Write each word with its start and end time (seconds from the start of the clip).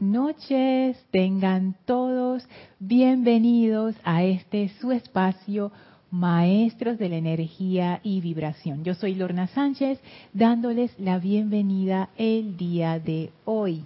noches, 0.00 0.96
tengan 1.10 1.76
todos 1.84 2.46
bienvenidos 2.78 3.94
a 4.04 4.24
este 4.24 4.70
su 4.80 4.92
espacio 4.92 5.72
Maestros 6.10 6.98
de 6.98 7.08
la 7.08 7.16
Energía 7.16 8.00
y 8.02 8.20
Vibración. 8.20 8.84
Yo 8.84 8.94
soy 8.94 9.14
Lorna 9.14 9.46
Sánchez 9.48 9.98
dándoles 10.32 10.98
la 10.98 11.18
bienvenida 11.18 12.10
el 12.16 12.56
día 12.56 12.98
de 12.98 13.30
hoy. 13.44 13.84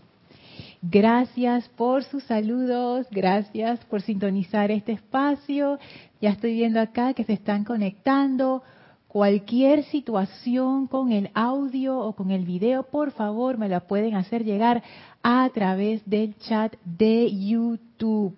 Gracias 0.82 1.68
por 1.70 2.04
sus 2.04 2.22
saludos, 2.24 3.06
gracias 3.11 3.84
por 3.86 4.02
sintonizar 4.02 4.70
este 4.70 4.92
espacio. 4.92 5.79
Ya 6.20 6.30
estoy 6.30 6.54
viendo 6.54 6.80
acá 6.80 7.14
que 7.14 7.24
se 7.24 7.34
están 7.34 7.64
conectando 7.64 8.62
Cualquier 9.12 9.82
situación 9.86 10.86
con 10.86 11.10
el 11.10 11.30
audio 11.34 11.98
o 11.98 12.12
con 12.12 12.30
el 12.30 12.45
video, 12.45 12.84
por 12.84 13.10
favor, 13.10 13.59
me 13.59 13.68
la 13.68 13.80
pueden 13.80 14.14
hacer 14.14 14.45
llegar 14.45 14.84
a 15.20 15.50
través 15.52 16.09
del 16.09 16.36
chat 16.38 16.77
de 16.84 17.28
YouTube. 17.28 18.37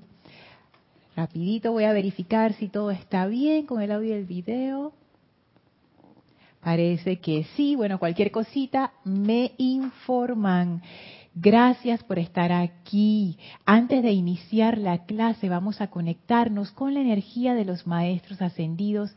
Rapidito 1.15 1.73
voy 1.73 1.85
a 1.85 1.93
verificar 1.93 2.55
si 2.55 2.69
todo 2.69 2.91
está 2.91 3.27
bien 3.27 3.67
con 3.67 3.83
el 3.83 3.93
audio 3.93 4.15
y 4.15 4.19
el 4.19 4.25
video. 4.25 4.95
Parece 6.63 7.19
que 7.19 7.45
sí. 7.55 7.77
Bueno, 7.77 7.99
cualquier 7.99 8.31
cosita 8.31 8.95
me 9.05 9.53
informan. 9.59 10.81
Gracias 11.35 12.03
por 12.03 12.19
estar 12.19 12.51
aquí. 12.51 13.37
Antes 13.67 14.03
de 14.03 14.13
iniciar 14.13 14.79
la 14.79 15.05
clase 15.05 15.51
vamos 15.51 15.83
a 15.83 15.89
conectarnos 15.89 16.71
con 16.73 16.95
la 16.95 17.01
energía 17.01 17.53
de 17.53 17.67
los 17.67 17.87
maestros 17.87 18.41
ascendidos 18.41 19.15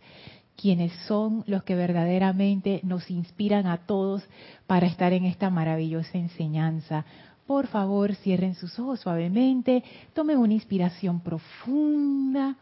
quienes 0.55 0.93
son 1.07 1.43
los 1.47 1.63
que 1.63 1.75
verdaderamente 1.75 2.79
nos 2.83 3.09
inspiran 3.11 3.67
a 3.67 3.85
todos 3.85 4.23
para 4.67 4.87
estar 4.87 5.13
en 5.13 5.25
esta 5.25 5.49
maravillosa 5.49 6.17
enseñanza. 6.17 7.05
Por 7.45 7.67
favor, 7.67 8.15
cierren 8.15 8.55
sus 8.55 8.79
ojos 8.79 9.01
suavemente, 9.01 9.83
tomen 10.13 10.37
una 10.37 10.53
inspiración 10.53 11.19
profunda, 11.19 12.55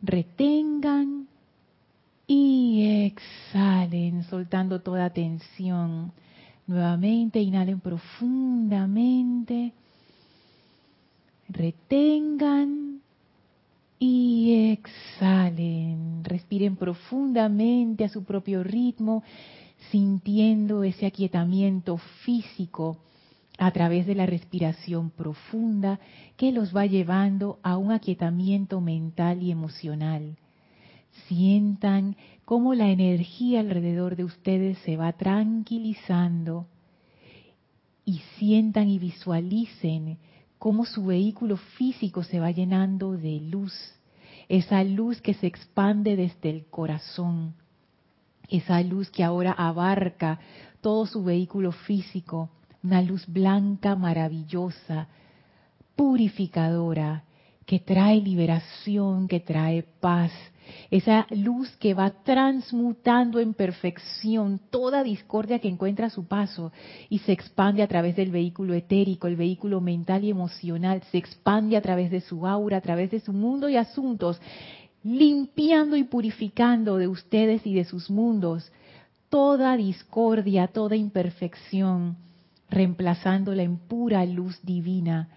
retengan 0.00 1.26
y 2.26 3.06
exhalen, 3.06 4.24
soltando 4.24 4.80
toda 4.80 5.10
tensión. 5.10 6.12
Nuevamente, 6.66 7.40
inhalen 7.40 7.80
profundamente, 7.80 9.72
retengan 11.48 12.87
y 13.98 14.72
exhalen. 14.72 16.24
Respiren 16.24 16.76
profundamente 16.76 18.04
a 18.04 18.08
su 18.08 18.24
propio 18.24 18.62
ritmo, 18.62 19.22
sintiendo 19.90 20.84
ese 20.84 21.06
aquietamiento 21.06 21.98
físico 22.24 22.98
a 23.58 23.70
través 23.72 24.06
de 24.06 24.14
la 24.14 24.26
respiración 24.26 25.10
profunda 25.10 25.98
que 26.36 26.52
los 26.52 26.74
va 26.74 26.86
llevando 26.86 27.58
a 27.62 27.76
un 27.76 27.90
aquietamiento 27.90 28.80
mental 28.80 29.42
y 29.42 29.50
emocional. 29.50 30.36
Sientan 31.26 32.16
cómo 32.44 32.74
la 32.74 32.90
energía 32.90 33.60
alrededor 33.60 34.14
de 34.14 34.24
ustedes 34.24 34.78
se 34.78 34.96
va 34.96 35.12
tranquilizando 35.14 36.66
y 38.04 38.20
sientan 38.38 38.88
y 38.88 38.98
visualicen 38.98 40.18
cómo 40.58 40.84
su 40.84 41.06
vehículo 41.06 41.56
físico 41.56 42.22
se 42.22 42.40
va 42.40 42.50
llenando 42.50 43.12
de 43.12 43.40
luz, 43.40 43.72
esa 44.48 44.82
luz 44.82 45.20
que 45.20 45.34
se 45.34 45.46
expande 45.46 46.16
desde 46.16 46.50
el 46.50 46.66
corazón, 46.66 47.54
esa 48.48 48.82
luz 48.82 49.10
que 49.10 49.22
ahora 49.22 49.52
abarca 49.52 50.40
todo 50.80 51.06
su 51.06 51.22
vehículo 51.22 51.72
físico, 51.72 52.50
una 52.82 53.02
luz 53.02 53.26
blanca 53.26 53.94
maravillosa, 53.94 55.08
purificadora, 55.96 57.24
que 57.68 57.80
trae 57.80 58.18
liberación, 58.22 59.28
que 59.28 59.40
trae 59.40 59.82
paz, 60.00 60.32
esa 60.90 61.26
luz 61.28 61.68
que 61.76 61.92
va 61.92 62.08
transmutando 62.24 63.40
en 63.40 63.52
perfección 63.52 64.58
toda 64.70 65.02
discordia 65.02 65.58
que 65.58 65.68
encuentra 65.68 66.06
a 66.06 66.10
su 66.10 66.26
paso 66.26 66.72
y 67.10 67.18
se 67.18 67.32
expande 67.32 67.82
a 67.82 67.86
través 67.86 68.16
del 68.16 68.30
vehículo 68.30 68.72
etérico, 68.72 69.26
el 69.26 69.36
vehículo 69.36 69.82
mental 69.82 70.24
y 70.24 70.30
emocional, 70.30 71.02
se 71.12 71.18
expande 71.18 71.76
a 71.76 71.82
través 71.82 72.10
de 72.10 72.22
su 72.22 72.46
aura, 72.46 72.78
a 72.78 72.80
través 72.80 73.10
de 73.10 73.20
su 73.20 73.34
mundo 73.34 73.68
y 73.68 73.76
asuntos, 73.76 74.40
limpiando 75.04 75.94
y 75.96 76.04
purificando 76.04 76.96
de 76.96 77.06
ustedes 77.06 77.66
y 77.66 77.74
de 77.74 77.84
sus 77.84 78.08
mundos 78.08 78.72
toda 79.28 79.76
discordia, 79.76 80.68
toda 80.68 80.96
imperfección, 80.96 82.16
reemplazándola 82.70 83.62
en 83.62 83.76
pura 83.76 84.24
luz 84.24 84.58
divina 84.62 85.28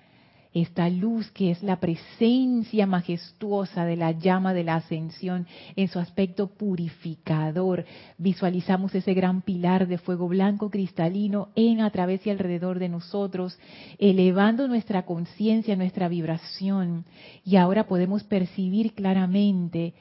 esta 0.54 0.90
luz 0.90 1.32
que 1.32 1.52
es 1.52 1.64
la 1.64 1.80
presencia 1.80 2.86
majestuosa 2.86 3.86
de 3.86 3.96
la 3.96 4.12
llama 4.12 4.54
de 4.54 4.66
la 4.66 4.76
ascensión 4.76 5.48
en 5.76 5.88
su 5.88 5.98
aspecto 5.98 6.48
purificador. 6.48 7.86
Visualizamos 8.18 8.94
ese 8.94 9.14
gran 9.14 9.42
pilar 9.44 9.88
de 9.88 9.98
fuego 9.98 10.28
blanco 10.28 10.70
cristalino 10.70 11.50
en, 11.56 11.80
a 11.82 11.90
través 11.90 12.26
y 12.28 12.30
alrededor 12.30 12.80
de 12.80 12.90
nosotros, 12.90 13.58
elevando 13.98 14.68
nuestra 14.68 15.06
conciencia, 15.06 15.76
nuestra 15.78 16.10
vibración. 16.10 17.06
Y 17.46 17.56
ahora 17.56 17.88
podemos 17.88 18.24
percibir 18.26 18.94
claramente 18.94 19.94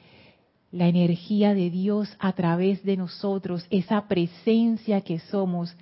la 0.71 0.87
energía 0.87 1.53
de 1.53 1.69
Dios 1.69 2.13
a 2.19 2.33
través 2.33 2.83
de 2.83 2.97
nosotros, 2.97 3.65
esa 3.69 4.07
presencia 4.07 5.01
que 5.01 5.19
somos 5.19 5.75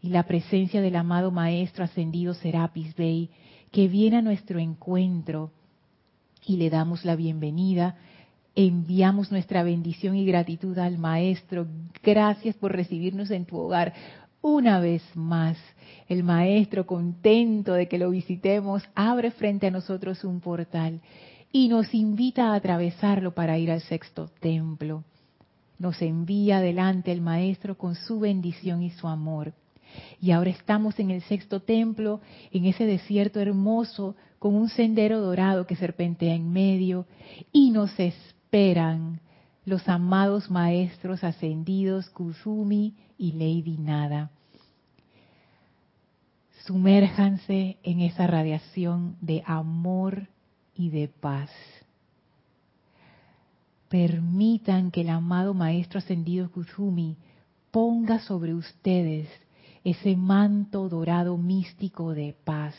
y 0.00 0.08
la 0.08 0.24
presencia 0.24 0.80
del 0.80 0.96
amado 0.96 1.30
Maestro 1.30 1.84
ascendido 1.84 2.34
Serapis 2.34 2.94
Bey 2.96 3.30
que 3.72 3.88
viene 3.88 4.18
a 4.18 4.22
nuestro 4.22 4.60
encuentro 4.60 5.50
y 6.46 6.58
le 6.58 6.70
damos 6.70 7.04
la 7.04 7.16
bienvenida. 7.16 7.96
Enviamos 8.54 9.32
nuestra 9.32 9.62
bendición 9.62 10.14
y 10.14 10.26
gratitud 10.26 10.78
al 10.78 10.98
Maestro. 10.98 11.66
Gracias 12.02 12.54
por 12.56 12.72
recibirnos 12.72 13.30
en 13.30 13.46
tu 13.46 13.56
hogar 13.56 13.94
una 14.42 14.78
vez 14.78 15.02
más. 15.14 15.56
El 16.06 16.22
Maestro, 16.22 16.86
contento 16.86 17.72
de 17.72 17.88
que 17.88 17.98
lo 17.98 18.10
visitemos, 18.10 18.82
abre 18.94 19.30
frente 19.30 19.68
a 19.68 19.70
nosotros 19.70 20.22
un 20.22 20.40
portal 20.40 21.00
y 21.50 21.68
nos 21.68 21.94
invita 21.94 22.48
a 22.52 22.56
atravesarlo 22.56 23.34
para 23.34 23.56
ir 23.56 23.70
al 23.70 23.80
sexto 23.80 24.28
templo. 24.40 25.02
Nos 25.78 26.02
envía 26.02 26.58
adelante 26.58 27.10
el 27.10 27.22
Maestro 27.22 27.78
con 27.78 27.94
su 27.94 28.20
bendición 28.20 28.82
y 28.82 28.90
su 28.90 29.08
amor. 29.08 29.54
Y 30.20 30.30
ahora 30.30 30.50
estamos 30.50 30.98
en 30.98 31.10
el 31.10 31.22
sexto 31.22 31.60
templo, 31.60 32.20
en 32.50 32.66
ese 32.66 32.86
desierto 32.86 33.40
hermoso, 33.40 34.16
con 34.38 34.54
un 34.54 34.68
sendero 34.68 35.20
dorado 35.20 35.66
que 35.66 35.76
serpentea 35.76 36.34
en 36.34 36.52
medio, 36.52 37.06
y 37.52 37.70
nos 37.70 37.98
esperan 37.98 39.20
los 39.64 39.88
amados 39.88 40.50
maestros 40.50 41.22
ascendidos 41.22 42.10
Kuzumi 42.10 42.94
y 43.18 43.32
Lady 43.32 43.78
Nada. 43.78 44.30
Sumérjanse 46.64 47.78
en 47.82 48.00
esa 48.00 48.26
radiación 48.26 49.16
de 49.20 49.42
amor 49.46 50.28
y 50.76 50.90
de 50.90 51.08
paz. 51.08 51.50
Permitan 53.88 54.90
que 54.90 55.02
el 55.02 55.10
amado 55.10 55.54
Maestro 55.54 55.98
Ascendido 55.98 56.50
Kuzumi 56.50 57.16
ponga 57.70 58.20
sobre 58.20 58.54
ustedes 58.54 59.28
ese 59.84 60.16
manto 60.16 60.88
dorado 60.88 61.36
místico 61.36 62.14
de 62.14 62.36
paz. 62.44 62.74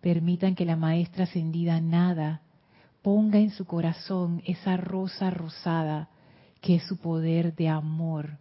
Permitan 0.00 0.54
que 0.54 0.64
la 0.64 0.76
maestra 0.76 1.24
ascendida 1.24 1.80
nada 1.80 2.42
ponga 3.02 3.38
en 3.38 3.50
su 3.50 3.64
corazón 3.64 4.42
esa 4.46 4.76
rosa 4.76 5.30
rosada 5.30 6.08
que 6.60 6.76
es 6.76 6.82
su 6.84 6.98
poder 6.98 7.54
de 7.54 7.68
amor. 7.68 8.38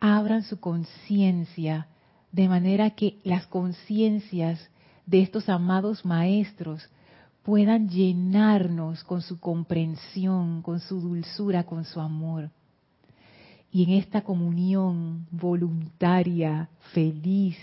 Abran 0.00 0.42
su 0.42 0.60
conciencia 0.60 1.88
de 2.32 2.48
manera 2.48 2.90
que 2.90 3.18
las 3.24 3.46
conciencias 3.46 4.70
de 5.06 5.22
estos 5.22 5.48
amados 5.48 6.04
maestros 6.04 6.88
puedan 7.42 7.88
llenarnos 7.88 9.04
con 9.04 9.22
su 9.22 9.40
comprensión, 9.40 10.60
con 10.60 10.80
su 10.80 11.00
dulzura, 11.00 11.64
con 11.64 11.84
su 11.86 12.00
amor. 12.00 12.50
Y 13.70 13.84
en 13.84 13.90
esta 13.90 14.22
comunión 14.22 15.26
voluntaria, 15.30 16.68
feliz, 16.92 17.56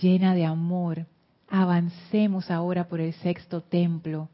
llena 0.00 0.34
de 0.34 0.44
amor, 0.44 1.06
avancemos 1.48 2.50
ahora 2.50 2.88
por 2.88 3.00
el 3.00 3.12
sexto 3.14 3.62
templo 3.62 4.28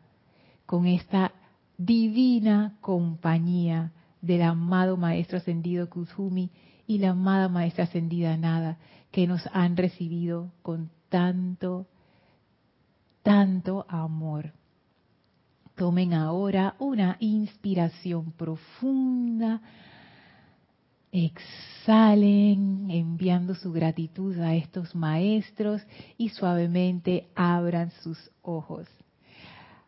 con 0.66 0.86
esta 0.86 1.32
divina 1.78 2.76
compañía 2.80 3.92
del 4.20 4.42
amado 4.42 4.96
Maestro 4.96 5.38
Ascendido 5.38 5.88
Kuzumi 5.88 6.50
y 6.86 6.98
la 6.98 7.10
amada 7.10 7.48
Maestra 7.48 7.84
Ascendida 7.84 8.36
Nada, 8.36 8.78
que 9.10 9.26
nos 9.26 9.46
han 9.52 9.76
recibido 9.76 10.50
con 10.62 10.90
tanto, 11.08 11.86
tanto 13.22 13.86
amor. 13.88 14.52
Tomen 15.76 16.14
ahora 16.14 16.74
una 16.78 17.16
inspiración 17.20 18.32
profunda 18.32 19.60
Exhalen 21.16 22.90
enviando 22.90 23.54
su 23.54 23.72
gratitud 23.72 24.36
a 24.40 24.56
estos 24.56 24.96
maestros 24.96 25.80
y 26.18 26.30
suavemente 26.30 27.28
abran 27.36 27.92
sus 28.02 28.18
ojos. 28.42 28.88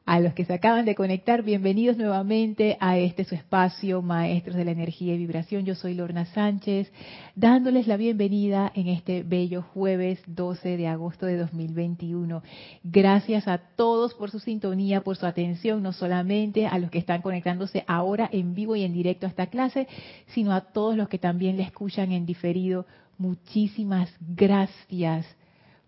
A 0.07 0.21
los 0.21 0.35
que 0.35 0.45
se 0.45 0.55
acaban 0.55 0.85
de 0.85 0.95
conectar, 0.95 1.43
bienvenidos 1.43 1.97
nuevamente 1.97 2.77
a 2.79 2.97
este 2.97 3.25
su 3.25 3.35
espacio, 3.35 4.03
Maestros 4.03 4.55
de 4.55 4.65
la 4.65 4.71
Energía 4.71 5.15
y 5.15 5.19
Vibración. 5.19 5.65
Yo 5.65 5.75
soy 5.75 5.95
Lorna 5.95 6.27
Sánchez, 6.27 6.93
dándoles 7.35 7.89
la 7.89 7.97
bienvenida 7.97 8.71
en 8.77 8.87
este 8.87 9.25
bello 9.25 9.63
jueves 9.63 10.21
12 10.29 10.77
de 10.77 10.87
agosto 10.87 11.27
de 11.27 11.37
2021. 11.37 12.41
Gracias 12.85 13.49
a 13.49 13.59
todos 13.59 14.15
por 14.15 14.31
su 14.31 14.39
sintonía, 14.39 15.01
por 15.01 15.17
su 15.17 15.27
atención, 15.27 15.83
no 15.83 15.93
solamente 15.93 16.69
a 16.69 16.79
los 16.79 16.93
que 16.93 16.99
están 16.99 17.21
conectándose 17.21 17.83
ahora 17.89 18.31
en 18.31 18.55
vivo 18.55 18.77
y 18.77 18.85
en 18.85 18.93
directo 18.93 19.27
a 19.27 19.31
esta 19.31 19.49
clase, 19.49 19.89
sino 20.29 20.53
a 20.53 20.61
todos 20.61 20.97
los 20.97 21.09
que 21.09 21.19
también 21.19 21.57
le 21.57 21.65
escuchan 21.65 22.13
en 22.13 22.27
diferido. 22.27 22.87
Muchísimas 23.19 24.15
gracias 24.21 25.27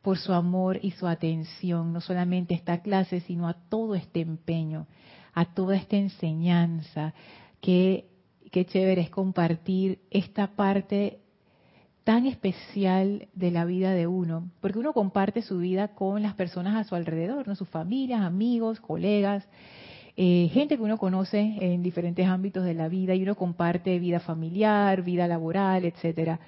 por 0.09 0.17
su 0.17 0.33
amor 0.33 0.79
y 0.81 0.93
su 0.93 1.07
atención, 1.07 1.93
no 1.93 2.01
solamente 2.01 2.55
a 2.55 2.57
esta 2.57 2.81
clase, 2.81 3.21
sino 3.21 3.47
a 3.47 3.53
todo 3.53 3.95
este 3.95 4.23
empeño, 4.23 4.87
a 5.35 5.45
toda 5.45 5.77
esta 5.77 5.99
enseñanza. 5.99 7.13
Qué, 7.61 8.07
qué 8.51 8.65
chévere 8.65 9.03
es 9.03 9.11
compartir 9.11 9.99
esta 10.11 10.47
parte 10.57 11.19
tan 12.05 12.25
especial 12.25 13.29
de 13.35 13.51
la 13.51 13.67
vida 13.67 13.93
de 13.93 14.07
uno, 14.07 14.49
porque 14.63 14.79
uno 14.79 14.95
comparte 14.95 15.43
su 15.43 15.59
vida 15.59 15.89
con 15.89 16.23
las 16.23 16.33
personas 16.33 16.77
a 16.77 16.89
su 16.89 16.95
alrededor, 16.95 17.47
¿no? 17.47 17.55
sus 17.55 17.69
familias, 17.69 18.23
amigos, 18.23 18.81
colegas, 18.81 19.47
eh, 20.17 20.49
gente 20.55 20.79
que 20.79 20.83
uno 20.83 20.97
conoce 20.97 21.59
en 21.61 21.83
diferentes 21.83 22.27
ámbitos 22.27 22.65
de 22.65 22.73
la 22.73 22.89
vida 22.89 23.15
y 23.15 23.25
uno 23.25 23.35
comparte 23.35 23.99
vida 23.99 24.21
familiar, 24.21 25.03
vida 25.03 25.29
laboral, 25.29 25.85
etcétera, 25.85 26.41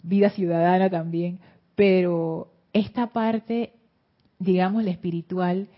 vida 0.00 0.30
ciudadana 0.30 0.88
también, 0.88 1.40
pero 1.74 2.53
esta 2.74 3.06
parte, 3.06 3.72
digamos, 4.38 4.84
la 4.84 4.90
espiritual, 4.90 5.68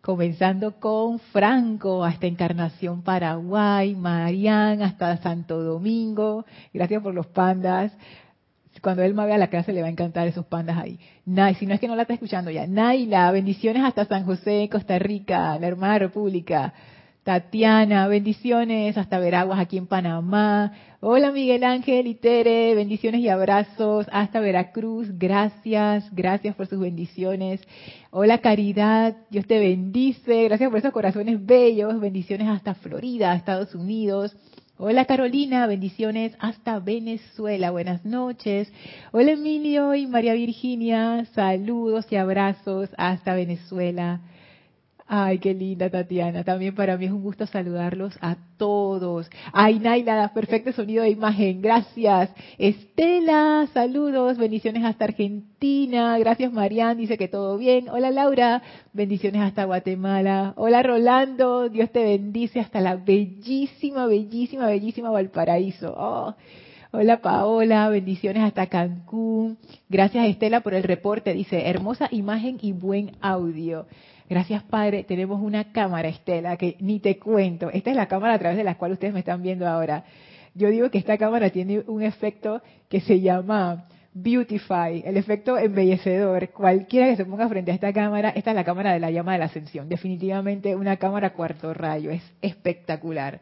Comenzando 0.00 0.80
con 0.80 1.18
Franco 1.18 2.04
hasta 2.04 2.26
Encarnación 2.26 3.02
Paraguay, 3.02 3.94
Marian 3.94 4.82
hasta 4.82 5.18
Santo 5.18 5.62
Domingo, 5.62 6.46
gracias 6.72 7.02
por 7.02 7.14
los 7.14 7.26
pandas, 7.26 7.92
cuando 8.82 9.02
él 9.02 9.14
me 9.14 9.26
vea 9.26 9.38
la 9.38 9.48
clase 9.48 9.72
le 9.72 9.80
va 9.82 9.88
a 9.88 9.90
encantar 9.90 10.26
esos 10.26 10.46
pandas 10.46 10.78
ahí. 10.78 10.98
Nay, 11.26 11.54
si 11.54 11.66
no 11.66 11.74
es 11.74 11.80
que 11.80 11.88
no 11.88 11.96
la 11.96 12.02
está 12.02 12.14
escuchando 12.14 12.50
ya. 12.50 12.66
Naila, 12.66 13.30
bendiciones 13.30 13.84
hasta 13.84 14.04
San 14.04 14.24
José, 14.24 14.68
Costa 14.70 14.98
Rica, 14.98 15.58
la 15.58 15.66
hermana 15.66 15.98
república. 15.98 16.72
Tatiana, 17.22 18.08
bendiciones 18.08 18.96
hasta 18.96 19.18
Veraguas 19.18 19.60
aquí 19.60 19.76
en 19.76 19.86
Panamá. 19.86 20.72
Hola 21.00 21.30
Miguel 21.32 21.64
Ángel 21.64 22.06
y 22.06 22.14
Tere, 22.14 22.74
bendiciones 22.74 23.20
y 23.20 23.28
abrazos 23.28 24.06
hasta 24.10 24.40
Veracruz. 24.40 25.08
Gracias, 25.18 26.12
gracias 26.14 26.54
por 26.56 26.66
sus 26.66 26.80
bendiciones. 26.80 27.60
Hola 28.10 28.38
Caridad, 28.38 29.16
Dios 29.28 29.46
te 29.46 29.58
bendice. 29.58 30.44
Gracias 30.44 30.70
por 30.70 30.78
esos 30.78 30.92
corazones 30.92 31.44
bellos. 31.44 32.00
Bendiciones 32.00 32.48
hasta 32.48 32.74
Florida, 32.74 33.34
Estados 33.34 33.74
Unidos. 33.74 34.34
Hola 34.82 35.04
Carolina, 35.04 35.66
bendiciones 35.66 36.32
hasta 36.38 36.78
Venezuela, 36.78 37.70
buenas 37.70 38.06
noches. 38.06 38.72
Hola 39.12 39.32
Emilio 39.32 39.94
y 39.94 40.06
María 40.06 40.32
Virginia, 40.32 41.26
saludos 41.34 42.06
y 42.08 42.16
abrazos 42.16 42.88
hasta 42.96 43.34
Venezuela. 43.34 44.20
Ay, 45.12 45.40
qué 45.40 45.52
linda 45.54 45.90
Tatiana. 45.90 46.44
También 46.44 46.72
para 46.72 46.96
mí 46.96 47.06
es 47.06 47.10
un 47.10 47.20
gusto 47.20 47.44
saludarlos 47.44 48.16
a 48.20 48.36
todos. 48.56 49.28
Ay, 49.52 49.80
Naila, 49.80 50.32
perfecto 50.32 50.70
sonido 50.70 51.02
de 51.02 51.10
imagen. 51.10 51.60
Gracias. 51.60 52.30
Estela, 52.58 53.66
saludos. 53.74 54.38
Bendiciones 54.38 54.84
hasta 54.84 55.06
Argentina. 55.06 56.16
Gracias, 56.20 56.52
Marian. 56.52 56.96
Dice 56.96 57.18
que 57.18 57.26
todo 57.26 57.58
bien. 57.58 57.88
Hola, 57.88 58.12
Laura. 58.12 58.62
Bendiciones 58.92 59.42
hasta 59.42 59.64
Guatemala. 59.64 60.54
Hola, 60.56 60.80
Rolando. 60.80 61.68
Dios 61.68 61.90
te 61.90 62.04
bendice 62.04 62.60
hasta 62.60 62.80
la 62.80 62.94
bellísima, 62.94 64.06
bellísima, 64.06 64.68
bellísima 64.68 65.10
Valparaíso. 65.10 65.92
Oh. 65.96 66.36
Hola 66.92 67.20
Paola, 67.20 67.88
bendiciones 67.88 68.42
hasta 68.42 68.66
Cancún. 68.66 69.58
Gracias 69.88 70.26
Estela 70.26 70.60
por 70.60 70.74
el 70.74 70.82
reporte. 70.82 71.32
Dice, 71.32 71.68
hermosa 71.68 72.08
imagen 72.10 72.58
y 72.62 72.72
buen 72.72 73.12
audio. 73.20 73.86
Gracias, 74.30 74.62
Padre. 74.62 75.02
Tenemos 75.02 75.42
una 75.42 75.72
cámara, 75.72 76.06
Estela, 76.06 76.56
que 76.56 76.76
ni 76.78 77.00
te 77.00 77.18
cuento. 77.18 77.68
Esta 77.68 77.90
es 77.90 77.96
la 77.96 78.06
cámara 78.06 78.34
a 78.34 78.38
través 78.38 78.56
de 78.56 78.62
la 78.62 78.76
cual 78.76 78.92
ustedes 78.92 79.12
me 79.12 79.18
están 79.18 79.42
viendo 79.42 79.66
ahora. 79.66 80.04
Yo 80.54 80.70
digo 80.70 80.88
que 80.88 80.98
esta 80.98 81.18
cámara 81.18 81.50
tiene 81.50 81.80
un 81.88 82.00
efecto 82.00 82.62
que 82.88 83.00
se 83.00 83.20
llama 83.20 83.88
Beautify, 84.14 85.02
el 85.04 85.16
efecto 85.16 85.58
embellecedor. 85.58 86.50
Cualquiera 86.50 87.08
que 87.08 87.16
se 87.16 87.24
ponga 87.24 87.48
frente 87.48 87.72
a 87.72 87.74
esta 87.74 87.92
cámara, 87.92 88.30
esta 88.30 88.50
es 88.50 88.54
la 88.54 88.62
cámara 88.62 88.92
de 88.92 89.00
la 89.00 89.10
llama 89.10 89.32
de 89.32 89.40
la 89.40 89.46
ascensión. 89.46 89.88
Definitivamente 89.88 90.76
una 90.76 90.96
cámara 90.96 91.30
cuarto 91.30 91.74
rayo. 91.74 92.12
Es 92.12 92.22
espectacular. 92.40 93.40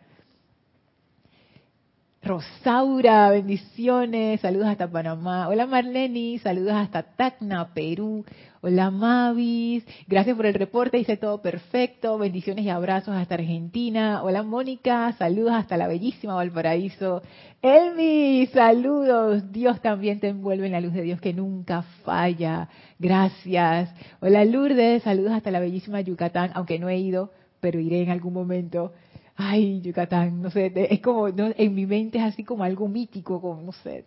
Rosaura, 2.21 3.31
bendiciones, 3.31 4.41
saludos 4.41 4.67
hasta 4.67 4.91
Panamá. 4.91 5.49
Hola 5.49 5.67
Marleni, 5.67 6.39
saludos 6.41 6.73
hasta 6.73 7.05
Tacna, 7.05 7.73
Perú. 7.73 8.25
Hola 8.61 8.91
Mavis, 8.91 9.87
gracias 10.09 10.37
por 10.37 10.47
el 10.47 10.55
reporte, 10.55 10.99
hice 10.99 11.17
todo 11.17 11.41
perfecto. 11.41 12.19
Bendiciones 12.19 12.65
y 12.65 12.71
abrazos 12.71 13.15
hasta 13.15 13.37
Argentina. 13.37 14.25
Hola 14.25 14.43
Mónica, 14.43 15.13
saludos 15.13 15.53
hasta 15.53 15.77
la 15.77 15.87
bellísima 15.87 16.35
Valparaíso. 16.35 17.23
Elmi, 17.63 18.49
saludos. 18.53 19.53
Dios 19.53 19.81
también 19.81 20.19
te 20.19 20.27
envuelve 20.27 20.67
en 20.67 20.73
la 20.73 20.81
luz 20.81 20.95
de 20.95 21.03
Dios 21.03 21.21
que 21.21 21.33
nunca 21.33 21.83
falla. 22.05 22.69
Gracias. 22.99 23.95
Hola 24.19 24.45
Lourdes, 24.45 25.05
saludos 25.05 25.31
hasta 25.31 25.53
la 25.53 25.61
bellísima 25.61 26.01
Yucatán, 26.01 26.51
aunque 26.55 26.81
no 26.81 26.89
he 26.89 26.99
ido, 26.99 27.31
pero 27.61 27.79
iré 27.79 28.03
en 28.03 28.11
algún 28.11 28.35
momento 28.35 28.93
ay, 29.39 29.81
Yucatán, 29.83 30.43
no 30.43 30.51
sé, 30.51 30.73
es 30.75 31.01
como, 31.01 31.29
en 31.29 31.75
mi 31.75 31.87
mente 31.87 32.19
es 32.19 32.25
así 32.25 32.43
como 32.43 32.65
algo 32.65 32.89
mítico, 32.89 33.41
como, 33.41 33.63
no 33.63 33.73
sé, 33.73 34.05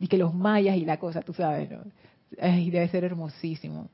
y 0.00 0.08
que 0.08 0.18
los 0.18 0.34
mayas 0.34 0.76
y 0.76 0.84
la 0.84 0.98
cosa, 0.98 1.22
tú 1.22 1.32
sabes, 1.32 1.70
¿no? 1.70 1.78
Ay, 2.40 2.70
debe 2.70 2.88
ser 2.88 3.04
hermosísimo. 3.04 3.88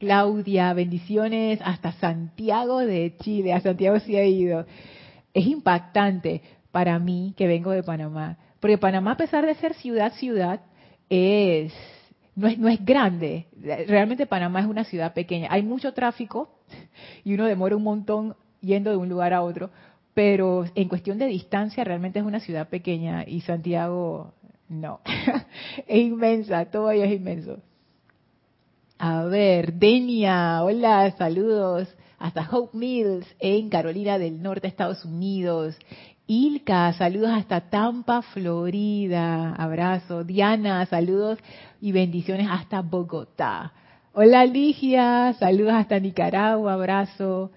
Claudia, 0.00 0.72
bendiciones 0.72 1.60
hasta 1.64 1.92
Santiago 1.92 2.80
de 2.80 3.16
Chile, 3.20 3.52
a 3.52 3.60
Santiago 3.60 4.00
sí 4.00 4.16
ha 4.16 4.24
ido. 4.24 4.66
Es 5.32 5.46
impactante 5.46 6.42
para 6.72 6.98
mí 6.98 7.32
que 7.36 7.46
vengo 7.46 7.70
de 7.70 7.84
Panamá, 7.84 8.38
porque 8.58 8.76
Panamá 8.76 9.12
a 9.12 9.16
pesar 9.16 9.46
de 9.46 9.54
ser 9.54 9.74
ciudad, 9.74 10.12
ciudad, 10.14 10.60
es 11.08 11.72
no 12.34 12.48
es, 12.48 12.58
no 12.58 12.68
es 12.68 12.84
grande. 12.84 13.46
Realmente 13.86 14.26
Panamá 14.26 14.60
es 14.60 14.66
una 14.66 14.84
ciudad 14.84 15.14
pequeña. 15.14 15.48
Hay 15.50 15.62
mucho 15.62 15.92
tráfico 15.92 16.58
y 17.24 17.34
uno 17.34 17.46
demora 17.46 17.76
un 17.76 17.84
montón 17.84 18.36
yendo 18.60 18.90
de 18.90 18.96
un 18.96 19.08
lugar 19.08 19.32
a 19.32 19.42
otro, 19.42 19.70
pero 20.18 20.64
en 20.74 20.88
cuestión 20.88 21.16
de 21.16 21.26
distancia 21.26 21.84
realmente 21.84 22.18
es 22.18 22.24
una 22.24 22.40
ciudad 22.40 22.68
pequeña 22.68 23.22
y 23.24 23.40
Santiago 23.42 24.34
no, 24.68 24.98
es 25.86 25.96
inmensa, 25.96 26.64
todo 26.72 26.88
ahí 26.88 27.02
es 27.02 27.12
inmenso. 27.12 27.60
A 28.98 29.22
ver, 29.26 29.74
Denia, 29.74 30.64
hola, 30.64 31.08
saludos 31.16 31.94
hasta 32.18 32.48
Hope 32.50 32.76
Mills 32.76 33.28
en 33.38 33.68
Carolina 33.68 34.18
del 34.18 34.42
Norte, 34.42 34.66
Estados 34.66 35.04
Unidos. 35.04 35.78
Ilka, 36.26 36.92
saludos 36.94 37.30
hasta 37.30 37.70
Tampa, 37.70 38.22
Florida, 38.22 39.54
abrazo. 39.54 40.24
Diana, 40.24 40.84
saludos 40.86 41.38
y 41.80 41.92
bendiciones 41.92 42.48
hasta 42.50 42.82
Bogotá. 42.82 43.72
Hola 44.14 44.44
Ligia, 44.46 45.32
saludos 45.34 45.74
hasta 45.74 46.00
Nicaragua, 46.00 46.72
abrazo. 46.72 47.52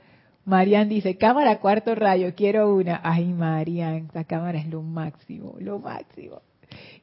Marian 0.45 0.89
dice, 0.89 1.17
cámara 1.17 1.59
cuarto 1.59 1.93
rayo, 1.95 2.33
quiero 2.35 2.73
una. 2.73 2.99
Ay, 3.03 3.25
Marian, 3.33 4.05
esta 4.07 4.23
cámara 4.23 4.59
es 4.59 4.67
lo 4.67 4.81
máximo, 4.81 5.55
lo 5.59 5.79
máximo. 5.79 6.41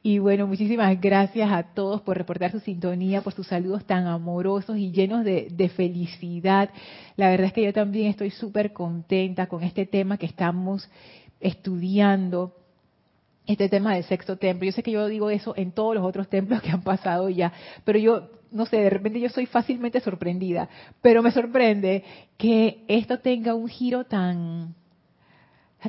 Y 0.01 0.19
bueno, 0.19 0.47
muchísimas 0.47 0.99
gracias 0.99 1.51
a 1.51 1.63
todos 1.63 2.01
por 2.01 2.17
reportar 2.17 2.51
su 2.51 2.59
sintonía, 2.59 3.21
por 3.21 3.33
sus 3.33 3.47
saludos 3.47 3.85
tan 3.85 4.07
amorosos 4.07 4.77
y 4.77 4.91
llenos 4.91 5.23
de, 5.23 5.47
de 5.51 5.69
felicidad. 5.69 6.69
La 7.15 7.29
verdad 7.29 7.47
es 7.47 7.53
que 7.53 7.63
yo 7.63 7.73
también 7.73 8.07
estoy 8.07 8.31
súper 8.31 8.73
contenta 8.73 9.47
con 9.47 9.63
este 9.63 9.85
tema 9.85 10.17
que 10.17 10.25
estamos 10.25 10.89
estudiando 11.39 12.55
este 13.45 13.67
tema 13.67 13.95
del 13.95 14.03
sexto 14.03 14.37
templo. 14.37 14.65
Yo 14.65 14.71
sé 14.71 14.83
que 14.83 14.91
yo 14.91 15.07
digo 15.07 15.29
eso 15.29 15.53
en 15.57 15.71
todos 15.71 15.95
los 15.95 16.05
otros 16.05 16.29
templos 16.29 16.61
que 16.61 16.69
han 16.69 16.83
pasado 16.83 17.29
ya, 17.29 17.51
pero 17.83 17.99
yo, 17.99 18.29
no 18.51 18.65
sé, 18.65 18.77
de 18.77 18.89
repente 18.89 19.19
yo 19.19 19.29
soy 19.29 19.45
fácilmente 19.45 19.99
sorprendida, 19.99 20.69
pero 21.01 21.21
me 21.21 21.31
sorprende 21.31 22.03
que 22.37 22.83
esto 22.87 23.19
tenga 23.19 23.53
un 23.53 23.67
giro 23.67 24.05
tan, 24.05 24.75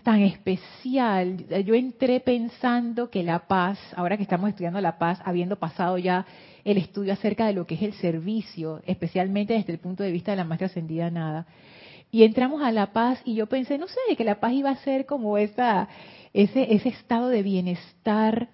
tan 0.03 0.21
especial. 0.23 1.47
Yo 1.65 1.75
entré 1.75 2.21
pensando 2.21 3.11
que 3.11 3.23
la 3.23 3.41
paz, 3.47 3.79
ahora 3.97 4.17
que 4.17 4.23
estamos 4.23 4.51
estudiando 4.51 4.81
la 4.81 4.99
paz, 4.99 5.21
habiendo 5.25 5.57
pasado 5.57 5.99
ya 5.99 6.27
el 6.65 6.77
estudio 6.77 7.13
acerca 7.13 7.47
de 7.47 7.55
lo 7.55 7.67
que 7.67 7.77
es 7.77 7.83
el 7.83 7.95
servicio, 7.95 8.83
especialmente 8.87 9.55
desde 9.55 9.73
el 9.73 9.79
punto 9.79 10.03
de 10.03 10.13
vista 10.13 10.33
de 10.33 10.37
la 10.37 10.45
maestra 10.45 10.67
ascendida 10.67 11.11
nada, 11.11 11.47
y 12.13 12.25
entramos 12.25 12.61
a 12.63 12.73
la 12.73 12.93
paz 12.93 13.21
y 13.25 13.35
yo 13.35 13.47
pensé, 13.47 13.79
no 13.79 13.87
sé, 13.87 14.17
que 14.17 14.25
la 14.25 14.41
paz 14.41 14.53
iba 14.53 14.71
a 14.71 14.77
ser 14.77 15.07
como 15.07 15.39
esa 15.39 15.89
ese, 16.33 16.75
ese 16.75 16.91
estado 16.91 17.29
de 17.29 17.43
bienestar 17.43 18.49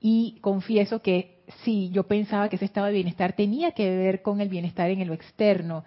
y 0.00 0.38
confieso 0.40 1.02
que 1.02 1.39
sí, 1.64 1.90
yo 1.92 2.04
pensaba 2.04 2.48
que 2.48 2.56
ese 2.56 2.64
estado 2.64 2.86
de 2.86 2.94
bienestar 2.94 3.34
tenía 3.34 3.72
que 3.72 3.96
ver 3.96 4.22
con 4.22 4.40
el 4.40 4.48
bienestar 4.48 4.90
en 4.90 5.06
lo 5.06 5.14
externo. 5.14 5.84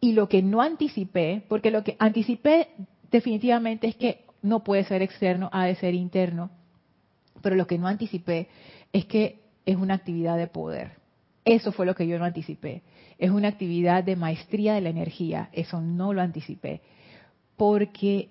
Y 0.00 0.12
lo 0.12 0.28
que 0.28 0.42
no 0.42 0.62
anticipé, 0.62 1.42
porque 1.48 1.70
lo 1.70 1.84
que 1.84 1.96
anticipé 1.98 2.68
definitivamente 3.10 3.86
es 3.86 3.96
que 3.96 4.24
no 4.42 4.64
puede 4.64 4.84
ser 4.84 5.02
externo, 5.02 5.50
ha 5.52 5.66
de 5.66 5.74
ser 5.74 5.94
interno, 5.94 6.50
pero 7.42 7.56
lo 7.56 7.66
que 7.66 7.78
no 7.78 7.86
anticipé 7.86 8.48
es 8.92 9.04
que 9.06 9.40
es 9.66 9.76
una 9.76 9.94
actividad 9.94 10.36
de 10.36 10.46
poder. 10.46 10.92
Eso 11.44 11.72
fue 11.72 11.86
lo 11.86 11.94
que 11.94 12.06
yo 12.06 12.18
no 12.18 12.24
anticipé. 12.24 12.82
Es 13.18 13.30
una 13.30 13.48
actividad 13.48 14.04
de 14.04 14.16
maestría 14.16 14.74
de 14.74 14.80
la 14.80 14.88
energía. 14.90 15.48
Eso 15.52 15.80
no 15.80 16.12
lo 16.12 16.22
anticipé. 16.22 16.80
Porque 17.56 18.30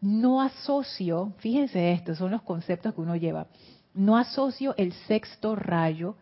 no 0.00 0.40
asocio, 0.40 1.32
fíjense 1.38 1.92
esto, 1.92 2.14
son 2.14 2.30
los 2.30 2.42
conceptos 2.42 2.94
que 2.94 3.00
uno 3.00 3.16
lleva, 3.16 3.48
no 3.98 4.16
asocio 4.16 4.74
el 4.76 4.92
sexto 4.92 5.56
rayo, 5.56 6.14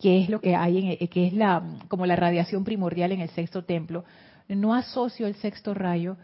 que 0.00 0.20
es 0.20 0.28
lo 0.28 0.40
que 0.40 0.56
hay 0.56 0.98
en, 1.00 1.08
que 1.08 1.28
es 1.28 1.32
la 1.32 1.62
como 1.88 2.06
la 2.06 2.16
radiación 2.16 2.64
primordial 2.64 3.12
en 3.12 3.20
el 3.20 3.30
sexto 3.30 3.64
templo, 3.64 4.04
no 4.48 4.74
asocio 4.74 5.26
el 5.26 5.36
sexto 5.36 5.74
rayo 5.74 6.16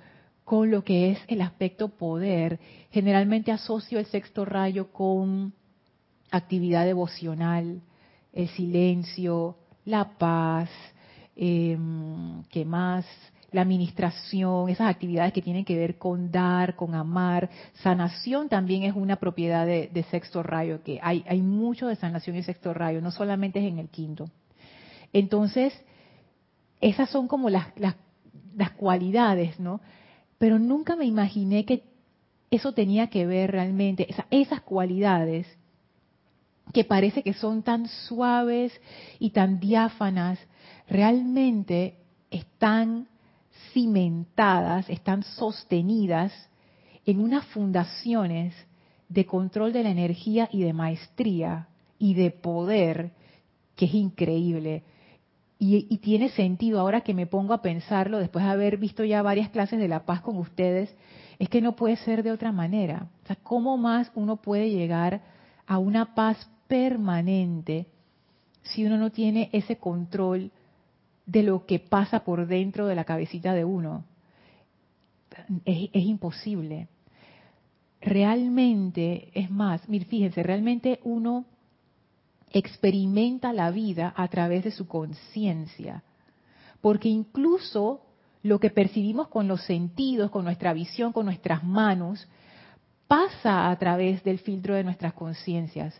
con 0.44 0.70
lo 0.70 0.82
que 0.82 1.12
es 1.12 1.18
el 1.28 1.40
aspecto 1.40 1.88
poder. 1.88 2.58
Generalmente 2.90 3.52
asocio 3.52 3.98
el 3.98 4.06
sexto 4.06 4.44
rayo 4.44 4.92
con 4.92 5.54
actividad 6.30 6.84
devocional, 6.84 7.80
el 8.32 8.48
silencio, 8.48 9.56
la 9.84 10.18
paz, 10.18 10.68
eh, 11.36 11.78
¿qué 12.50 12.64
más? 12.64 13.06
La 13.52 13.62
administración, 13.62 14.68
esas 14.68 14.88
actividades 14.88 15.32
que 15.32 15.42
tienen 15.42 15.64
que 15.64 15.76
ver 15.76 15.98
con 15.98 16.30
dar, 16.30 16.74
con 16.74 16.94
amar. 16.94 17.50
Sanación 17.74 18.48
también 18.48 18.82
es 18.82 18.94
una 18.94 19.16
propiedad 19.16 19.66
de, 19.66 20.06
sexto 20.10 20.42
rayo, 20.42 20.82
que 20.82 20.98
hay, 21.02 21.24
hay 21.28 21.42
mucho 21.42 21.86
de 21.86 21.96
sanación 21.96 22.36
en 22.36 22.42
sexto 22.42 22.74
rayo, 22.74 23.00
no 23.00 23.10
solamente 23.10 23.60
es 23.60 23.66
en 23.66 23.78
el 23.78 23.88
quinto. 23.88 24.26
Entonces, 25.12 25.72
esas 26.80 27.10
son 27.10 27.28
como 27.28 27.50
las, 27.50 27.68
las, 27.76 27.96
las 28.56 28.70
cualidades, 28.72 29.60
¿no? 29.60 29.80
Pero 30.38 30.58
nunca 30.58 30.96
me 30.96 31.04
imaginé 31.04 31.64
que 31.64 31.84
eso 32.50 32.72
tenía 32.72 33.08
que 33.08 33.26
ver 33.26 33.52
realmente, 33.52 34.08
esas 34.30 34.60
cualidades 34.62 35.46
que 36.72 36.84
parece 36.84 37.22
que 37.22 37.34
son 37.34 37.62
tan 37.62 37.88
suaves 37.88 38.72
y 39.18 39.30
tan 39.30 39.60
diáfanas, 39.60 40.38
realmente 40.88 41.98
están 42.30 43.08
cimentadas, 43.72 44.88
están 44.88 45.22
sostenidas 45.22 46.32
en 47.04 47.20
unas 47.20 47.44
fundaciones 47.46 48.54
de 49.08 49.26
control 49.26 49.72
de 49.72 49.82
la 49.82 49.90
energía 49.90 50.48
y 50.52 50.62
de 50.62 50.72
maestría 50.72 51.68
y 51.98 52.14
de 52.14 52.30
poder 52.30 53.12
que 53.76 53.86
es 53.86 53.94
increíble. 53.94 54.84
Y, 55.58 55.98
tiene 55.98 56.28
sentido 56.30 56.80
ahora 56.80 57.02
que 57.02 57.14
me 57.14 57.28
pongo 57.28 57.54
a 57.54 57.62
pensarlo, 57.62 58.18
después 58.18 58.44
de 58.44 58.50
haber 58.50 58.78
visto 58.78 59.04
ya 59.04 59.22
varias 59.22 59.48
clases 59.50 59.78
de 59.78 59.86
la 59.86 60.04
paz 60.04 60.20
con 60.20 60.36
ustedes, 60.36 60.92
es 61.38 61.48
que 61.48 61.60
no 61.60 61.76
puede 61.76 61.96
ser 61.96 62.24
de 62.24 62.32
otra 62.32 62.50
manera. 62.50 63.06
O 63.22 63.26
sea, 63.28 63.36
¿cómo 63.36 63.76
más 63.76 64.10
uno 64.16 64.38
puede 64.38 64.70
llegar 64.70 65.22
a 65.66 65.78
una 65.78 66.16
paz 66.16 66.50
permanente 66.66 67.86
si 68.62 68.84
uno 68.84 68.98
no 68.98 69.10
tiene 69.10 69.50
ese 69.52 69.76
control 69.76 70.50
de 71.26 71.42
lo 71.42 71.66
que 71.66 71.78
pasa 71.78 72.24
por 72.24 72.46
dentro 72.46 72.86
de 72.86 72.94
la 72.94 73.04
cabecita 73.04 73.54
de 73.54 73.64
uno. 73.64 74.04
Es, 75.64 75.90
imposible. 75.94 76.88
Realmente, 78.00 79.30
es 79.34 79.50
más, 79.50 79.82
fíjense, 79.82 80.42
realmente 80.42 81.00
uno 81.04 81.44
experimenta 82.50 83.52
la 83.52 83.70
vida 83.70 84.12
a 84.16 84.28
través 84.28 84.64
de 84.64 84.70
su 84.70 84.86
conciencia. 84.86 86.02
Porque 86.80 87.08
incluso 87.08 88.02
lo 88.42 88.58
que 88.58 88.70
percibimos 88.70 89.28
con 89.28 89.48
los 89.48 89.62
sentidos, 89.62 90.30
con 90.30 90.44
nuestra 90.44 90.72
visión, 90.72 91.12
con 91.12 91.26
nuestras 91.26 91.62
manos, 91.62 92.28
pasa 93.06 93.70
a 93.70 93.78
través 93.78 94.24
del 94.24 94.38
filtro 94.38 94.74
de 94.74 94.84
nuestras 94.84 95.12
conciencias. 95.14 95.94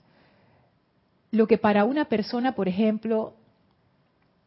Lo 1.30 1.46
que 1.46 1.56
para 1.56 1.84
una 1.84 2.06
persona, 2.06 2.54
por 2.54 2.68
ejemplo, 2.68 3.34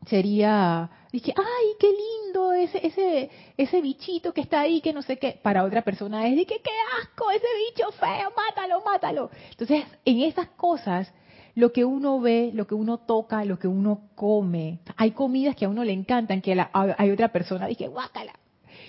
sería, 0.07 0.89
dije, 1.11 1.33
ay, 1.35 1.65
qué 1.79 1.87
lindo 1.87 2.53
ese, 2.53 2.85
ese, 2.85 3.29
ese 3.57 3.81
bichito 3.81 4.33
que 4.33 4.41
está 4.41 4.61
ahí, 4.61 4.81
que 4.81 4.93
no 4.93 5.01
sé 5.01 5.17
qué. 5.17 5.39
Para 5.41 5.63
otra 5.63 5.81
persona 5.83 6.27
es, 6.27 6.35
dije, 6.35 6.61
qué 6.63 6.71
asco, 7.01 7.31
ese 7.31 7.45
bicho 7.69 7.91
feo, 7.93 8.31
mátalo, 8.35 8.83
mátalo. 8.83 9.31
Entonces, 9.51 9.85
en 10.05 10.21
esas 10.21 10.47
cosas, 10.49 11.11
lo 11.55 11.71
que 11.71 11.85
uno 11.85 12.19
ve, 12.19 12.51
lo 12.53 12.67
que 12.67 12.75
uno 12.75 12.99
toca, 12.99 13.45
lo 13.45 13.57
que 13.57 13.67
uno 13.67 14.09
come, 14.15 14.79
hay 14.97 15.11
comidas 15.11 15.55
que 15.55 15.65
a 15.65 15.69
uno 15.69 15.83
le 15.83 15.93
encantan, 15.93 16.41
que 16.41 16.55
hay 16.73 17.11
otra 17.11 17.29
persona, 17.31 17.67
dije, 17.67 17.87
guácala. 17.87 18.33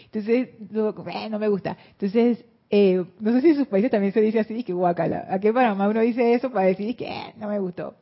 Entonces, 0.05 0.49
no 0.71 1.39
me 1.39 1.49
gusta. 1.49 1.77
Entonces, 1.93 2.45
eh, 2.69 3.05
no 3.21 3.33
sé 3.33 3.41
si 3.43 3.49
en 3.51 3.57
sus 3.57 3.69
países 3.69 3.91
también 3.91 4.13
se 4.13 4.21
dice 4.21 4.41
así, 4.41 4.65
que 4.65 4.73
guacala. 4.73 5.27
Aquí 5.31 5.49
en 5.49 5.55
Panamá 5.55 5.89
uno 5.89 6.01
dice 6.01 6.35
eso 6.35 6.51
para 6.51 6.67
decir 6.67 6.97
que 6.97 7.07
eh, 7.07 7.35
no 7.37 7.49
me 7.49 7.59
gustó. 7.59 7.95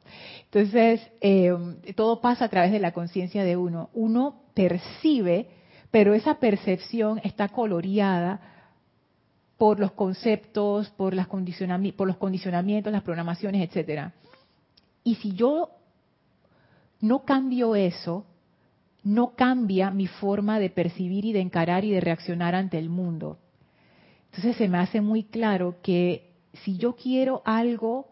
Entonces, 0.44 1.06
eh, 1.20 1.52
todo 1.96 2.20
pasa 2.20 2.46
a 2.46 2.48
través 2.48 2.72
de 2.72 2.78
la 2.78 2.92
conciencia 2.92 3.44
de 3.44 3.56
uno. 3.56 3.90
Uno 3.92 4.42
percibe, 4.54 5.48
pero 5.90 6.14
esa 6.14 6.38
percepción 6.38 7.20
está 7.24 7.48
coloreada 7.48 8.40
por 9.58 9.80
los 9.80 9.92
conceptos, 9.92 10.90
por, 10.90 11.14
las 11.14 11.26
por 11.26 12.06
los 12.06 12.16
condicionamientos, 12.16 12.92
las 12.92 13.02
programaciones, 13.02 13.68
etcétera. 13.68 14.12
Y 15.02 15.16
si 15.16 15.32
yo 15.34 15.70
no 17.00 17.24
cambio 17.24 17.76
eso, 17.76 18.24
no 19.02 19.34
cambia 19.36 19.90
mi 19.90 20.06
forma 20.06 20.58
de 20.58 20.70
percibir 20.70 21.26
y 21.26 21.32
de 21.32 21.40
encarar 21.40 21.84
y 21.84 21.90
de 21.90 22.00
reaccionar 22.00 22.54
ante 22.54 22.78
el 22.78 22.88
mundo. 22.88 23.38
Entonces 24.36 24.56
se 24.56 24.68
me 24.68 24.78
hace 24.78 25.00
muy 25.00 25.22
claro 25.22 25.76
que 25.80 26.32
si 26.64 26.76
yo 26.76 26.96
quiero 26.96 27.40
algo, 27.44 28.08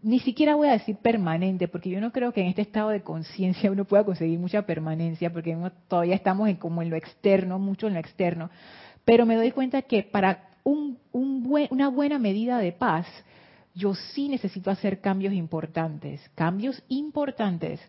ni 0.00 0.20
siquiera 0.20 0.54
voy 0.54 0.68
a 0.68 0.72
decir 0.74 0.96
permanente, 0.98 1.66
porque 1.66 1.90
yo 1.90 2.00
no 2.00 2.12
creo 2.12 2.32
que 2.32 2.42
en 2.42 2.46
este 2.46 2.62
estado 2.62 2.90
de 2.90 3.02
conciencia 3.02 3.68
uno 3.72 3.84
pueda 3.84 4.04
conseguir 4.04 4.38
mucha 4.38 4.62
permanencia, 4.62 5.32
porque 5.32 5.56
todavía 5.88 6.14
estamos 6.14 6.48
en, 6.48 6.54
como 6.54 6.82
en 6.82 6.90
lo 6.90 6.94
externo, 6.94 7.58
mucho 7.58 7.88
en 7.88 7.94
lo 7.94 8.00
externo. 8.00 8.48
Pero 9.04 9.26
me 9.26 9.34
doy 9.34 9.50
cuenta 9.50 9.82
que 9.82 10.04
para 10.04 10.50
un, 10.62 10.98
una 11.12 11.88
buena 11.88 12.20
medida 12.20 12.58
de 12.58 12.70
paz, 12.70 13.06
yo 13.74 13.96
sí 13.96 14.28
necesito 14.28 14.70
hacer 14.70 15.00
cambios 15.00 15.34
importantes, 15.34 16.20
cambios 16.36 16.80
importantes 16.88 17.80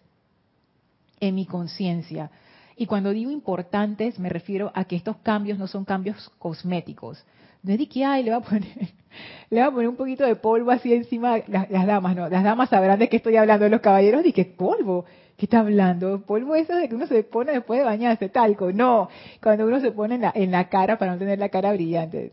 en 1.19 1.35
mi 1.35 1.45
conciencia 1.45 2.31
y 2.79 2.85
cuando 2.85 3.11
digo 3.11 3.29
importantes, 3.29 4.17
me 4.19 4.29
refiero 4.29 4.71
a 4.73 4.85
que 4.85 4.95
estos 4.95 5.17
cambios 5.17 5.59
no 5.59 5.67
son 5.67 5.83
cambios 5.83 6.31
cosméticos. 6.39 7.21
No 7.61 7.73
es 7.73 7.79
de 7.79 7.89
que, 7.89 8.05
ay, 8.05 8.23
le 8.23 8.31
va 8.31 8.37
a 8.37 8.41
poner, 8.41 8.69
le 9.49 9.59
va 9.59 9.67
a 9.67 9.71
poner 9.71 9.89
un 9.89 9.97
poquito 9.97 10.25
de 10.25 10.37
polvo 10.37 10.71
así 10.71 10.93
encima, 10.93 11.39
las, 11.47 11.67
damas, 11.69 12.15
¿no? 12.15 12.29
Las 12.29 12.41
damas 12.41 12.69
sabrán 12.69 12.97
de 12.97 13.09
qué 13.09 13.17
estoy 13.17 13.35
hablando, 13.35 13.67
los 13.67 13.81
caballeros, 13.81 14.23
de 14.23 14.31
qué 14.31 14.45
polvo. 14.45 15.03
¿Qué 15.35 15.45
está 15.45 15.59
hablando? 15.59 16.21
Polvo 16.21 16.55
eso 16.55 16.73
de 16.73 16.87
que 16.87 16.95
uno 16.95 17.05
se 17.05 17.21
pone 17.23 17.51
después 17.51 17.79
de 17.79 17.85
bañarse, 17.85 18.29
talco. 18.29 18.71
No, 18.71 19.09
cuando 19.43 19.65
uno 19.65 19.81
se 19.81 19.91
pone 19.91 20.15
en 20.15 20.21
la, 20.21 20.31
en 20.33 20.49
la 20.49 20.69
cara 20.69 20.97
para 20.97 21.11
no 21.11 21.17
tener 21.17 21.37
la 21.37 21.49
cara 21.49 21.73
brillante. 21.73 22.31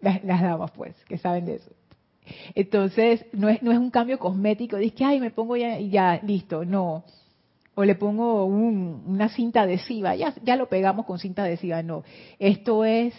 Las, 0.00 0.22
las 0.22 0.40
damas, 0.40 0.70
pues, 0.70 0.94
que 1.08 1.18
saben 1.18 1.46
de 1.46 1.56
eso. 1.56 1.72
Entonces, 2.54 3.26
no 3.32 3.48
es, 3.48 3.60
no 3.60 3.72
es 3.72 3.78
un 3.78 3.90
cambio 3.90 4.20
cosmético, 4.20 4.76
dice 4.76 4.94
que, 4.94 5.04
ay, 5.04 5.18
me 5.18 5.32
pongo 5.32 5.56
ya 5.56 5.80
y 5.80 5.90
ya, 5.90 6.20
listo. 6.22 6.64
No, 6.64 7.02
o 7.74 7.84
le 7.84 7.94
pongo 7.94 8.44
una 8.44 9.28
cinta 9.30 9.62
adhesiva, 9.62 10.14
ya, 10.14 10.34
ya 10.44 10.56
lo 10.56 10.68
pegamos 10.68 11.06
con 11.06 11.18
cinta 11.18 11.42
adhesiva, 11.42 11.82
no. 11.82 12.04
Esto 12.38 12.84
es 12.84 13.14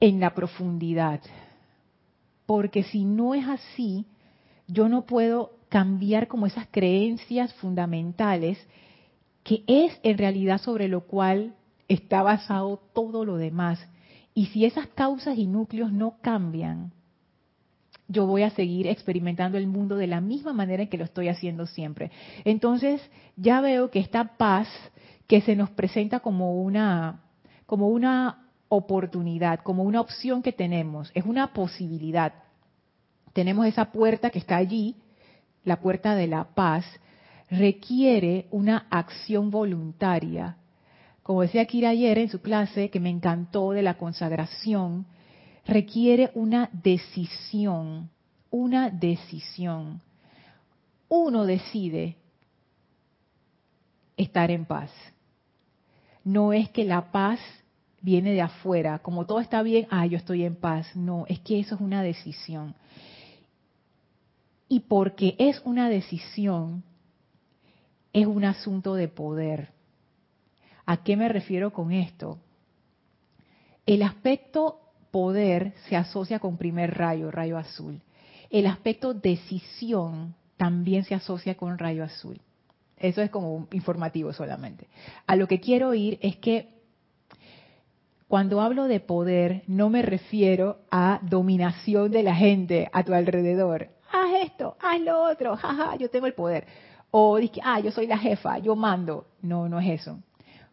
en 0.00 0.20
la 0.20 0.34
profundidad. 0.34 1.20
Porque 2.46 2.82
si 2.84 3.04
no 3.04 3.34
es 3.34 3.46
así, 3.46 4.06
yo 4.66 4.88
no 4.88 5.06
puedo 5.06 5.52
cambiar 5.68 6.28
como 6.28 6.46
esas 6.46 6.66
creencias 6.70 7.52
fundamentales 7.54 8.58
que 9.42 9.64
es 9.66 9.98
en 10.02 10.18
realidad 10.18 10.58
sobre 10.58 10.86
lo 10.86 11.02
cual 11.06 11.54
está 11.88 12.22
basado 12.22 12.80
todo 12.94 13.24
lo 13.24 13.36
demás. 13.36 13.84
Y 14.34 14.46
si 14.46 14.64
esas 14.64 14.86
causas 14.88 15.36
y 15.36 15.46
núcleos 15.46 15.92
no 15.92 16.16
cambian, 16.20 16.92
yo 18.12 18.26
voy 18.26 18.42
a 18.42 18.50
seguir 18.50 18.86
experimentando 18.86 19.58
el 19.58 19.66
mundo 19.66 19.96
de 19.96 20.06
la 20.06 20.20
misma 20.20 20.52
manera 20.52 20.82
en 20.82 20.88
que 20.88 20.98
lo 20.98 21.04
estoy 21.04 21.28
haciendo 21.28 21.66
siempre. 21.66 22.10
Entonces, 22.44 23.00
ya 23.36 23.60
veo 23.60 23.90
que 23.90 23.98
esta 23.98 24.36
paz 24.36 24.68
que 25.26 25.40
se 25.40 25.56
nos 25.56 25.70
presenta 25.70 26.20
como 26.20 26.62
una 26.62 27.22
como 27.66 27.88
una 27.88 28.50
oportunidad, 28.68 29.60
como 29.60 29.82
una 29.82 30.00
opción 30.00 30.42
que 30.42 30.52
tenemos, 30.52 31.10
es 31.14 31.24
una 31.24 31.54
posibilidad. 31.54 32.34
Tenemos 33.32 33.66
esa 33.66 33.86
puerta 33.92 34.28
que 34.28 34.38
está 34.38 34.56
allí, 34.56 34.96
la 35.64 35.80
puerta 35.80 36.14
de 36.14 36.26
la 36.26 36.44
paz, 36.44 36.84
requiere 37.50 38.46
una 38.50 38.86
acción 38.90 39.50
voluntaria. 39.50 40.56
Como 41.22 41.42
decía 41.42 41.64
Kira 41.64 41.90
ayer 41.90 42.18
en 42.18 42.28
su 42.28 42.42
clase, 42.42 42.90
que 42.90 43.00
me 43.00 43.10
encantó 43.10 43.70
de 43.70 43.82
la 43.82 43.94
consagración, 43.94 45.06
requiere 45.66 46.30
una 46.34 46.68
decisión, 46.72 48.10
una 48.50 48.90
decisión. 48.90 50.00
Uno 51.08 51.44
decide 51.46 52.16
estar 54.16 54.50
en 54.50 54.64
paz. 54.64 54.90
No 56.24 56.52
es 56.52 56.70
que 56.70 56.84
la 56.84 57.10
paz 57.10 57.40
viene 58.00 58.32
de 58.32 58.42
afuera, 58.42 58.98
como 58.98 59.26
todo 59.26 59.40
está 59.40 59.62
bien, 59.62 59.86
ah, 59.90 60.06
yo 60.06 60.16
estoy 60.16 60.44
en 60.44 60.56
paz. 60.56 60.94
No, 60.96 61.24
es 61.28 61.40
que 61.40 61.60
eso 61.60 61.74
es 61.74 61.80
una 61.80 62.02
decisión. 62.02 62.74
Y 64.68 64.80
porque 64.80 65.36
es 65.38 65.60
una 65.64 65.88
decisión, 65.88 66.82
es 68.12 68.26
un 68.26 68.44
asunto 68.44 68.94
de 68.94 69.08
poder. 69.08 69.70
¿A 70.86 71.02
qué 71.04 71.16
me 71.16 71.28
refiero 71.28 71.72
con 71.72 71.92
esto? 71.92 72.38
El 73.86 74.02
aspecto 74.02 74.81
poder 75.12 75.74
se 75.88 75.94
asocia 75.94 76.40
con 76.40 76.56
primer 76.56 76.98
rayo, 76.98 77.30
rayo 77.30 77.56
azul. 77.56 78.00
El 78.50 78.66
aspecto 78.66 79.14
decisión 79.14 80.34
también 80.56 81.04
se 81.04 81.14
asocia 81.14 81.54
con 81.54 81.78
rayo 81.78 82.02
azul. 82.02 82.40
Eso 82.96 83.20
es 83.20 83.30
como 83.30 83.68
informativo 83.72 84.32
solamente. 84.32 84.88
A 85.26 85.36
lo 85.36 85.46
que 85.46 85.60
quiero 85.60 85.94
ir 85.94 86.18
es 86.22 86.36
que 86.36 86.72
cuando 88.26 88.60
hablo 88.60 88.84
de 88.84 89.00
poder 89.00 89.62
no 89.66 89.90
me 89.90 90.00
refiero 90.00 90.78
a 90.90 91.20
dominación 91.22 92.10
de 92.10 92.22
la 92.22 92.34
gente 92.34 92.88
a 92.92 93.04
tu 93.04 93.12
alrededor. 93.12 93.88
Haz 94.10 94.44
esto, 94.44 94.76
haz 94.80 95.00
lo 95.00 95.24
otro, 95.24 95.56
jaja, 95.58 95.96
yo 95.96 96.08
tengo 96.08 96.26
el 96.26 96.34
poder. 96.34 96.66
O 97.10 97.36
dice, 97.36 97.60
ah, 97.62 97.80
yo 97.80 97.90
soy 97.90 98.06
la 98.06 98.16
jefa, 98.16 98.58
yo 98.58 98.74
mando. 98.74 99.26
No, 99.42 99.68
no 99.68 99.78
es 99.78 100.00
eso. 100.00 100.18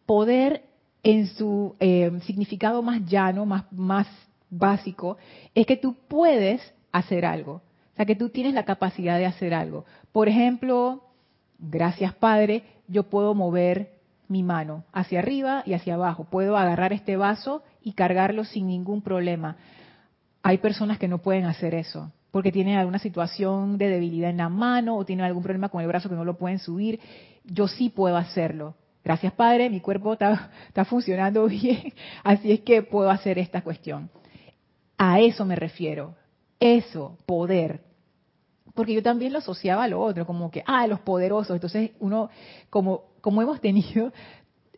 Poder 0.06 0.64
en 1.04 1.28
su 1.28 1.76
eh, 1.80 2.12
significado 2.26 2.82
más 2.82 3.04
llano, 3.06 3.46
más, 3.46 3.66
más 3.72 4.08
básico, 4.50 5.18
es 5.56 5.66
que 5.66 5.78
tú 5.78 5.96
puedes 6.08 6.62
hacer 6.92 7.26
algo. 7.26 7.54
O 7.94 7.96
sea, 7.96 8.06
que 8.06 8.16
tú 8.16 8.30
tienes 8.30 8.54
la 8.54 8.66
capacidad 8.66 9.18
de 9.18 9.26
hacer 9.26 9.54
algo. 9.54 9.86
Por 10.12 10.30
ejemplo, 10.30 11.04
gracias 11.58 12.14
Padre, 12.16 12.64
yo 12.88 13.04
puedo 13.04 13.34
mover 13.36 14.00
mi 14.28 14.44
mano 14.44 14.86
hacia 14.94 15.20
arriba 15.20 15.64
y 15.66 15.74
hacia 15.74 15.96
abajo. 15.96 16.26
Puedo 16.26 16.58
agarrar 16.58 16.94
este 16.94 17.18
vaso 17.18 17.64
y 17.82 17.94
cargarlo 17.94 18.46
sin 18.46 18.68
ningún 18.68 19.02
problema. 19.02 19.58
Hay 20.44 20.60
personas 20.60 20.98
que 20.98 21.08
no 21.08 21.18
pueden 21.18 21.46
hacer 21.46 21.76
eso 21.76 22.12
porque 22.32 22.52
tienen 22.52 22.78
alguna 22.78 23.00
situación 23.00 23.78
de 23.78 23.90
debilidad 23.90 24.30
en 24.30 24.38
la 24.38 24.50
mano 24.50 24.98
o 24.98 25.06
tienen 25.06 25.26
algún 25.26 25.44
problema 25.44 25.70
con 25.70 25.82
el 25.82 25.88
brazo 25.88 26.10
que 26.10 26.16
no 26.16 26.26
lo 26.26 26.38
pueden 26.38 26.60
subir. 26.60 27.00
Yo 27.44 27.68
sí 27.68 27.90
puedo 27.90 28.18
hacerlo. 28.18 28.76
Gracias 29.04 29.34
Padre, 29.34 29.70
mi 29.70 29.80
cuerpo 29.80 30.14
está, 30.14 30.52
está 30.68 30.86
funcionando 30.86 31.46
bien, 31.48 31.94
así 32.24 32.52
es 32.52 32.62
que 32.62 32.84
puedo 32.84 33.10
hacer 33.10 33.40
esta 33.40 33.62
cuestión. 33.62 34.10
A 35.00 35.22
eso 35.22 35.46
me 35.46 35.56
refiero. 35.56 36.16
Eso, 36.60 37.18
poder. 37.26 37.80
Porque 38.76 38.94
yo 38.94 39.02
también 39.02 39.32
lo 39.32 39.40
asociaba 39.40 39.86
a 39.86 39.88
lo 39.88 40.02
otro, 40.02 40.26
como 40.28 40.52
que, 40.52 40.62
ah, 40.68 40.86
los 40.88 41.00
poderosos. 41.00 41.56
Entonces 41.56 41.92
uno, 42.02 42.30
como, 42.70 43.06
como 43.22 43.42
hemos 43.42 43.62
tenido 43.62 44.12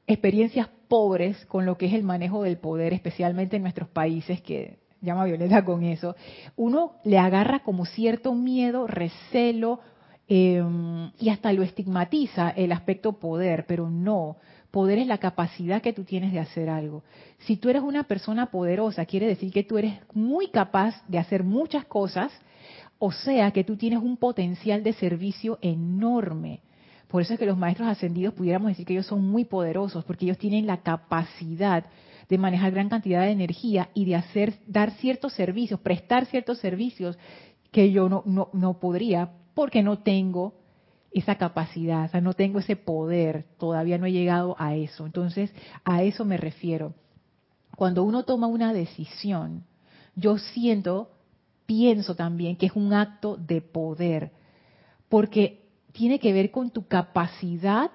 experiencias 0.05 0.69
pobres 0.87 1.43
con 1.47 1.65
lo 1.65 1.75
que 1.77 1.87
es 1.87 1.93
el 1.93 2.03
manejo 2.03 2.43
del 2.43 2.57
poder, 2.57 2.93
especialmente 2.93 3.55
en 3.55 3.63
nuestros 3.63 3.89
países, 3.89 4.41
que 4.41 4.77
llama 5.01 5.25
Violeta 5.25 5.65
con 5.65 5.83
eso, 5.83 6.15
uno 6.55 6.93
le 7.03 7.17
agarra 7.17 7.63
como 7.63 7.85
cierto 7.85 8.35
miedo, 8.35 8.85
recelo, 8.85 9.79
em, 10.27 11.11
y 11.17 11.29
hasta 11.29 11.51
lo 11.51 11.63
estigmatiza 11.63 12.51
el 12.51 12.71
aspecto 12.71 13.13
poder, 13.13 13.65
pero 13.65 13.89
no. 13.89 14.37
Poder 14.71 14.99
es 14.99 15.07
la 15.07 15.17
capacidad 15.17 15.81
que 15.81 15.93
tú 15.93 16.05
tienes 16.05 16.31
de 16.31 16.39
hacer 16.39 16.69
algo. 16.69 17.03
Si 17.39 17.57
tú 17.57 17.69
eres 17.69 17.81
una 17.83 18.03
persona 18.03 18.51
poderosa, 18.51 19.05
quiere 19.05 19.27
decir 19.27 19.51
que 19.51 19.63
tú 19.63 19.77
eres 19.77 19.99
muy 20.13 20.47
capaz 20.47 20.95
de 21.07 21.19
hacer 21.19 21.43
muchas 21.43 21.85
cosas, 21.85 22.31
o 22.97 23.11
sea 23.11 23.51
que 23.51 23.63
tú 23.63 23.75
tienes 23.75 23.99
un 23.99 24.15
potencial 24.15 24.83
de 24.83 24.93
servicio 24.93 25.59
enorme. 25.61 26.61
Por 27.09 27.21
eso 27.21 27.33
es 27.33 27.39
que 27.39 27.45
los 27.45 27.57
maestros 27.57 27.89
ascendidos 27.89 28.33
pudiéramos 28.33 28.69
decir 28.69 28.85
que 28.85 28.93
ellos 28.93 29.07
son 29.07 29.27
muy 29.27 29.43
poderosos, 29.43 30.05
porque 30.05 30.23
ellos 30.23 30.37
tienen 30.37 30.65
la 30.65 30.77
capacidad 30.77 31.85
de 32.29 32.37
manejar 32.37 32.71
gran 32.71 32.87
cantidad 32.87 33.23
de 33.23 33.31
energía 33.31 33.89
y 33.93 34.05
de 34.05 34.15
hacer, 34.15 34.53
dar 34.65 34.91
ciertos 34.91 35.33
servicios, 35.33 35.81
prestar 35.81 36.25
ciertos 36.27 36.59
servicios 36.59 37.17
que 37.71 37.91
yo 37.91 38.07
no, 38.07 38.23
no, 38.25 38.49
no 38.53 38.79
podría 38.79 39.31
porque 39.53 39.83
no 39.83 39.99
tengo 39.99 40.60
esa 41.11 41.35
capacidad, 41.35 42.05
o 42.05 42.07
sea, 42.09 42.21
no 42.21 42.33
tengo 42.33 42.59
ese 42.59 42.75
poder, 42.75 43.45
todavía 43.57 43.97
no 43.97 44.05
he 44.05 44.11
llegado 44.11 44.55
a 44.57 44.75
eso. 44.75 45.05
Entonces, 45.05 45.51
a 45.83 46.03
eso 46.03 46.23
me 46.25 46.37
refiero. 46.37 46.93
Cuando 47.75 48.03
uno 48.03 48.23
toma 48.23 48.47
una 48.47 48.73
decisión, 48.73 49.65
yo 50.15 50.37
siento, 50.37 51.11
pienso 51.65 52.15
también 52.15 52.55
que 52.55 52.67
es 52.67 52.73
un 52.73 52.93
acto 52.93 53.37
de 53.37 53.61
poder, 53.61 54.31
porque 55.09 55.65
tiene 55.91 56.19
que 56.19 56.31
ver 56.31 56.51
con 56.51 56.69
tu 56.69 56.87
capacidad 56.87 57.91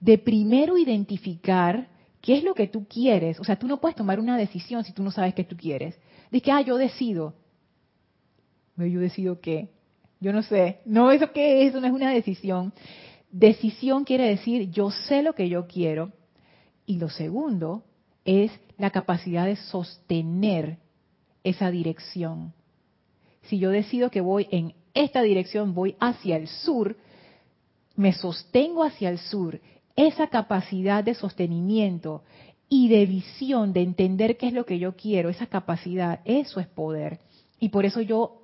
de 0.00 0.18
primero 0.18 0.78
identificar 0.78 1.88
¿Qué 2.20 2.36
es 2.36 2.44
lo 2.44 2.54
que 2.54 2.66
tú 2.66 2.86
quieres? 2.86 3.38
O 3.40 3.44
sea, 3.44 3.58
tú 3.58 3.66
no 3.66 3.80
puedes 3.80 3.96
tomar 3.96 4.18
una 4.18 4.36
decisión 4.36 4.84
si 4.84 4.92
tú 4.92 5.02
no 5.02 5.10
sabes 5.10 5.34
qué 5.34 5.44
tú 5.44 5.56
quieres. 5.56 5.98
Dice 6.30 6.44
que, 6.44 6.52
ah, 6.52 6.60
yo 6.60 6.76
decido. 6.76 7.34
Yo 8.76 9.00
decido 9.00 9.40
qué. 9.40 9.70
Yo 10.20 10.32
no 10.32 10.42
sé. 10.42 10.80
No, 10.84 11.10
¿eso 11.12 11.32
qué 11.32 11.62
es? 11.62 11.70
Eso 11.70 11.80
no 11.80 11.86
es 11.86 11.92
una 11.92 12.10
decisión. 12.10 12.72
Decisión 13.30 14.04
quiere 14.04 14.28
decir, 14.28 14.70
yo 14.70 14.90
sé 14.90 15.22
lo 15.22 15.34
que 15.34 15.48
yo 15.48 15.66
quiero. 15.66 16.12
Y 16.86 16.98
lo 16.98 17.08
segundo 17.08 17.84
es 18.24 18.50
la 18.78 18.90
capacidad 18.90 19.46
de 19.46 19.56
sostener 19.56 20.78
esa 21.44 21.70
dirección. 21.70 22.52
Si 23.42 23.58
yo 23.58 23.70
decido 23.70 24.10
que 24.10 24.20
voy 24.20 24.48
en 24.50 24.74
esta 24.94 25.22
dirección, 25.22 25.74
voy 25.74 25.96
hacia 26.00 26.36
el 26.36 26.48
sur, 26.48 26.96
me 27.96 28.12
sostengo 28.12 28.84
hacia 28.84 29.10
el 29.10 29.18
sur 29.18 29.60
esa 29.96 30.28
capacidad 30.28 31.02
de 31.02 31.14
sostenimiento 31.14 32.22
y 32.68 32.88
de 32.88 33.04
visión, 33.06 33.72
de 33.72 33.82
entender 33.82 34.36
qué 34.36 34.46
es 34.46 34.52
lo 34.52 34.64
que 34.64 34.78
yo 34.78 34.94
quiero, 34.94 35.28
esa 35.28 35.46
capacidad, 35.46 36.20
eso 36.24 36.60
es 36.60 36.68
poder. 36.68 37.18
Y 37.58 37.70
por 37.70 37.84
eso 37.84 38.00
yo 38.00 38.37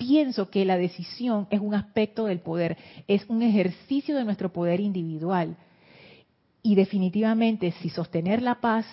pienso 0.00 0.48
que 0.48 0.64
la 0.64 0.78
decisión 0.78 1.46
es 1.50 1.60
un 1.60 1.74
aspecto 1.74 2.24
del 2.24 2.40
poder, 2.40 2.78
es 3.06 3.26
un 3.28 3.42
ejercicio 3.42 4.16
de 4.16 4.24
nuestro 4.24 4.50
poder 4.50 4.80
individual. 4.80 5.56
Y 6.62 6.74
definitivamente 6.74 7.72
si 7.82 7.90
sostener 7.90 8.40
la 8.40 8.60
paz 8.60 8.86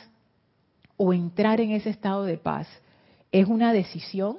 o 0.98 1.14
entrar 1.14 1.62
en 1.62 1.72
ese 1.72 1.90
estado 1.90 2.26
de 2.26 2.38
paz 2.38 2.68
es 3.32 3.48
una 3.48 3.72
decisión, 3.72 4.38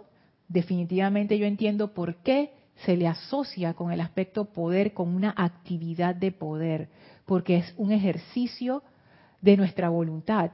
definitivamente 0.48 1.38
yo 1.38 1.46
entiendo 1.46 1.94
por 1.94 2.16
qué 2.16 2.52
se 2.84 2.96
le 2.96 3.08
asocia 3.08 3.72
con 3.72 3.90
el 3.90 4.02
aspecto 4.02 4.44
poder, 4.44 4.92
con 4.92 5.08
una 5.08 5.34
actividad 5.36 6.14
de 6.14 6.32
poder 6.32 6.90
porque 7.24 7.56
es 7.56 7.74
un 7.76 7.92
ejercicio 7.92 8.82
de 9.40 9.56
nuestra 9.56 9.88
voluntad 9.88 10.50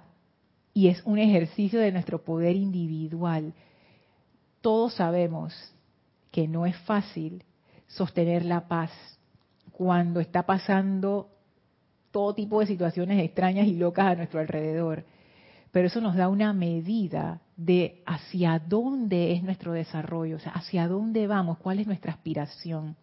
y 0.73 0.89
es 0.89 1.03
un 1.05 1.19
ejercicio 1.19 1.81
de 1.81 1.93
nuestro 1.93 2.25
poder 2.25 2.57
individual. 2.57 3.53
Todos 4.61 4.95
sabemos 4.95 5.74
que 6.35 6.49
no 6.49 6.67
es 6.67 6.77
fácil 6.79 7.45
sostener 7.87 8.45
la 8.45 8.67
paz 8.67 8.91
cuando 9.71 10.19
está 10.19 10.43
pasando 10.43 11.29
todo 12.11 12.35
tipo 12.35 12.59
de 12.59 12.67
situaciones 12.67 13.23
extrañas 13.23 13.69
y 13.69 13.77
locas 13.77 14.07
a 14.07 14.15
nuestro 14.17 14.41
alrededor. 14.41 15.05
Pero 15.71 15.87
eso 15.87 16.01
nos 16.01 16.17
da 16.17 16.29
una 16.29 16.53
medida 16.53 17.41
de 17.57 18.03
hacia 18.05 18.59
dónde 18.59 19.31
es 19.31 19.45
nuestro 19.45 19.75
desarrollo, 19.75 20.35
o 20.35 20.41
sea, 20.41 20.51
hacia 20.51 20.89
dónde 20.89 21.29
vamos, 21.29 21.59
cuál 21.59 21.79
es 21.79 21.87
nuestra 21.87 22.11
aspiración. 22.11 22.97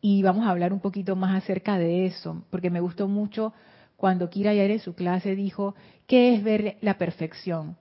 Y 0.00 0.24
vamos 0.24 0.44
a 0.44 0.50
hablar 0.50 0.72
un 0.72 0.80
poquito 0.80 1.14
más 1.14 1.40
acerca 1.40 1.78
de 1.78 2.06
eso, 2.06 2.42
porque 2.50 2.70
me 2.70 2.80
gustó 2.80 3.06
mucho 3.06 3.52
cuando 3.96 4.28
Kira 4.28 4.50
ayer 4.50 4.72
en 4.72 4.80
su 4.80 4.96
clase 4.96 5.36
dijo, 5.36 5.76
¿qué 6.08 6.34
es 6.34 6.42
ver 6.42 6.78
la 6.80 6.98
perfección? 6.98 7.76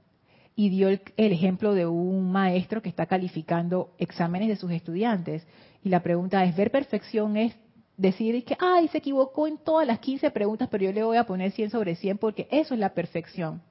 Y 0.56 0.70
dio 0.70 0.90
el, 0.90 1.02
ejemplo 1.16 1.74
de 1.74 1.86
un 1.88 2.32
maestro 2.32 2.82
que 2.82 2.90
está 2.90 3.06
calificando 3.06 3.94
exámenes 3.98 4.50
de 4.50 4.56
sus 4.56 4.72
estudiantes. 4.72 5.48
Y 5.84 5.90
la 5.90 6.04
pregunta 6.04 6.44
es, 6.44 6.56
¿ver 6.56 6.72
perfección 6.72 7.38
es 7.38 7.56
decir 7.98 8.44
que, 8.44 8.58
ay, 8.60 8.88
se 8.90 8.98
equivocó 8.98 9.48
en 9.48 9.58
todas 9.58 9.88
las 9.88 10.00
15 10.00 10.30
preguntas, 10.32 10.68
pero 10.70 10.86
yo 10.86 10.92
le 10.92 11.04
voy 11.04 11.18
a 11.18 11.26
poner 11.26 11.52
100 11.52 11.70
sobre 11.70 11.96
100 11.96 12.18
porque 12.18 12.48
eso 12.52 12.74
es 12.74 12.80
la 12.80 12.94
perfección? 12.94 13.62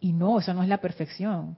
Y 0.00 0.12
no, 0.12 0.38
eso 0.38 0.54
no 0.54 0.62
es 0.62 0.68
la 0.68 0.78
perfección. 0.78 1.56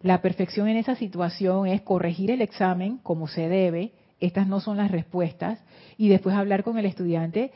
La 0.00 0.20
perfección 0.20 0.68
en 0.68 0.76
esa 0.76 0.96
situación 0.96 1.66
es 1.66 1.80
corregir 1.82 2.30
el 2.30 2.42
examen 2.42 2.98
como 2.98 3.28
se 3.28 3.48
debe, 3.48 3.92
estas 4.20 4.46
no 4.46 4.60
son 4.60 4.76
las 4.76 4.90
respuestas, 4.90 5.60
y 5.96 6.08
después 6.08 6.34
hablar 6.34 6.64
con 6.64 6.78
el 6.78 6.86
estudiante 6.86 7.52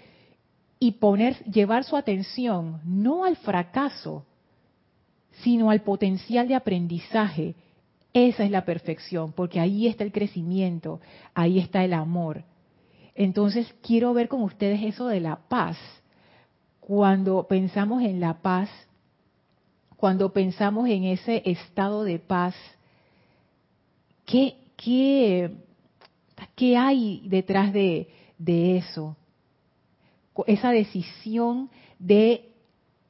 y 0.79 0.93
poner, 0.93 1.43
llevar 1.45 1.85
su 1.85 1.97
atención 1.97 2.81
no 2.85 3.25
al 3.25 3.37
fracaso, 3.37 4.25
sino 5.43 5.71
al 5.71 5.83
potencial 5.83 6.49
de 6.49 6.55
aprendizaje. 6.55 7.55
Esa 8.13 8.45
es 8.45 8.51
la 8.51 8.65
perfección, 8.65 9.33
porque 9.33 9.61
ahí 9.61 9.87
está 9.87 10.05
el 10.05 10.13
crecimiento, 10.13 11.01
ahí 11.35 11.59
está 11.59 11.85
el 11.85 11.93
amor. 11.93 12.45
Entonces 13.15 13.75
quiero 13.83 14.15
ver 14.15 14.29
con 14.29 14.43
ustedes 14.43 14.83
eso 14.83 15.07
de 15.09 15.21
la 15.21 15.37
paz. 15.49 15.77
Cuando 16.81 17.47
pensamos 17.47 18.03
en 18.03 18.21
la 18.21 18.41
paz, 18.41 18.71
cuando 19.97 20.33
pensamos 20.33 20.89
en 20.89 21.05
ese 21.05 21.43
estado 21.45 22.05
de 22.05 22.19
paz, 22.19 22.55
¿qué, 24.25 24.57
qué, 24.77 25.51
qué 26.55 26.77
hay 26.77 27.23
detrás 27.27 27.73
de, 27.73 28.09
de 28.39 28.77
eso? 28.77 29.17
esa 30.47 30.71
decisión 30.71 31.71
de, 31.99 32.53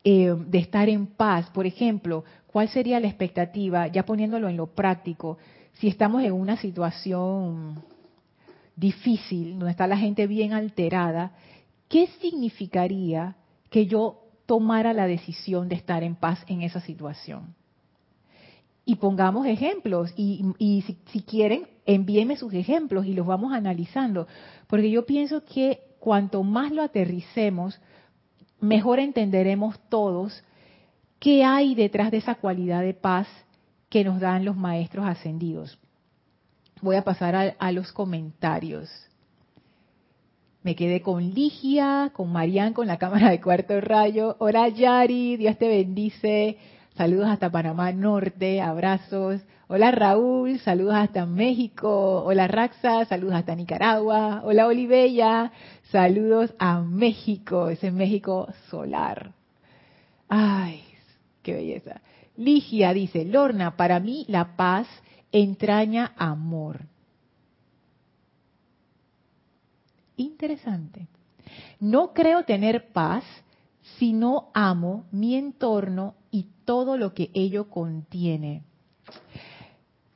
eh, 0.09 0.37
de 0.47 0.59
estar 0.59 0.89
en 0.89 1.09
paz. 1.09 1.51
Por 1.51 1.67
ejemplo, 1.67 2.23
¿cuál 2.47 2.69
sería 2.69 3.01
la 3.01 3.09
expectativa, 3.09 3.89
ya 3.89 4.05
poniéndolo 4.05 4.49
en 4.49 4.57
lo 4.57 4.69
práctico, 4.69 5.37
si 5.73 5.89
estamos 5.89 6.23
en 6.23 6.33
una 6.33 6.57
situación 6.57 7.83
difícil, 8.77 9.59
donde 9.59 9.73
está 9.73 9.89
la 9.89 9.97
gente 9.97 10.29
bien 10.29 10.53
alterada, 10.53 11.33
¿qué 11.89 12.07
significaría 12.21 13.35
que 13.69 13.87
yo 13.87 14.21
tomara 14.47 14.93
la 14.93 15.09
decisión 15.09 15.69
de 15.69 15.75
estar 15.75 16.05
en 16.05 16.15
paz 16.15 16.39
en 16.47 16.63
esa 16.63 16.81
situación? 16.81 17.57
Y 18.85 18.95
pongamos 18.95 19.45
ejemplos, 19.49 20.15
y, 20.17 20.85
si, 20.87 20.97
si, 21.11 21.23
quieren, 21.23 21.67
envíenme 21.85 22.37
sus 22.37 22.55
ejemplos 22.55 23.07
y 23.07 23.13
los 23.13 23.27
vamos 23.27 23.53
analizando, 23.53 24.29
porque 24.69 24.89
yo 24.89 25.05
pienso 25.05 25.45
que 25.45 25.81
cuanto 25.99 26.45
más 26.45 26.71
lo 26.71 26.83
aterricemos, 26.83 27.81
mejor 28.61 28.99
entenderemos 28.99 29.79
todos 29.89 30.43
qué 31.19 31.45
hay 31.45 31.75
detrás 31.75 32.11
de 32.11 32.19
esa 32.19 32.37
cualidad 32.37 32.83
de 32.83 32.95
paz 32.95 33.29
que 33.89 34.05
nos 34.05 34.21
dan 34.21 34.45
los 34.45 34.57
maestros 34.57 35.07
ascendidos. 35.07 35.79
Voy 36.83 36.97
a 36.97 37.05
pasar 37.05 37.57
a, 37.59 37.73
los 37.73 37.93
comentarios. 37.93 38.91
Me 40.63 40.75
quedé 40.77 41.01
con 41.01 41.31
Ligia, 41.31 42.11
con 42.13 42.31
Marian, 42.33 42.75
con 42.75 42.87
la 42.87 42.99
cámara 42.99 43.31
de 43.31 43.41
cuarto 43.41 43.81
rayo. 43.81 44.37
Hola 44.41 44.69
Yari, 44.69 45.37
Dios 45.37 45.57
te 45.57 45.69
bendice. 45.69 46.59
Saludos 46.97 47.29
hasta 47.29 47.51
Panamá 47.51 47.93
Norte, 47.93 48.63
abrazos. 48.63 49.43
Hola 49.69 49.91
Raúl, 49.91 50.59
saludos 50.61 50.95
hasta 50.95 51.27
México. 51.27 52.25
Hola 52.25 52.49
Raxa, 52.49 53.05
saludos 53.05 53.35
hasta 53.35 53.55
Nicaragua. 53.55 54.41
Hola 54.43 54.67
Olivella, 54.67 55.53
saludos 55.91 56.55
a 56.59 56.81
México, 56.81 57.69
ese 57.69 57.91
México 57.91 58.49
solar. 58.71 59.33
Ay, 60.27 60.85
qué 61.43 61.53
belleza. 61.53 62.01
Ligia 62.35 62.95
dice, 62.95 63.27
Lorna, 63.27 63.77
para 63.77 64.01
mí 64.01 64.25
la 64.27 64.57
paz 64.57 64.89
entraña 65.33 66.15
amor. 66.17 66.81
Interesante. 70.17 71.09
No 71.79 72.15
creo 72.15 72.45
tener 72.45 72.89
paz 72.89 73.23
si 73.99 74.13
no 74.13 74.51
amo 74.53 75.05
mi 75.13 75.37
entorno 75.37 76.15
y 76.31 76.49
todo 76.65 76.97
lo 76.97 77.15
que 77.15 77.31
ello 77.35 77.71
contiene. 77.71 78.63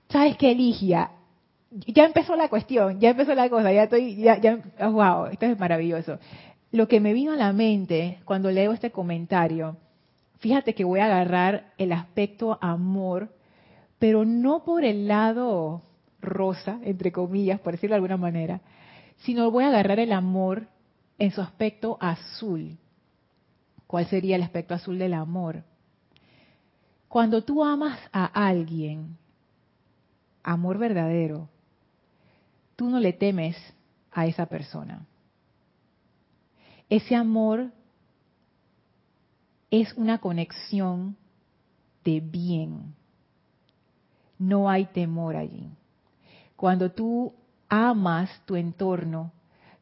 ¿Sabes 0.09 0.37
qué, 0.37 0.55
Ligia? 0.55 1.13
Ya 1.71 2.05
empezó 2.05 2.35
la 2.35 2.49
cuestión, 2.49 2.99
ya 2.99 3.11
empezó 3.11 3.35
la 3.35 3.49
cosa, 3.49 3.73
ya 3.73 3.85
estoy, 3.85 4.17
ya, 4.17 4.39
ya, 4.39 4.59
wow, 4.89 5.27
esto 5.27 5.47
es 5.47 5.59
maravilloso. 5.59 6.19
Lo 6.73 6.89
que 6.89 7.01
me 7.01 7.13
vino 7.13 7.33
a 7.33 7.37
la 7.37 7.53
mente 7.53 8.19
cuando 8.25 8.51
leo 8.51 8.73
este 8.73 8.91
comentario, 8.91 9.77
fíjate 10.39 10.75
que 10.75 10.85
voy 10.85 10.99
a 10.99 11.07
agarrar 11.07 11.73
el 11.79 11.93
aspecto 11.93 12.59
amor, 12.61 13.33
pero 14.01 14.25
no 14.25 14.65
por 14.65 14.85
el 14.85 15.07
lado 15.07 15.83
rosa, 16.21 16.81
entre 16.83 17.13
comillas, 17.13 17.61
por 17.61 17.73
decirlo 17.73 17.95
de 17.95 17.99
alguna 17.99 18.17
manera, 18.17 18.61
sino 19.19 19.51
voy 19.51 19.65
a 19.65 19.69
agarrar 19.69 20.01
el 20.01 20.13
amor 20.13 20.67
en 21.19 21.31
su 21.31 21.41
aspecto 21.41 21.99
azul. 22.01 22.77
¿Cuál 23.91 24.07
sería 24.07 24.37
el 24.37 24.45
aspecto 24.45 24.73
azul 24.73 25.01
del 25.01 25.15
amor? 25.15 25.65
Cuando 27.09 27.43
tú 27.43 27.65
amas 27.65 27.99
a 28.13 28.25
alguien, 28.25 29.19
amor 30.45 30.79
verdadero, 30.79 31.49
tú 32.77 32.89
no 32.89 33.01
le 33.01 33.13
temes 33.13 33.57
a 34.13 34.27
esa 34.27 34.47
persona. 34.47 35.05
Ese 36.89 37.17
amor 37.17 37.73
es 39.73 39.93
una 39.95 40.19
conexión 40.19 41.17
de 42.05 42.21
bien. 42.21 42.95
No 44.39 44.71
hay 44.71 44.85
temor 44.85 45.35
allí. 45.35 45.69
Cuando 46.55 46.93
tú 46.93 47.35
amas 47.69 48.31
tu 48.45 48.55
entorno, 48.55 49.33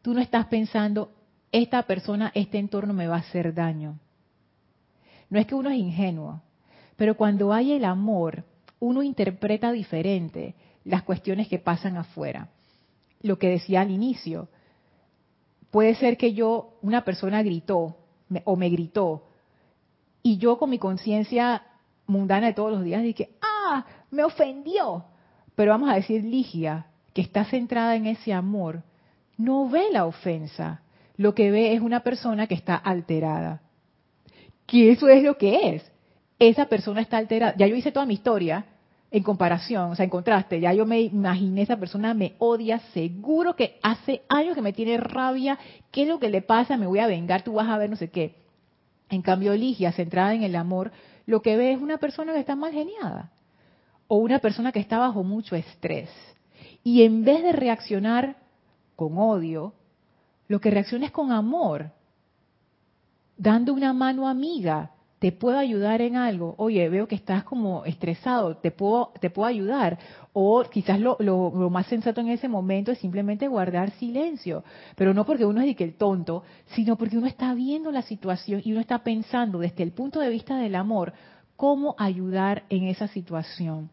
tú 0.00 0.14
no 0.14 0.20
estás 0.20 0.46
pensando, 0.46 1.12
esta 1.52 1.82
persona, 1.84 2.30
este 2.34 2.58
entorno 2.58 2.92
me 2.92 3.06
va 3.06 3.16
a 3.16 3.20
hacer 3.20 3.54
daño. 3.54 3.98
No 5.30 5.38
es 5.38 5.46
que 5.46 5.54
uno 5.54 5.70
es 5.70 5.78
ingenuo, 5.78 6.40
pero 6.96 7.16
cuando 7.16 7.52
hay 7.52 7.72
el 7.72 7.84
amor, 7.84 8.44
uno 8.80 9.02
interpreta 9.02 9.72
diferente 9.72 10.54
las 10.84 11.02
cuestiones 11.02 11.48
que 11.48 11.58
pasan 11.58 11.96
afuera. 11.96 12.48
Lo 13.20 13.38
que 13.38 13.48
decía 13.48 13.80
al 13.80 13.90
inicio, 13.90 14.48
puede 15.70 15.94
ser 15.94 16.16
que 16.16 16.34
yo, 16.34 16.78
una 16.82 17.04
persona 17.04 17.42
gritó 17.42 17.96
o 18.44 18.56
me 18.56 18.68
gritó, 18.68 19.24
y 20.22 20.38
yo 20.38 20.58
con 20.58 20.70
mi 20.70 20.78
conciencia 20.78 21.62
mundana 22.06 22.48
de 22.48 22.54
todos 22.54 22.72
los 22.72 22.84
días 22.84 23.02
dije, 23.02 23.30
ah, 23.40 23.84
me 24.10 24.24
ofendió. 24.24 25.04
Pero 25.54 25.72
vamos 25.72 25.90
a 25.90 25.94
decir, 25.94 26.24
Ligia, 26.24 26.86
que 27.14 27.22
está 27.22 27.44
centrada 27.44 27.96
en 27.96 28.06
ese 28.06 28.32
amor, 28.32 28.82
no 29.36 29.68
ve 29.68 29.88
la 29.92 30.06
ofensa, 30.06 30.82
lo 31.18 31.34
que 31.34 31.50
ve 31.50 31.74
es 31.74 31.82
una 31.82 32.00
persona 32.00 32.46
que 32.46 32.54
está 32.54 32.76
alterada. 32.76 33.60
Que 34.66 34.92
eso 34.92 35.08
es 35.08 35.22
lo 35.22 35.36
que 35.36 35.74
es 35.74 35.92
esa 36.38 36.66
persona 36.66 37.00
está 37.00 37.18
alterada. 37.18 37.54
Ya 37.56 37.66
yo 37.66 37.76
hice 37.76 37.92
toda 37.92 38.06
mi 38.06 38.14
historia 38.14 38.64
en 39.10 39.22
comparación, 39.22 39.90
o 39.90 39.94
sea, 39.96 40.04
en 40.04 40.10
contraste. 40.10 40.60
Ya 40.60 40.72
yo 40.72 40.86
me 40.86 41.00
imaginé, 41.00 41.62
esa 41.62 41.76
persona 41.76 42.14
me 42.14 42.34
odia, 42.38 42.78
seguro 42.92 43.56
que 43.56 43.78
hace 43.82 44.22
años 44.28 44.54
que 44.54 44.62
me 44.62 44.72
tiene 44.72 44.98
rabia. 44.98 45.58
¿Qué 45.90 46.02
es 46.02 46.08
lo 46.08 46.18
que 46.18 46.28
le 46.28 46.42
pasa? 46.42 46.76
Me 46.76 46.86
voy 46.86 47.00
a 47.00 47.06
vengar, 47.06 47.42
tú 47.42 47.54
vas 47.54 47.68
a 47.68 47.78
ver 47.78 47.90
no 47.90 47.96
sé 47.96 48.10
qué. 48.10 48.36
En 49.10 49.22
cambio, 49.22 49.54
Ligia, 49.54 49.92
centrada 49.92 50.34
en 50.34 50.42
el 50.42 50.54
amor, 50.54 50.92
lo 51.26 51.42
que 51.42 51.56
ve 51.56 51.72
es 51.72 51.80
una 51.80 51.98
persona 51.98 52.32
que 52.32 52.40
está 52.40 52.54
mal 52.54 52.72
geniada. 52.72 53.32
O 54.06 54.18
una 54.18 54.38
persona 54.38 54.72
que 54.72 54.80
está 54.80 54.98
bajo 54.98 55.24
mucho 55.24 55.56
estrés. 55.56 56.10
Y 56.84 57.02
en 57.02 57.24
vez 57.24 57.42
de 57.42 57.52
reaccionar 57.52 58.36
con 58.96 59.18
odio, 59.18 59.74
lo 60.48 60.60
que 60.60 60.70
reacciona 60.70 61.06
es 61.06 61.12
con 61.12 61.30
amor, 61.30 61.92
dando 63.36 63.72
una 63.72 63.92
mano 63.92 64.28
amiga, 64.28 64.90
te 65.18 65.32
puedo 65.32 65.58
ayudar 65.58 66.00
en 66.00 66.16
algo. 66.16 66.54
Oye, 66.58 66.88
veo 66.88 67.08
que 67.08 67.16
estás 67.16 67.42
como 67.44 67.84
estresado, 67.84 68.56
te 68.56 68.70
puedo, 68.70 69.12
te 69.20 69.30
puedo 69.30 69.48
ayudar. 69.48 69.98
O 70.32 70.62
quizás 70.70 71.00
lo, 71.00 71.16
lo, 71.18 71.50
más 71.70 71.86
sensato 71.86 72.20
en 72.20 72.28
ese 72.28 72.48
momento 72.48 72.92
es 72.92 72.98
simplemente 72.98 73.48
guardar 73.48 73.90
silencio. 73.92 74.62
Pero 74.94 75.14
no 75.14 75.26
porque 75.26 75.44
uno 75.44 75.60
es 75.60 75.66
de 75.66 75.74
que 75.74 75.84
el 75.84 75.94
tonto, 75.94 76.44
sino 76.74 76.96
porque 76.96 77.18
uno 77.18 77.26
está 77.26 77.52
viendo 77.54 77.90
la 77.90 78.02
situación 78.02 78.62
y 78.64 78.72
uno 78.72 78.80
está 78.80 79.02
pensando 79.02 79.58
desde 79.58 79.82
el 79.82 79.92
punto 79.92 80.20
de 80.20 80.30
vista 80.30 80.56
del 80.56 80.76
amor 80.76 81.12
cómo 81.56 81.96
ayudar 81.98 82.62
en 82.68 82.84
esa 82.84 83.08
situación. 83.08 83.90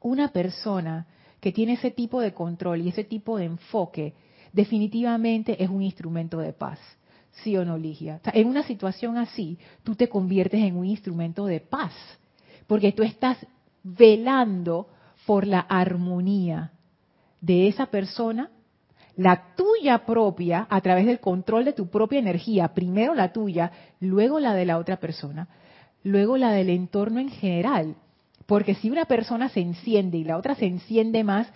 Una 0.00 0.28
persona 0.28 1.06
que 1.40 1.52
tiene 1.52 1.74
ese 1.74 1.90
tipo 1.90 2.22
de 2.22 2.32
control 2.32 2.80
y 2.80 2.88
ese 2.88 3.04
tipo 3.04 3.36
de 3.36 3.44
enfoque 3.44 4.14
definitivamente 4.52 5.62
es 5.62 5.68
un 5.70 5.82
instrumento 5.82 6.38
de 6.38 6.52
paz 6.52 6.78
¿Sí 7.42 7.56
o 7.56 7.64
no, 7.64 7.78
Ligia? 7.78 8.20
en 8.32 8.48
una 8.48 8.62
situación 8.64 9.16
así, 9.16 9.58
tú 9.82 9.94
te 9.94 10.08
conviertes 10.08 10.62
en 10.62 10.76
un 10.76 10.84
instrumento 10.84 11.46
de 11.46 11.60
paz, 11.60 11.92
porque 12.66 12.92
tú 12.92 13.02
estás 13.02 13.38
velando 13.82 14.88
por 15.26 15.46
la 15.46 15.60
armonía 15.60 16.72
de 17.40 17.68
esa 17.68 17.86
persona, 17.86 18.50
La 19.16 19.54
tuya 19.54 20.06
propia, 20.06 20.66
a 20.70 20.80
través 20.80 21.04
del 21.04 21.20
control 21.20 21.64
de 21.64 21.72
tu 21.72 21.88
propia 21.88 22.18
energía, 22.18 22.68
primero 22.68 23.14
la 23.14 23.32
tuya, 23.32 23.70
luego 24.00 24.40
la 24.40 24.54
de 24.54 24.64
la 24.64 24.78
otra 24.78 24.96
persona, 24.96 25.48
luego 26.04 26.36
la 26.38 26.52
del 26.52 26.70
entorno 26.70 27.20
en 27.20 27.28
general. 27.28 27.96
Porque 28.46 28.74
si 28.76 28.88
una 28.88 29.04
persona 29.04 29.48
se 29.48 29.60
enciende 29.60 30.16
y 30.16 30.24
la 30.24 30.38
otra 30.38 30.54
se 30.54 30.66
enciende 30.66 31.22
más, 31.22 31.48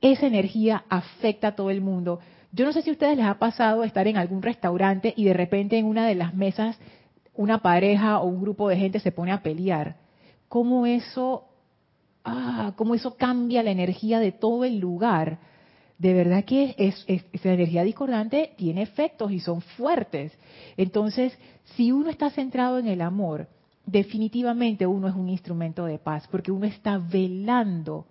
esa 0.00 0.26
energía 0.26 0.84
afecta 0.88 1.48
a 1.48 1.56
todo 1.56 1.70
el 1.70 1.80
mundo. 1.80 2.20
Yo 2.52 2.64
no 2.64 2.72
sé 2.72 2.82
si 2.82 2.90
a 2.90 2.92
ustedes 2.92 3.16
les 3.16 3.26
ha 3.26 3.38
pasado 3.38 3.84
estar 3.84 4.06
en 4.06 4.16
algún 4.16 4.42
restaurante 4.42 5.12
y 5.16 5.24
de 5.24 5.34
repente 5.34 5.78
en 5.78 5.86
una 5.86 6.06
de 6.06 6.14
las 6.14 6.34
mesas 6.34 6.78
una 7.34 7.58
pareja 7.58 8.18
o 8.18 8.26
un 8.26 8.40
grupo 8.40 8.68
de 8.68 8.76
gente 8.76 9.00
se 9.00 9.12
pone 9.12 9.30
a 9.32 9.42
pelear. 9.42 9.96
¿Cómo 10.48 10.86
eso, 10.86 11.44
ah, 12.24 12.72
cómo 12.76 12.94
eso 12.94 13.16
cambia 13.16 13.62
la 13.62 13.70
energía 13.70 14.18
de 14.18 14.32
todo 14.32 14.64
el 14.64 14.78
lugar? 14.78 15.38
De 15.98 16.14
verdad 16.14 16.44
que 16.44 16.74
es, 16.78 17.04
esa 17.06 17.52
energía 17.52 17.84
discordante 17.84 18.54
tiene 18.56 18.82
efectos 18.82 19.30
y 19.30 19.40
son 19.40 19.60
fuertes. 19.60 20.32
Entonces, 20.76 21.36
si 21.76 21.92
uno 21.92 22.10
está 22.10 22.30
centrado 22.30 22.78
en 22.78 22.88
el 22.88 23.02
amor, 23.02 23.46
definitivamente 23.86 24.86
uno 24.86 25.08
es 25.08 25.14
un 25.14 25.28
instrumento 25.28 25.84
de 25.84 25.98
paz, 25.98 26.26
porque 26.30 26.50
uno 26.50 26.66
está 26.66 26.98
velando, 26.98 28.06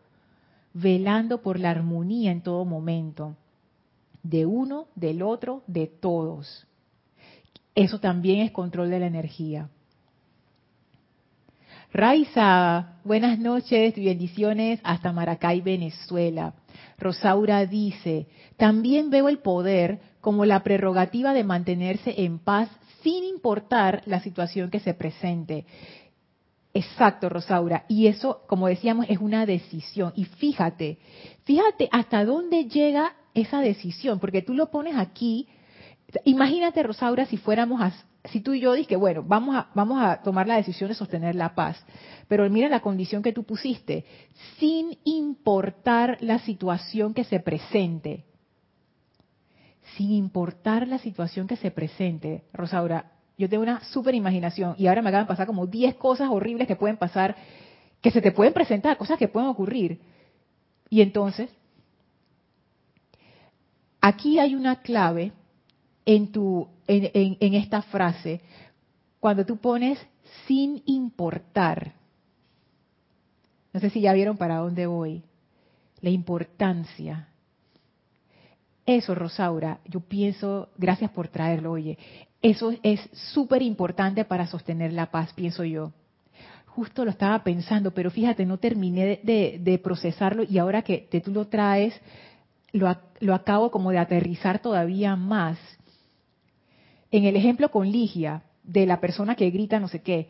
velando 0.79 1.41
por 1.41 1.59
la 1.59 1.71
armonía 1.71 2.31
en 2.31 2.41
todo 2.41 2.63
momento, 2.63 3.35
de 4.21 4.45
uno, 4.45 4.87
del 4.95 5.21
otro, 5.21 5.63
de 5.67 5.87
todos. 5.87 6.67
Eso 7.73 7.99
también 7.99 8.41
es 8.41 8.51
control 8.51 8.89
de 8.89 8.99
la 8.99 9.07
energía. 9.07 9.69
Raiza, 11.93 12.99
buenas 13.03 13.39
noches, 13.39 13.95
bendiciones 13.95 14.79
hasta 14.83 15.11
Maracay, 15.11 15.61
Venezuela. 15.61 16.53
Rosaura 16.99 17.65
dice, 17.65 18.27
también 18.57 19.09
veo 19.09 19.29
el 19.29 19.39
poder 19.39 19.99
como 20.21 20.45
la 20.45 20.61
prerrogativa 20.63 21.33
de 21.33 21.43
mantenerse 21.43 22.13
en 22.23 22.39
paz 22.39 22.69
sin 23.01 23.23
importar 23.23 24.03
la 24.05 24.19
situación 24.19 24.69
que 24.69 24.79
se 24.79 24.93
presente. 24.93 25.65
Exacto, 26.77 27.29
Rosaura. 27.29 27.85
Y 27.87 28.07
eso, 28.07 28.41
como 28.47 28.67
decíamos, 28.67 29.05
es 29.09 29.19
una 29.19 29.45
decisión. 29.45 30.13
Y 30.15 30.25
fíjate, 30.25 30.99
fíjate 31.43 31.89
hasta 31.91 32.23
dónde 32.23 32.65
llega 32.65 33.15
esa 33.33 33.61
decisión, 33.61 34.19
porque 34.19 34.41
tú 34.41 34.53
lo 34.53 34.69
pones 34.69 34.95
aquí 34.97 35.47
Imagínate, 36.23 36.83
Rosaura, 36.83 37.25
si 37.25 37.37
fuéramos, 37.37 37.81
a, 37.81 37.91
si 38.29 38.39
tú 38.39 38.53
y 38.53 38.61
yo 38.61 38.73
que 38.87 38.95
bueno, 38.95 39.23
vamos 39.23 39.55
a, 39.55 39.69
vamos 39.75 40.01
a 40.01 40.21
tomar 40.21 40.47
la 40.47 40.55
decisión 40.55 40.89
de 40.89 40.95
sostener 40.95 41.35
la 41.35 41.53
paz, 41.53 41.83
pero 42.27 42.49
mira 42.49 42.69
la 42.69 42.79
condición 42.79 43.21
que 43.21 43.33
tú 43.33 43.43
pusiste, 43.43 44.05
sin 44.57 44.97
importar 45.03 46.17
la 46.21 46.39
situación 46.39 47.13
que 47.13 47.25
se 47.25 47.41
presente, 47.41 48.25
sin 49.97 50.11
importar 50.11 50.87
la 50.87 50.97
situación 50.97 51.47
que 51.47 51.57
se 51.57 51.71
presente, 51.71 52.45
Rosaura, 52.53 53.11
yo 53.37 53.47
tengo 53.47 53.63
una 53.63 53.83
super 53.85 54.15
imaginación 54.15 54.75
y 54.77 54.87
ahora 54.87 55.01
me 55.01 55.09
acaban 55.09 55.25
de 55.25 55.29
pasar 55.29 55.45
como 55.45 55.67
10 55.67 55.95
cosas 55.95 56.29
horribles 56.29 56.67
que 56.67 56.75
pueden 56.75 56.97
pasar, 56.97 57.35
que 58.01 58.11
se 58.11 58.21
te 58.21 58.31
pueden 58.31 58.53
presentar, 58.53 58.97
cosas 58.97 59.19
que 59.19 59.27
pueden 59.27 59.49
ocurrir. 59.49 59.99
Y 60.89 61.01
entonces, 61.01 61.49
aquí 64.01 64.39
hay 64.39 64.55
una 64.55 64.81
clave 64.81 65.33
en, 66.05 66.31
tu, 66.31 66.67
en, 66.87 67.53
esta 67.53 67.83
frase 67.83 68.41
cuando 69.19 69.45
tú 69.45 69.57
pones 69.57 69.99
sin 70.47 70.81
importar. 70.85 71.93
No 73.71 73.79
sé 73.79 73.91
si 73.91 74.01
ya 74.01 74.13
vieron 74.13 74.37
para 74.37 74.57
dónde 74.57 74.87
voy. 74.87 75.23
La 76.01 76.09
importancia. 76.09 77.27
Eso, 78.85 79.13
Rosaura, 79.13 79.79
yo 79.85 79.99
pienso, 79.99 80.69
gracias 80.77 81.11
por 81.11 81.27
traerlo, 81.27 81.73
oye, 81.73 81.97
eso 82.41 82.73
es 82.83 83.01
súper 83.33 83.61
importante 83.61 84.25
para 84.25 84.47
sostener 84.47 84.93
la 84.93 85.11
paz, 85.11 85.33
pienso 85.33 85.63
yo. 85.63 85.91
Justo 86.65 87.03
lo 87.03 87.11
estaba 87.11 87.43
pensando, 87.43 87.91
pero 87.91 88.11
fíjate, 88.11 88.45
no 88.45 88.57
terminé 88.57 89.19
de, 89.23 89.81
procesarlo 89.83 90.43
y 90.43 90.59
ahora 90.59 90.83
que, 90.83 91.07
tú 91.23 91.31
lo 91.31 91.47
traes, 91.47 91.99
lo, 92.71 92.95
lo 93.19 93.33
acabo 93.33 93.71
como 93.71 93.89
de 93.91 93.97
aterrizar 93.97 94.59
todavía 94.59 95.15
más 95.15 95.57
en 97.09 97.23
el 97.23 97.35
ejemplo 97.35 97.71
con 97.71 97.89
Ligia, 97.91 98.43
de 98.63 98.85
la 98.85 98.99
persona 98.99 99.35
que 99.35 99.49
grita 99.49 99.79
no 99.79 99.87
sé 99.87 100.01
qué, 100.01 100.29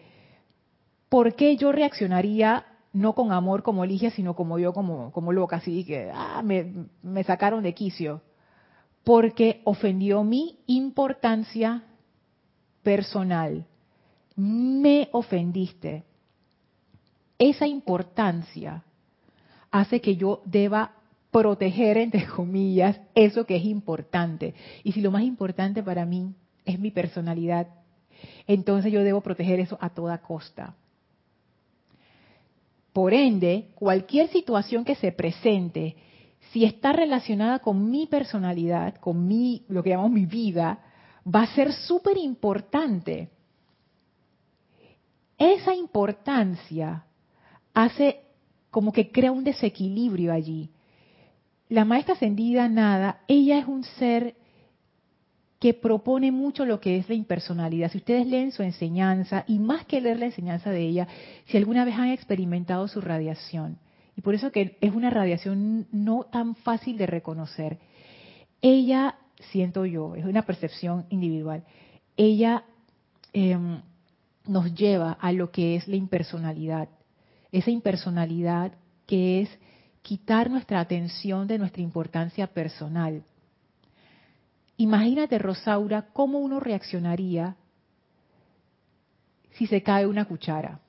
¿por 1.10 1.36
qué 1.36 1.58
yo 1.58 1.72
reaccionaría 1.72 2.66
no 2.94 3.14
con 3.14 3.32
amor 3.32 3.64
como 3.64 3.86
Ligia, 3.86 4.12
sino 4.12 4.36
como 4.36 4.60
yo, 4.60 4.74
como, 4.74 5.12
como 5.12 5.34
loca, 5.34 5.58
así 5.58 5.84
que 5.84 6.12
ah, 6.14 6.42
me, 6.44 6.88
me 7.02 7.24
sacaron 7.24 7.64
de 7.64 7.74
quicio? 7.74 8.22
Porque 9.04 9.62
ofendió 9.64 10.24
mi 10.24 10.60
importancia 10.68 11.84
personal. 12.88 13.66
Me 14.38 15.10
ofendiste. 15.12 16.06
Esa 17.38 17.68
importancia 17.68 18.82
hace 19.70 20.00
que 20.00 20.16
yo 20.16 20.42
deba 20.46 20.94
proteger, 21.30 21.98
entre 21.98 22.26
comillas, 22.26 22.98
eso 23.14 23.46
que 23.46 23.58
es 23.58 23.66
importante. 23.66 24.54
Y 24.86 24.94
si 24.94 25.02
lo 25.02 25.12
más 25.12 25.24
importante 25.24 25.84
para 25.84 26.06
mí 26.06 26.34
es 26.64 26.80
mi 26.80 26.90
personalidad. 26.90 27.68
Entonces 28.48 28.90
yo 28.90 29.04
debo 29.04 29.20
proteger 29.20 29.60
eso 29.60 29.78
a 29.82 29.90
toda 29.90 30.20
costa. 30.20 30.74
Por 32.94 33.14
ende, 33.14 33.68
cualquier 33.76 34.30
situación 34.30 34.86
que 34.86 34.96
se 34.96 35.12
presente, 35.12 35.98
si 36.54 36.64
está 36.64 36.94
relacionada 36.94 37.60
con 37.60 37.92
mi 37.92 38.08
personalidad, 38.08 38.96
con 38.96 39.28
mi, 39.28 39.66
lo 39.68 39.84
que 39.84 39.90
llamamos 39.90 40.14
mi 40.14 40.26
vida, 40.26 40.80
va 41.28 41.44
a 41.44 41.56
ser 41.56 41.74
súper 41.74 42.18
importante. 42.18 43.30
Esa 45.38 45.76
importancia 45.76 47.06
hace 47.74 48.22
como 48.72 48.92
que 48.92 49.12
crea 49.12 49.32
un 49.32 49.44
desequilibrio 49.44 50.34
allí. 50.34 50.70
La 51.70 51.86
maestra 51.86 52.16
ascendida 52.16 52.70
nada, 52.70 53.22
ella 53.28 53.60
es 53.60 53.68
un 53.68 53.84
ser 53.84 54.36
que 55.60 55.74
propone 55.74 56.32
mucho 56.32 56.66
lo 56.66 56.80
que 56.80 56.98
es 56.98 57.10
la 57.10 57.16
impersonalidad. 57.16 57.92
Si 57.92 57.98
ustedes 57.98 58.28
leen 58.28 58.52
su 58.52 58.64
enseñanza, 58.64 59.44
y 59.48 59.60
más 59.60 59.86
que 59.86 60.02
leer 60.02 60.20
la 60.20 60.28
enseñanza 60.28 60.70
de 60.70 60.82
ella, 60.82 61.08
si 61.46 61.58
alguna 61.58 61.84
vez 61.84 61.96
han 61.96 62.10
experimentado 62.10 62.88
su 62.88 63.02
radiación, 63.02 63.80
y 64.16 64.22
por 64.22 64.36
eso 64.36 64.52
que 64.52 64.78
es 64.82 64.94
una 64.94 65.10
radiación 65.10 65.88
no 65.92 66.24
tan 66.24 66.56
fácil 66.56 66.98
de 66.98 67.08
reconocer, 67.08 67.80
ella, 68.62 69.16
siento 69.52 69.86
yo, 69.86 70.16
es 70.16 70.26
una 70.26 70.44
percepción 70.44 71.06
individual, 71.10 71.64
ella 72.16 72.64
em, 73.34 73.82
nos 74.46 74.74
lleva 74.74 75.14
a 75.14 75.32
lo 75.32 75.52
que 75.52 75.76
es 75.76 75.88
la 75.88 75.96
impersonalidad, 75.96 76.90
esa 77.52 77.72
impersonalidad 77.72 78.74
que 79.06 79.42
es 79.42 79.50
quitar 80.02 80.50
nuestra 80.50 80.80
atención 80.80 81.48
de 81.48 81.58
nuestra 81.58 81.82
importancia 81.82 82.48
personal 82.48 83.24
Imagínate, 84.78 85.40
Rosaura, 85.40 86.04
cómo 86.14 86.38
uno 86.38 86.60
reaccionaría 86.60 87.56
si 89.54 89.66
se 89.66 89.82
cae 89.82 90.06
una 90.06 90.26
cuchara. 90.26 90.80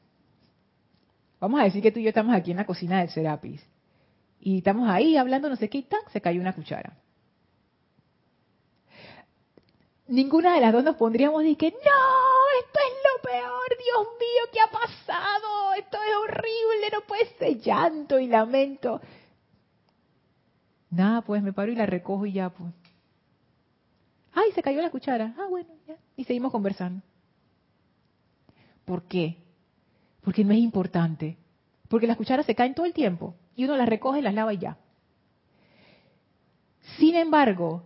Vamos 1.40 1.60
a 1.60 1.64
decir 1.64 1.82
que 1.82 1.90
tú 1.90 1.98
y 1.98 2.02
yo 2.02 2.10
estamos 2.10 2.34
aquí 2.34 2.50
en 2.50 2.58
la 2.58 2.66
cocina 2.66 2.98
del 2.98 3.08
Serapis 3.08 3.62
y 4.40 4.58
estamos 4.58 4.88
ahí 4.90 5.16
hablando 5.16 5.48
no 5.48 5.56
sé 5.56 5.70
qué 5.70 5.78
y 5.78 5.86
se 6.12 6.20
cayó 6.20 6.40
una 6.40 6.52
cuchara. 6.52 6.98
Ninguna 10.08 10.54
de 10.54 10.60
las 10.60 10.72
dos 10.72 10.82
nos 10.82 10.96
pondríamos 10.96 11.44
y 11.44 11.54
que 11.54 11.70
no, 11.70 11.76
esto 11.76 12.78
es 12.78 12.94
lo 13.04 13.30
peor, 13.30 13.68
Dios 13.68 14.08
mío, 14.18 14.42
¿qué 14.52 14.60
ha 14.60 14.70
pasado? 14.70 15.74
Esto 15.76 15.98
es 15.98 16.16
horrible, 16.16 16.88
no 16.92 17.00
puede 17.02 17.26
ser 17.38 17.60
llanto 17.60 18.18
y 18.18 18.26
lamento. 18.26 19.02
Nada, 20.90 21.20
pues 21.20 21.42
me 21.42 21.52
paro 21.52 21.70
y 21.70 21.74
la 21.74 21.84
recojo 21.84 22.24
y 22.24 22.32
ya, 22.32 22.48
pues. 22.48 22.72
¡Ay, 24.32 24.52
se 24.52 24.62
cayó 24.62 24.80
la 24.80 24.90
cuchara! 24.90 25.34
Ah, 25.38 25.46
bueno, 25.50 25.68
ya. 25.86 25.96
Y 26.16 26.24
seguimos 26.24 26.52
conversando. 26.52 27.02
¿Por 28.86 29.02
qué? 29.02 29.36
Porque 30.22 30.42
no 30.42 30.54
es 30.54 30.60
importante. 30.60 31.36
Porque 31.88 32.06
las 32.06 32.16
cucharas 32.16 32.46
se 32.46 32.54
caen 32.54 32.74
todo 32.74 32.86
el 32.86 32.94
tiempo 32.94 33.34
y 33.54 33.64
uno 33.64 33.76
las 33.76 33.88
recoge, 33.88 34.22
las 34.22 34.32
lava 34.32 34.54
y 34.54 34.58
ya. 34.58 34.78
Sin 36.98 37.14
embargo, 37.14 37.82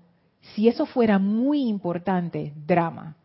si 0.55 0.68
eso 0.68 0.87
fuera 0.87 1.18
muy 1.18 1.68
importante, 1.68 2.52
drama. 2.66 3.16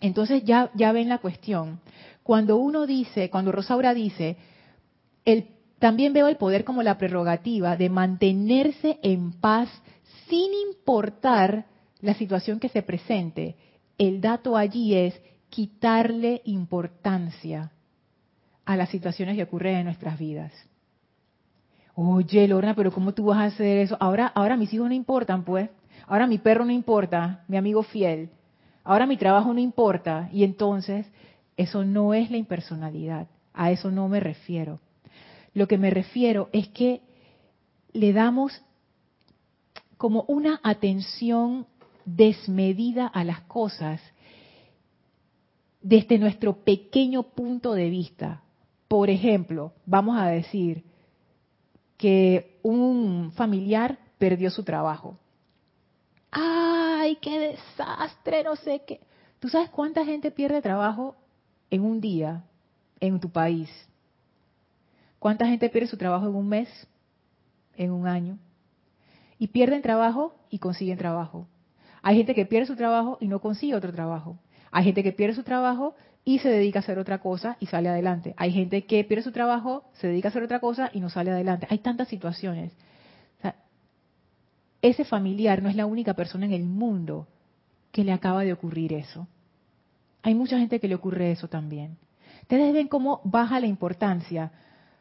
Entonces 0.00 0.44
ya, 0.44 0.70
ya 0.74 0.92
ven 0.92 1.08
la 1.08 1.18
cuestión. 1.18 1.80
Cuando 2.22 2.56
uno 2.56 2.86
dice, 2.86 3.30
cuando 3.30 3.52
Rosaura 3.52 3.94
dice, 3.94 4.36
el, 5.24 5.48
también 5.78 6.12
veo 6.12 6.28
el 6.28 6.36
poder 6.36 6.64
como 6.64 6.82
la 6.82 6.98
prerrogativa 6.98 7.76
de 7.76 7.88
mantenerse 7.88 8.98
en 9.02 9.32
paz 9.32 9.68
sin 10.28 10.52
importar 10.68 11.66
la 12.00 12.14
situación 12.14 12.60
que 12.60 12.68
se 12.68 12.82
presente, 12.82 13.56
el 13.96 14.20
dato 14.20 14.56
allí 14.56 14.94
es 14.94 15.20
quitarle 15.48 16.42
importancia 16.44 17.72
a 18.64 18.76
las 18.76 18.90
situaciones 18.90 19.36
que 19.36 19.44
ocurren 19.44 19.76
en 19.76 19.84
nuestras 19.86 20.18
vidas. 20.18 20.52
Oye, 21.94 22.46
Lorna, 22.46 22.74
pero 22.74 22.92
¿cómo 22.92 23.12
tú 23.12 23.24
vas 23.24 23.38
a 23.38 23.44
hacer 23.44 23.78
eso? 23.78 23.96
Ahora, 23.98 24.26
ahora 24.28 24.56
mis 24.56 24.72
hijos 24.72 24.86
no 24.86 24.94
importan, 24.94 25.44
pues. 25.44 25.70
Ahora 26.06 26.26
mi 26.26 26.38
perro 26.38 26.64
no 26.64 26.72
importa, 26.72 27.44
mi 27.48 27.56
amigo 27.56 27.82
fiel. 27.82 28.30
Ahora 28.84 29.06
mi 29.06 29.16
trabajo 29.16 29.52
no 29.52 29.60
importa. 29.60 30.28
Y 30.32 30.44
entonces, 30.44 31.06
eso 31.56 31.84
no 31.84 32.14
es 32.14 32.30
la 32.30 32.36
impersonalidad. 32.36 33.28
A 33.52 33.70
eso 33.70 33.90
no 33.90 34.08
me 34.08 34.20
refiero. 34.20 34.80
Lo 35.54 35.66
que 35.66 35.78
me 35.78 35.90
refiero 35.90 36.48
es 36.52 36.68
que 36.68 37.02
le 37.92 38.12
damos 38.12 38.62
como 39.96 40.24
una 40.28 40.60
atención 40.62 41.66
desmedida 42.04 43.06
a 43.06 43.24
las 43.24 43.40
cosas 43.42 44.00
desde 45.82 46.18
nuestro 46.18 46.64
pequeño 46.64 47.24
punto 47.24 47.74
de 47.74 47.90
vista. 47.90 48.42
Por 48.86 49.10
ejemplo, 49.10 49.72
vamos 49.84 50.16
a 50.18 50.28
decir, 50.28 50.84
que 51.98 52.58
un 52.62 53.32
familiar 53.32 53.98
perdió 54.16 54.50
su 54.50 54.62
trabajo. 54.62 55.18
¡Ay, 56.30 57.16
qué 57.16 57.38
desastre! 57.38 58.44
No 58.44 58.56
sé 58.56 58.82
qué. 58.86 59.00
¿Tú 59.40 59.48
sabes 59.48 59.70
cuánta 59.70 60.04
gente 60.04 60.30
pierde 60.30 60.62
trabajo 60.62 61.16
en 61.70 61.82
un 61.82 62.00
día 62.00 62.44
en 63.00 63.20
tu 63.20 63.30
país? 63.30 63.70
¿Cuánta 65.18 65.46
gente 65.46 65.68
pierde 65.68 65.88
su 65.88 65.96
trabajo 65.96 66.26
en 66.26 66.34
un 66.34 66.48
mes? 66.48 66.68
En 67.76 67.92
un 67.92 68.06
año. 68.06 68.38
Y 69.38 69.48
pierden 69.48 69.82
trabajo 69.82 70.34
y 70.50 70.58
consiguen 70.58 70.98
trabajo. 70.98 71.46
Hay 72.02 72.16
gente 72.16 72.34
que 72.34 72.46
pierde 72.46 72.66
su 72.66 72.76
trabajo 72.76 73.18
y 73.20 73.28
no 73.28 73.40
consigue 73.40 73.74
otro 73.74 73.92
trabajo. 73.92 74.38
Hay 74.70 74.84
gente 74.84 75.02
que 75.02 75.12
pierde 75.12 75.34
su 75.34 75.44
trabajo 75.44 75.94
y 76.24 76.40
se 76.40 76.50
dedica 76.50 76.80
a 76.80 76.82
hacer 76.82 76.98
otra 76.98 77.18
cosa 77.18 77.56
y 77.60 77.66
sale 77.66 77.88
adelante. 77.88 78.34
Hay 78.36 78.52
gente 78.52 78.84
que 78.84 79.02
pierde 79.04 79.22
su 79.24 79.32
trabajo, 79.32 79.84
se 79.94 80.08
dedica 80.08 80.28
a 80.28 80.30
hacer 80.30 80.42
otra 80.42 80.60
cosa 80.60 80.90
y 80.92 81.00
no 81.00 81.08
sale 81.08 81.30
adelante. 81.30 81.66
Hay 81.70 81.78
tantas 81.78 82.08
situaciones. 82.08 82.72
Ese 84.82 85.04
familiar 85.04 85.62
no 85.62 85.68
es 85.68 85.76
la 85.76 85.86
única 85.86 86.14
persona 86.14 86.46
en 86.46 86.52
el 86.52 86.64
mundo 86.64 87.26
que 87.92 88.04
le 88.04 88.12
acaba 88.12 88.44
de 88.44 88.52
ocurrir 88.52 88.92
eso. 88.92 89.26
Hay 90.22 90.34
mucha 90.34 90.58
gente 90.58 90.80
que 90.80 90.88
le 90.88 90.94
ocurre 90.94 91.30
eso 91.32 91.48
también. 91.48 91.96
Ustedes 92.42 92.72
ven 92.72 92.88
cómo 92.88 93.20
baja 93.24 93.60
la 93.60 93.66
importancia, 93.66 94.52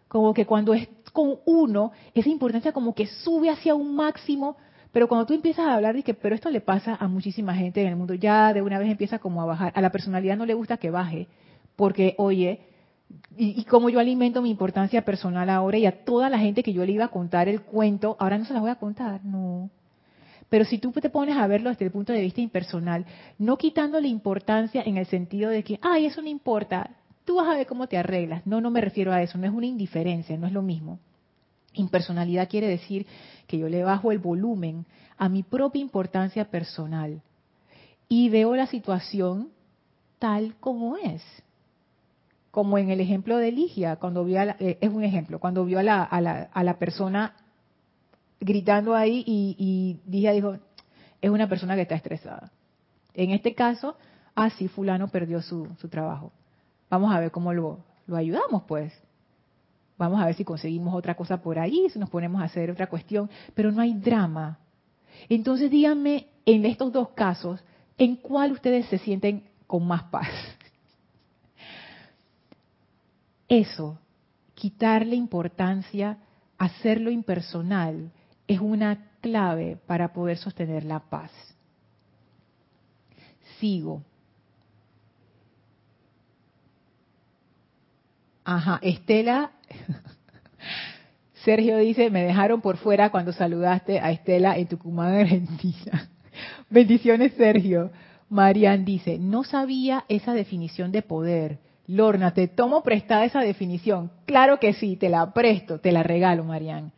como 0.07 0.33
que 0.33 0.45
cuando 0.45 0.73
es 0.73 0.87
con 1.13 1.35
uno, 1.45 1.91
esa 2.13 2.29
importancia 2.29 2.71
como 2.71 2.93
que 2.93 3.07
sube 3.07 3.49
hacia 3.49 3.75
un 3.75 3.95
máximo 3.95 4.57
pero 4.91 5.07
cuando 5.07 5.25
tú 5.25 5.33
empiezas 5.33 5.67
a 5.67 5.75
hablar 5.75 5.95
de 5.95 6.03
que, 6.03 6.13
pero 6.13 6.33
esto 6.33 6.49
le 6.49 6.61
pasa 6.61 6.97
a 6.99 7.07
muchísima 7.07 7.53
gente 7.53 7.81
en 7.81 7.89
el 7.89 7.95
mundo, 7.95 8.13
ya 8.13 8.53
de 8.53 8.61
una 8.61 8.79
vez 8.79 8.89
empieza 8.89 9.19
como 9.19 9.41
a 9.41 9.45
bajar. 9.45 9.71
A 9.75 9.81
la 9.81 9.91
personalidad 9.91 10.37
no 10.37 10.45
le 10.45 10.53
gusta 10.53 10.77
que 10.77 10.89
baje, 10.89 11.27
porque, 11.75 12.15
oye, 12.17 12.61
y, 13.37 13.63
como 13.65 13.89
yo 13.89 13.99
alimento 13.99 14.41
mi 14.41 14.49
importancia 14.49 15.05
personal 15.05 15.49
ahora 15.49 15.77
y 15.77 15.85
a 15.85 16.03
toda 16.03 16.29
la 16.29 16.39
gente 16.39 16.63
que 16.63 16.73
yo 16.73 16.85
le 16.85 16.93
iba 16.93 17.05
a 17.05 17.09
contar 17.09 17.47
el 17.47 17.61
cuento, 17.61 18.15
ahora 18.19 18.37
no 18.37 18.45
se 18.45 18.53
las 18.53 18.61
voy 18.61 18.71
a 18.71 18.75
contar, 18.75 19.23
no. 19.23 19.69
Pero 20.49 20.65
si 20.65 20.77
tú 20.77 20.91
te 20.91 21.09
pones 21.09 21.37
a 21.37 21.45
verlo 21.47 21.69
desde 21.69 21.85
el 21.85 21.91
punto 21.91 22.13
de 22.13 22.21
vista 22.21 22.41
impersonal, 22.41 23.05
no 23.37 23.57
quitándole 23.57 24.07
importancia 24.07 24.81
en 24.81 24.97
el 24.97 25.05
sentido 25.05 25.49
de 25.49 25.63
que, 25.63 25.79
ay, 25.81 26.05
eso 26.05 26.21
no 26.21 26.29
importa, 26.29 26.89
tú 27.25 27.35
vas 27.35 27.47
a 27.47 27.57
ver 27.57 27.67
cómo 27.67 27.87
te 27.87 27.97
arreglas. 27.97 28.45
No, 28.47 28.61
no 28.61 28.71
me 28.71 28.81
refiero 28.81 29.11
a 29.11 29.21
eso, 29.21 29.37
no 29.37 29.45
es 29.45 29.53
una 29.53 29.65
indiferencia, 29.65 30.37
no 30.37 30.47
es 30.47 30.53
lo 30.53 30.61
mismo. 30.61 30.99
Impersonalidad 31.73 32.49
quiere 32.49 32.67
decir 32.67 33.05
que 33.45 33.57
yo 33.57 33.69
le 33.69 33.83
bajo 33.83 34.11
el 34.11 34.19
volumen 34.19 34.85
a 35.17 35.29
mi 35.29 35.43
propia 35.43 35.81
importancia 35.81 36.45
personal 36.45 37.21
y 38.09 38.29
veo 38.29 38.55
la 38.55 38.67
situación 38.67 39.49
tal 40.17 40.55
como 40.59 40.97
es. 40.97 41.21
Como 42.51 42.77
en 42.77 42.89
el 42.89 42.99
ejemplo 43.01 43.37
de 43.37 43.51
Ligia, 43.51 43.97
cuando 43.97 44.23
vio 44.23 44.39
a 44.39 44.55
eh, 44.59 44.77
es 44.81 44.89
un 44.89 45.03
ejemplo, 45.03 45.39
cuando 45.39 45.65
vio 45.65 45.79
a 45.79 45.83
la, 45.83 46.03
a 46.03 46.21
la, 46.21 46.49
a 46.53 46.63
la 46.63 46.79
persona 46.79 47.35
gritando 48.39 48.95
ahí 48.95 49.23
y, 49.25 49.55
y 49.57 50.09
Ligia 50.09 50.31
dijo, 50.31 50.57
es 51.21 51.29
una 51.29 51.47
persona 51.49 51.75
que 51.75 51.81
está 51.81 51.95
estresada. 51.95 52.51
En 53.13 53.31
este 53.31 53.55
caso, 53.55 53.97
así 54.35 54.65
ah, 54.65 54.69
fulano 54.69 55.07
perdió 55.07 55.41
su, 55.41 55.67
su 55.79 55.89
trabajo. 55.89 56.31
Vamos 56.89 57.13
a 57.13 57.19
ver 57.19 57.31
cómo 57.31 57.53
lo, 57.53 57.79
lo 58.05 58.15
ayudamos, 58.15 58.63
pues. 58.67 58.93
Vamos 59.97 60.21
a 60.21 60.25
ver 60.25 60.35
si 60.35 60.43
conseguimos 60.43 60.93
otra 60.93 61.15
cosa 61.15 61.41
por 61.41 61.57
ahí, 61.57 61.87
si 61.91 61.97
nos 61.97 62.09
ponemos 62.09 62.41
a 62.41 62.45
hacer 62.45 62.69
otra 62.69 62.87
cuestión, 62.87 63.29
pero 63.55 63.71
no 63.71 63.81
hay 63.81 63.93
drama. 63.93 64.59
Entonces 65.27 65.71
díganme 65.71 66.27
en 66.45 66.65
estos 66.65 66.93
dos 66.93 67.09
casos, 67.09 67.63
¿en 67.97 68.15
cuál 68.15 68.51
ustedes 68.51 68.85
se 68.85 68.99
sienten 68.99 69.49
con 69.65 69.85
más 69.87 70.03
paz? 70.03 70.29
Eso, 73.47 73.99
quitarle 74.55 75.15
importancia, 75.15 76.17
hacerlo 76.57 77.11
impersonal, 77.11 78.11
es 78.47 78.59
una 78.59 79.11
clave 79.21 79.77
para 79.87 80.13
poder 80.13 80.37
sostener 80.37 80.83
la 80.83 80.99
paz. 80.99 81.31
Sigo. 83.59 84.03
Ajá, 88.43 88.79
Estela 88.81 89.51
Sergio 91.43 91.77
dice, 91.77 92.09
me 92.09 92.23
dejaron 92.23 92.61
por 92.61 92.77
fuera 92.77 93.09
cuando 93.09 93.31
saludaste 93.31 93.99
a 93.99 94.11
Estela 94.11 94.57
en 94.57 94.67
Tucumán, 94.67 95.13
Argentina. 95.15 96.09
Bendiciones, 96.69 97.33
Sergio. 97.33 97.91
Marian 98.29 98.83
dice, 98.83 99.17
no 99.17 99.45
sabía 99.45 100.03
esa 100.09 100.33
definición 100.33 100.91
de 100.91 101.01
poder. 101.01 101.59
Lorna, 101.87 102.33
te 102.33 102.47
tomo 102.47 102.83
prestada 102.83 103.25
esa 103.25 103.41
definición. 103.41 104.11
Claro 104.25 104.59
que 104.59 104.73
sí, 104.73 104.97
te 104.97 105.09
la 105.09 105.33
presto, 105.33 105.79
te 105.79 105.91
la 105.91 106.03
regalo, 106.03 106.43
Marian. 106.43 106.91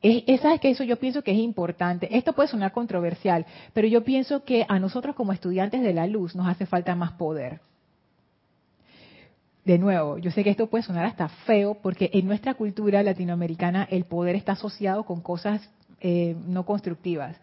Es, 0.00 0.40
¿Sabes 0.40 0.60
que 0.60 0.70
Eso 0.70 0.84
yo 0.84 0.96
pienso 0.96 1.22
que 1.22 1.32
es 1.32 1.38
importante. 1.38 2.16
Esto 2.16 2.32
puede 2.32 2.48
sonar 2.48 2.72
controversial, 2.72 3.46
pero 3.72 3.88
yo 3.88 4.04
pienso 4.04 4.44
que 4.44 4.64
a 4.68 4.78
nosotros 4.78 5.16
como 5.16 5.32
estudiantes 5.32 5.82
de 5.82 5.92
la 5.92 6.06
luz 6.06 6.36
nos 6.36 6.46
hace 6.46 6.66
falta 6.66 6.94
más 6.94 7.12
poder 7.12 7.60
de 9.68 9.78
nuevo, 9.78 10.16
yo 10.16 10.30
sé 10.30 10.42
que 10.42 10.48
esto 10.48 10.68
puede 10.68 10.82
sonar 10.82 11.04
hasta 11.04 11.28
feo 11.28 11.74
porque 11.82 12.08
en 12.14 12.26
nuestra 12.26 12.54
cultura 12.54 13.02
latinoamericana 13.02 13.86
el 13.90 14.04
poder 14.04 14.34
está 14.34 14.52
asociado 14.52 15.04
con 15.04 15.20
cosas 15.20 15.60
eh, 16.00 16.34
no 16.46 16.64
constructivas. 16.64 17.36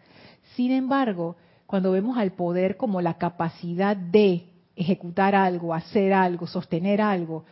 Sin 0.56 0.72
embargo, 0.72 1.36
cuando 1.66 1.92
vemos 1.92 2.18
al 2.18 2.32
poder 2.32 2.76
como 2.76 3.00
la 3.00 3.14
capacidad 3.14 3.96
de 3.96 4.48
ejecutar 4.76 5.34
algo, 5.34 5.74
hacer 5.74 6.12
algo, 6.12 6.46
sostener 6.46 7.00
algo, 7.00 7.44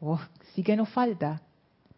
oh, 0.00 0.20
sí 0.54 0.62
que 0.62 0.74
nos 0.74 0.88
falta. 0.88 1.42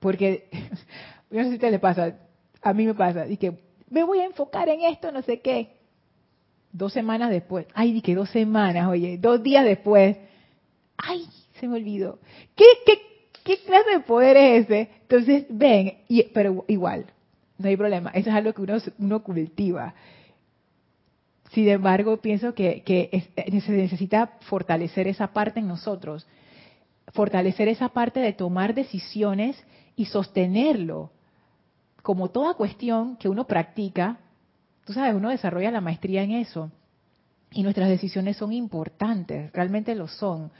Porque, 0.01 0.49
yo 1.31 1.39
no 1.39 1.45
sé 1.45 1.53
si 1.53 1.59
te 1.59 1.71
le 1.71 1.79
pasa, 1.79 2.17
a 2.61 2.75
mí 2.75 2.85
me 2.85 2.95
pasa, 2.95 3.27
y 3.27 3.37
que 3.37 3.59
me 3.89 4.03
voy 4.03 4.19
a 4.19 4.27
enfocar 4.27 4.69
en 4.69 4.83
esto, 4.83 5.13
no 5.13 5.23
sé 5.23 5.41
qué. 5.41 5.77
Dos 6.73 6.93
semanas 6.93 7.31
después, 7.31 7.67
ay, 7.73 7.93
di 7.93 8.03
que 8.03 8.17
dos 8.17 8.29
semanas, 8.31 8.89
oye, 8.89 9.17
dos 9.17 9.43
días 9.43 9.65
después, 9.65 10.17
ay, 10.97 11.27
se 11.61 11.69
me 11.69 11.77
olvidó. 11.77 12.19
¿Qué, 12.57 12.65
qué, 12.85 13.01
qué 13.45 13.59
clase 13.59 13.91
de 13.91 14.01
poder 14.01 14.37
es 14.37 14.65
ese? 14.65 14.91
Entonces, 15.03 15.47
ven, 15.49 15.99
y, 16.09 16.25
pero 16.25 16.65
igual, 16.67 17.07
no 17.59 17.69
hay 17.69 17.77
problema. 17.77 18.11
Eso 18.11 18.31
es 18.31 18.35
algo 18.35 18.53
que 18.53 18.63
uno, 18.63 18.77
uno 18.99 19.23
cultiva. 19.23 19.95
Sin 21.55 21.69
embargo, 21.69 22.17
pienso 22.17 22.53
que, 22.53 22.83
que 22.83 23.61
se 23.65 23.73
necesita 23.73 24.33
fortalecer 24.41 25.07
esa 25.07 25.29
parte 25.29 25.61
en 25.61 25.69
nosotros, 25.69 26.27
fortalecer 27.13 27.69
esa 27.69 27.91
parte 27.91 28.19
de 28.21 28.33
tomar 28.33 28.75
decisiones 28.75 29.57
y 29.95 30.07
sostenerlo. 30.07 31.13
Como 32.03 32.31
toda 32.31 32.55
cuestión 32.55 33.17
que 33.17 33.29
uno 33.29 33.47
practica, 33.47 34.19
tú 34.85 34.93
sabes, 34.93 35.15
uno 35.15 35.31
desarrolla 35.31 35.71
la 35.71 35.81
maestría 35.81 36.25
en 36.25 36.33
eso. 36.33 36.73
Y 37.53 37.63
nuestras 37.63 37.89
decisiones 37.89 38.37
son 38.37 38.53
importantes, 38.53 39.53
realmente 39.53 39.95
lo 39.95 40.09
son 40.09 40.51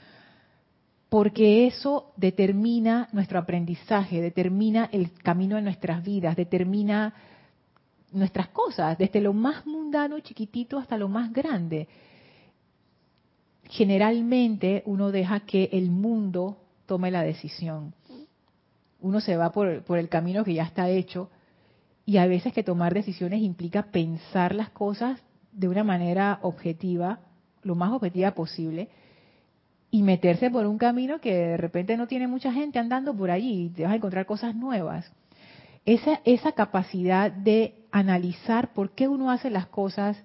porque 1.09 1.67
eso 1.67 2.11
determina 2.17 3.07
nuestro 3.13 3.39
aprendizaje, 3.39 4.21
determina 4.21 4.89
el 4.91 5.13
camino 5.13 5.55
de 5.55 5.61
nuestras 5.61 6.03
vidas, 6.03 6.35
determina 6.35 7.13
nuestras 8.15 8.47
cosas, 8.49 8.97
desde 8.97 9.21
lo 9.21 9.33
más 9.33 9.65
mundano, 9.65 10.19
chiquitito, 10.19 10.79
hasta 10.79 10.97
lo 10.97 11.09
más 11.09 11.31
grande. 11.31 11.87
Generalmente 13.65 14.83
uno 14.85 15.11
deja 15.11 15.41
que 15.41 15.69
el 15.73 15.91
mundo 15.91 16.57
tome 16.85 17.11
la 17.11 17.23
decisión. 17.23 17.93
Uno 19.01 19.19
se 19.19 19.35
va 19.35 19.51
por, 19.51 19.83
el 19.87 20.09
camino 20.09 20.43
que 20.43 20.53
ya 20.53 20.63
está 20.63 20.89
hecho 20.89 21.29
y 22.05 22.17
a 22.17 22.27
veces 22.27 22.53
que 22.53 22.63
tomar 22.63 22.93
decisiones 22.93 23.41
implica 23.41 23.83
pensar 23.91 24.55
las 24.55 24.69
cosas 24.69 25.19
de 25.51 25.67
una 25.67 25.83
manera 25.83 26.39
objetiva, 26.41 27.19
lo 27.63 27.75
más 27.75 27.91
objetiva 27.91 28.31
posible, 28.31 28.89
y 29.91 30.03
meterse 30.03 30.49
por 30.49 30.65
un 30.65 30.77
camino 30.77 31.19
que 31.19 31.33
de 31.33 31.57
repente 31.57 31.97
no 31.97 32.07
tiene 32.07 32.27
mucha 32.27 32.51
gente 32.51 32.79
andando 32.79 33.15
por 33.15 33.31
allí 33.31 33.65
y 33.65 33.69
te 33.69 33.83
vas 33.83 33.93
a 33.93 33.95
encontrar 33.95 34.25
cosas 34.25 34.55
nuevas. 34.55 35.11
Esa, 35.85 36.51
capacidad 36.53 37.31
de 37.31 37.75
analizar 37.91 38.73
por 38.73 38.91
qué 38.91 39.07
uno 39.07 39.29
hace 39.29 39.51
las 39.51 39.67
cosas, 39.67 40.17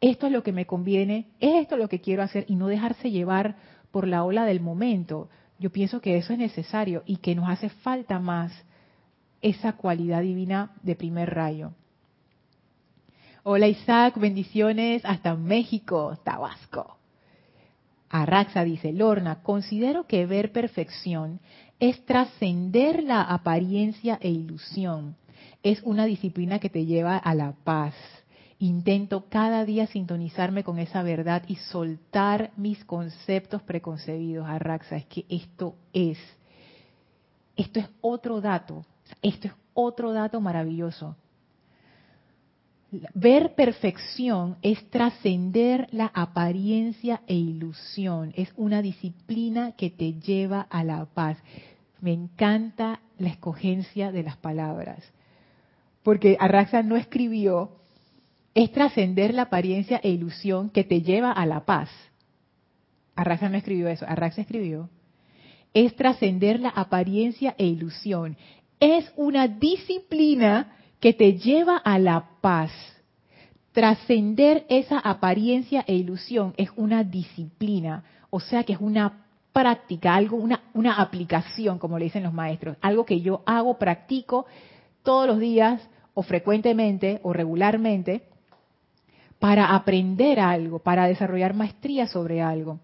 esto 0.00 0.26
es 0.26 0.32
lo 0.32 0.42
que 0.42 0.52
me 0.52 0.66
conviene, 0.66 1.28
es 1.40 1.62
esto 1.62 1.78
lo 1.78 1.88
que 1.88 2.02
quiero 2.02 2.22
hacer 2.22 2.44
y 2.48 2.56
no 2.56 2.66
dejarse 2.66 3.10
llevar 3.10 3.56
por 3.90 4.06
la 4.06 4.24
ola 4.24 4.44
del 4.44 4.60
momento. 4.60 5.30
Yo 5.58 5.70
pienso 5.70 6.02
que 6.02 6.18
eso 6.18 6.34
es 6.34 6.38
necesario 6.38 7.02
y 7.06 7.16
que 7.16 7.34
nos 7.34 7.48
hace 7.48 7.70
falta 7.70 8.18
más 8.18 8.52
esa 9.40 9.72
cualidad 9.72 10.20
divina 10.20 10.72
de 10.82 10.96
primer 10.96 11.34
rayo. 11.34 11.72
Hola 13.42 13.68
Isaac, 13.68 14.18
bendiciones 14.18 15.02
hasta 15.04 15.34
México, 15.34 16.18
Tabasco. 16.24 16.98
Arraxa 18.10 18.64
dice, 18.64 18.92
Lorna, 18.92 19.42
considero 19.42 20.06
que 20.06 20.26
ver 20.26 20.52
perfección 20.52 21.40
es 21.78 22.04
trascender 22.04 23.02
la 23.02 23.22
apariencia 23.22 24.18
e 24.20 24.30
ilusión. 24.30 25.16
Es 25.62 25.82
una 25.82 26.06
disciplina 26.06 26.58
que 26.58 26.70
te 26.70 26.86
lleva 26.86 27.16
a 27.16 27.34
la 27.34 27.52
paz. 27.52 27.94
Intento 28.58 29.26
cada 29.28 29.64
día 29.64 29.86
sintonizarme 29.86 30.64
con 30.64 30.78
esa 30.78 31.02
verdad 31.02 31.42
y 31.46 31.56
soltar 31.56 32.52
mis 32.56 32.84
conceptos 32.84 33.62
preconcebidos. 33.62 34.48
Arraxa, 34.48 34.96
es 34.96 35.06
que 35.06 35.26
esto 35.28 35.74
es, 35.92 36.18
esto 37.56 37.80
es 37.80 37.88
otro 38.00 38.40
dato, 38.40 38.86
esto 39.20 39.48
es 39.48 39.54
otro 39.74 40.12
dato 40.12 40.40
maravilloso. 40.40 41.16
Ver 43.14 43.54
perfección 43.54 44.56
es 44.62 44.88
trascender 44.90 45.88
la 45.90 46.06
apariencia 46.14 47.22
e 47.26 47.34
ilusión. 47.34 48.32
Es 48.36 48.52
una 48.56 48.80
disciplina 48.80 49.72
que 49.72 49.90
te 49.90 50.14
lleva 50.14 50.60
a 50.60 50.84
la 50.84 51.04
paz. 51.06 51.36
Me 52.00 52.12
encanta 52.12 53.00
la 53.18 53.30
escogencia 53.30 54.12
de 54.12 54.22
las 54.22 54.36
palabras. 54.36 55.02
Porque 56.04 56.36
Arraxa 56.38 56.82
no 56.82 56.96
escribió, 56.96 57.72
es 58.54 58.70
trascender 58.70 59.34
la 59.34 59.42
apariencia 59.42 60.00
e 60.02 60.10
ilusión 60.10 60.70
que 60.70 60.84
te 60.84 61.02
lleva 61.02 61.32
a 61.32 61.44
la 61.44 61.64
paz. 61.64 61.90
Arraxa 63.16 63.48
no 63.48 63.56
escribió 63.56 63.88
eso, 63.88 64.06
Arraxa 64.06 64.42
escribió, 64.42 64.88
es 65.74 65.96
trascender 65.96 66.60
la 66.60 66.68
apariencia 66.68 67.54
e 67.58 67.66
ilusión. 67.66 68.36
Es 68.78 69.12
una 69.16 69.48
disciplina 69.48 70.76
que 71.00 71.12
te 71.12 71.34
lleva 71.34 71.76
a 71.76 71.98
la 71.98 72.28
paz. 72.40 72.70
Trascender 73.72 74.64
esa 74.68 74.98
apariencia 74.98 75.84
e 75.86 75.94
ilusión 75.94 76.54
es 76.56 76.70
una 76.76 77.04
disciplina, 77.04 78.04
o 78.30 78.40
sea 78.40 78.64
que 78.64 78.72
es 78.72 78.80
una 78.80 79.26
práctica, 79.52 80.14
algo, 80.14 80.36
una, 80.36 80.62
una 80.74 80.94
aplicación, 80.94 81.78
como 81.78 81.98
le 81.98 82.06
dicen 82.06 82.22
los 82.22 82.32
maestros, 82.32 82.76
algo 82.80 83.04
que 83.04 83.20
yo 83.20 83.42
hago, 83.46 83.78
practico 83.78 84.46
todos 85.02 85.26
los 85.26 85.38
días 85.38 85.88
o 86.14 86.22
frecuentemente 86.22 87.20
o 87.22 87.32
regularmente 87.32 88.22
para 89.38 89.74
aprender 89.74 90.40
algo, 90.40 90.78
para 90.78 91.06
desarrollar 91.06 91.54
maestría 91.54 92.06
sobre 92.06 92.40
algo. 92.40 92.80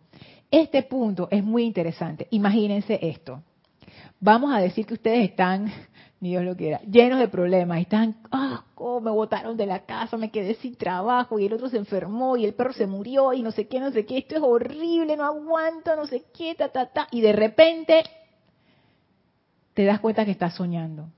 Este 0.51 0.83
punto 0.83 1.29
es 1.31 1.43
muy 1.43 1.65
interesante. 1.65 2.27
Imagínense 2.31 2.99
esto. 3.01 3.43
Vamos 4.21 4.55
a 4.55 4.61
decir 4.61 4.87
que 4.87 4.95
ustedes 4.95 5.31
están 5.31 5.73
ni 6.23 6.31
Dios 6.31 6.45
lo 6.45 6.57
quiera, 6.57 6.81
llenos 6.83 7.19
de 7.19 7.27
problemas, 7.27 7.81
están, 7.81 8.15
ah, 8.31 8.65
me 9.03 9.11
botaron 9.11 9.57
de 9.57 9.67
la 9.67 9.85
casa, 9.87 10.17
me 10.17 10.31
quedé 10.31 10.55
sin 10.55 10.77
trabajo, 10.77 11.41
y 11.41 11.47
el 11.47 11.53
otro 11.53 11.69
se 11.69 11.79
enfermó, 11.79 12.37
y 12.37 12.45
el 12.45 12.55
perro 12.55 12.73
se 12.73 12.87
murió, 12.87 13.33
y 13.33 13.43
no 13.43 13.51
sé 13.51 13.67
qué, 13.67 13.81
no 13.81 13.91
sé 13.91 14.07
qué, 14.07 14.19
esto 14.19 14.37
es 14.37 14.41
horrible, 14.41 15.17
no 15.17 15.25
aguanto, 15.25 15.97
no 15.97 16.07
sé 16.07 16.27
qué, 16.33 16.55
ta, 16.55 16.69
ta, 16.69 16.87
ta, 16.87 17.09
y 17.11 17.23
de 17.23 17.33
repente 17.33 18.05
te 19.75 19.85
das 19.85 19.99
cuenta 19.99 20.25
que 20.25 20.31
estás 20.31 20.55
soñando. 20.55 21.09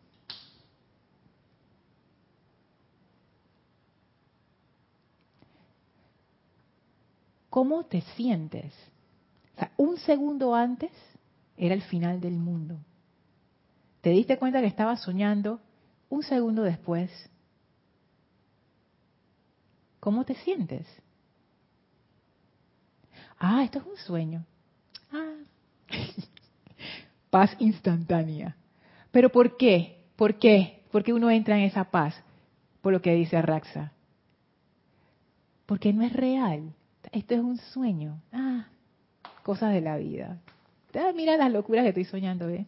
¿Cómo 7.50 7.84
te 7.84 8.00
sientes? 8.16 8.72
O 9.54 9.58
sea, 9.58 9.70
un 9.76 9.98
segundo 9.98 10.54
antes 10.54 10.90
era 11.58 11.74
el 11.74 11.82
final 11.82 12.22
del 12.22 12.38
mundo 12.38 12.78
te 14.04 14.10
diste 14.10 14.36
cuenta 14.36 14.60
que 14.60 14.66
estabas 14.66 15.00
soñando 15.00 15.62
un 16.10 16.22
segundo 16.22 16.62
después. 16.62 17.10
¿Cómo 19.98 20.26
te 20.26 20.34
sientes? 20.34 20.86
Ah, 23.38 23.64
esto 23.64 23.78
es 23.78 23.86
un 23.86 23.96
sueño. 23.96 24.44
Ah. 25.10 25.36
paz 27.30 27.56
instantánea. 27.58 28.54
¿Pero 29.10 29.30
por 29.30 29.56
qué? 29.56 30.04
¿Por 30.16 30.38
qué? 30.38 30.82
¿Por 30.92 31.02
qué 31.02 31.14
uno 31.14 31.30
entra 31.30 31.56
en 31.56 31.64
esa 31.64 31.84
paz? 31.84 32.14
Por 32.82 32.92
lo 32.92 33.00
que 33.00 33.14
dice 33.14 33.38
Arraxa. 33.38 33.92
Porque 35.64 35.94
no 35.94 36.02
es 36.02 36.12
real. 36.12 36.74
Esto 37.10 37.36
es 37.36 37.40
un 37.40 37.56
sueño. 37.56 38.20
Ah, 38.34 38.66
cosas 39.44 39.72
de 39.72 39.80
la 39.80 39.96
vida. 39.96 40.42
Mira 41.14 41.38
las 41.38 41.50
locuras 41.50 41.84
que 41.84 41.88
estoy 41.88 42.04
soñando. 42.04 42.50
¿eh? 42.50 42.66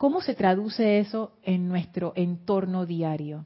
¿Cómo 0.00 0.22
se 0.22 0.34
traduce 0.34 0.98
eso 0.98 1.32
en 1.42 1.68
nuestro 1.68 2.14
entorno 2.16 2.86
diario? 2.86 3.44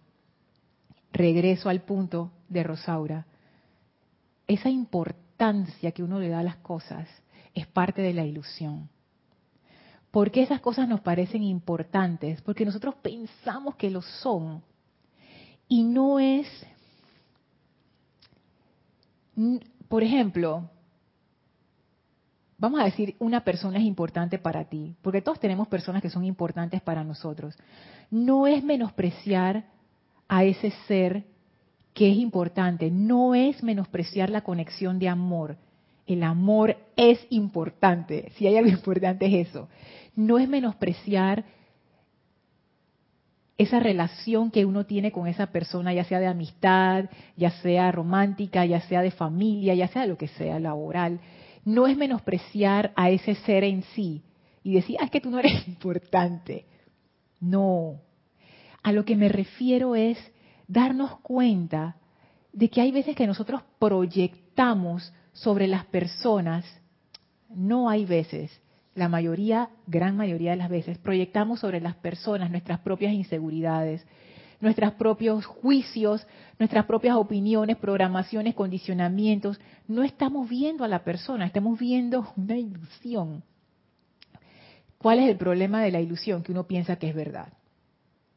Regreso 1.13 1.69
al 1.69 1.81
punto 1.81 2.31
de 2.49 2.63
Rosaura. 2.63 3.27
Esa 4.47 4.71
importancia 4.71 5.91
que 5.91 6.05
uno 6.05 6.21
le 6.21 6.29
da 6.29 6.39
a 6.39 6.45
las 6.45 6.59
cosas 6.59 7.09
es 7.55 7.67
parte 7.67 8.03
de 8.03 8.15
la 8.15 8.25
ilusión. 8.25 8.89
¿Por 10.13 10.31
qué 10.31 10.45
esas 10.45 10.61
cosas 10.61 10.89
nos 10.89 11.01
parecen 11.01 11.43
importantes? 11.43 12.41
Porque 12.43 12.65
nosotros 12.65 12.95
pensamos 13.03 13.75
que 13.75 13.91
lo 13.91 14.01
son. 14.01 14.63
Y 15.67 15.83
no 15.83 16.21
es, 16.21 16.47
por 19.89 20.05
ejemplo, 20.05 20.71
vamos 22.59 22.81
a 22.81 22.85
decir, 22.85 23.17
una 23.19 23.45
persona 23.45 23.79
es 23.79 23.85
importante 23.85 24.39
para 24.39 24.65
ti, 24.65 24.95
porque 25.03 25.23
todos 25.23 25.41
tenemos 25.41 25.69
personas 25.69 26.03
que 26.03 26.11
son 26.11 26.25
importantes 26.25 26.81
para 26.83 27.05
nosotros. 27.05 27.57
No 28.11 28.47
es 28.47 28.63
menospreciar 28.63 29.65
a 30.29 30.45
ese 30.45 30.71
ser 30.87 31.25
que 31.93 32.11
es 32.11 32.17
importante, 32.17 32.91
no 32.91 33.35
es 33.35 33.63
menospreciar 33.63 34.31
la 34.31 34.43
conexión 34.43 34.99
de 34.99 35.09
amor. 35.09 35.57
El 36.07 36.23
amor 36.23 36.77
es 36.97 37.25
importante, 37.31 38.31
si 38.37 38.47
hay 38.47 38.57
algo 38.57 38.71
importante 38.71 39.27
es 39.27 39.49
eso. 39.49 39.69
No 40.17 40.39
es 40.39 40.49
menospreciar 40.49 41.45
esa 43.57 43.79
relación 43.79 44.51
que 44.51 44.65
uno 44.65 44.85
tiene 44.85 45.13
con 45.13 45.29
esa 45.29 45.47
persona, 45.47 45.93
ya 45.93 46.03
sea 46.05 46.19
de 46.19 46.27
amistad, 46.27 47.05
ya 47.37 47.51
sea 47.51 47.93
romántica, 47.93 48.65
ya 48.65 48.81
sea 48.81 49.01
de 49.01 49.13
familia, 49.13 49.75
ya 49.75 49.87
sea 49.87 50.03
de 50.03 50.09
lo 50.09 50.19
que 50.19 50.27
sea, 50.27 50.59
laboral 50.59 51.21
no 51.65 51.87
es 51.87 51.97
menospreciar 51.97 52.93
a 52.97 53.11
ese 53.11 53.35
ser 53.37 53.65
en 53.65 53.83
sí 53.95 54.23
y 54.63 54.75
decir, 54.75 54.97
ah, 55.01 55.05
es 55.05 55.11
que 55.11 55.21
tú 55.21 55.31
no 55.31 55.39
eres 55.39 55.67
importante. 55.69 56.67
No. 57.41 58.01
A 58.83 58.93
lo 58.93 59.05
que 59.05 59.17
me 59.17 59.29
refiero 59.29 59.95
es 59.95 60.19
darnos 60.67 61.21
cuenta 61.21 61.97
de 62.53 62.71
que 62.71 62.81
hay 62.81 62.93
veces 62.93 63.17
que 63.17 63.27
nosotros 63.27 63.63
proyectamos 63.79 65.13
sobre 65.33 65.67
las 65.67 65.85
personas, 65.87 66.65
no 67.49 67.89
hay 67.89 68.05
veces, 68.05 68.61
la 68.95 69.09
mayoría, 69.09 69.71
gran 69.87 70.17
mayoría 70.17 70.53
de 70.53 70.57
las 70.57 70.71
veces, 70.71 70.99
proyectamos 70.99 71.61
sobre 71.61 71.81
las 71.81 71.97
personas 71.97 72.51
nuestras 72.51 72.79
propias 72.81 73.13
inseguridades, 73.13 74.07
nuestros 74.61 74.93
propios 74.95 75.45
juicios, 75.47 76.27
nuestras 76.59 76.87
propias 76.87 77.17
opiniones, 77.17 77.77
programaciones, 77.77 78.55
condicionamientos. 78.55 79.61
No 79.89 80.03
estamos 80.03 80.49
viendo 80.49 80.85
a 80.85 80.89
la 80.89 81.05
persona, 81.05 81.47
estamos 81.47 81.79
viendo 81.79 82.33
una 82.37 82.57
ilusión. 82.57 83.43
¿Cuál 84.99 85.19
es 85.19 85.29
el 85.29 85.37
problema 85.37 85.83
de 85.83 85.91
la 85.91 86.01
ilusión? 86.01 86.43
Que 86.43 86.53
uno 86.53 86.67
piensa 86.67 86.97
que 86.97 87.09
es 87.09 87.15
verdad. 87.15 87.53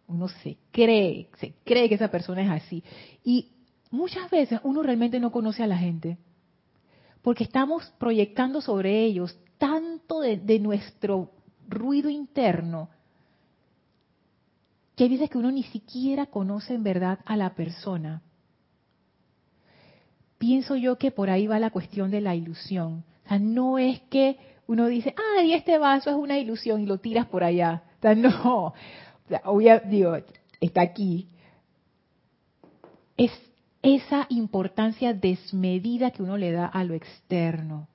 Uno 0.08 0.28
se 0.28 0.58
cree, 0.72 1.30
se 1.38 1.54
cree 1.64 1.88
que 1.90 1.96
esa 1.96 2.12
persona 2.12 2.44
es 2.44 2.64
así. 2.64 2.84
Y 3.24 3.52
muchas 3.90 4.30
veces 4.30 4.60
uno 4.64 4.84
realmente 4.84 5.20
no 5.20 5.32
conoce 5.32 5.64
a 5.64 5.68
la 5.68 5.78
gente. 5.78 6.18
Porque 7.22 7.44
estamos 7.44 7.90
proyectando 7.98 8.62
sobre 8.62 9.04
ellos 9.04 9.38
tanto 9.58 10.22
de, 10.22 10.38
de 10.38 10.60
nuestro 10.60 11.32
ruido 11.68 12.10
interno 12.10 12.90
que 14.98 15.04
hay 15.04 15.12
veces 15.12 15.30
que 15.30 15.38
uno 15.38 15.52
ni 15.52 15.62
siquiera 15.62 16.26
conoce 16.26 16.74
en 16.74 16.82
verdad 16.82 17.20
a 17.26 17.38
la 17.38 17.54
persona. 17.54 18.24
Pienso 20.40 20.76
yo 20.76 20.98
que 20.98 21.12
por 21.12 21.30
ahí 21.30 21.46
va 21.46 21.60
la 21.60 21.70
cuestión 21.70 22.10
de 22.10 22.20
la 22.20 22.34
ilusión. 22.34 23.06
O 23.26 23.30
sea, 23.30 23.38
no 23.38 23.78
es 23.78 24.02
que 24.10 24.40
uno 24.66 24.88
dice, 24.88 25.14
ay, 25.38 25.54
este 25.54 25.78
vaso 25.78 26.10
es 26.10 26.16
una 26.16 26.40
ilusión 26.40 26.82
y 26.82 26.88
lo 26.88 26.98
tiras 26.98 27.28
por 27.28 27.44
allá. 27.44 27.84
O 28.00 28.02
sea, 28.02 28.16
no. 28.16 28.74
O 29.46 29.62
sea, 29.62 29.80
digo, 29.82 30.18
está 30.60 30.82
aquí. 30.82 31.30
Es 33.18 33.32
esa 33.84 34.26
importancia 34.30 35.14
desmedida 35.14 36.10
que 36.10 36.24
uno 36.24 36.38
le 36.38 36.52
da 36.52 36.66
a 36.66 36.84
lo 36.84 36.96
externo. 36.96 37.88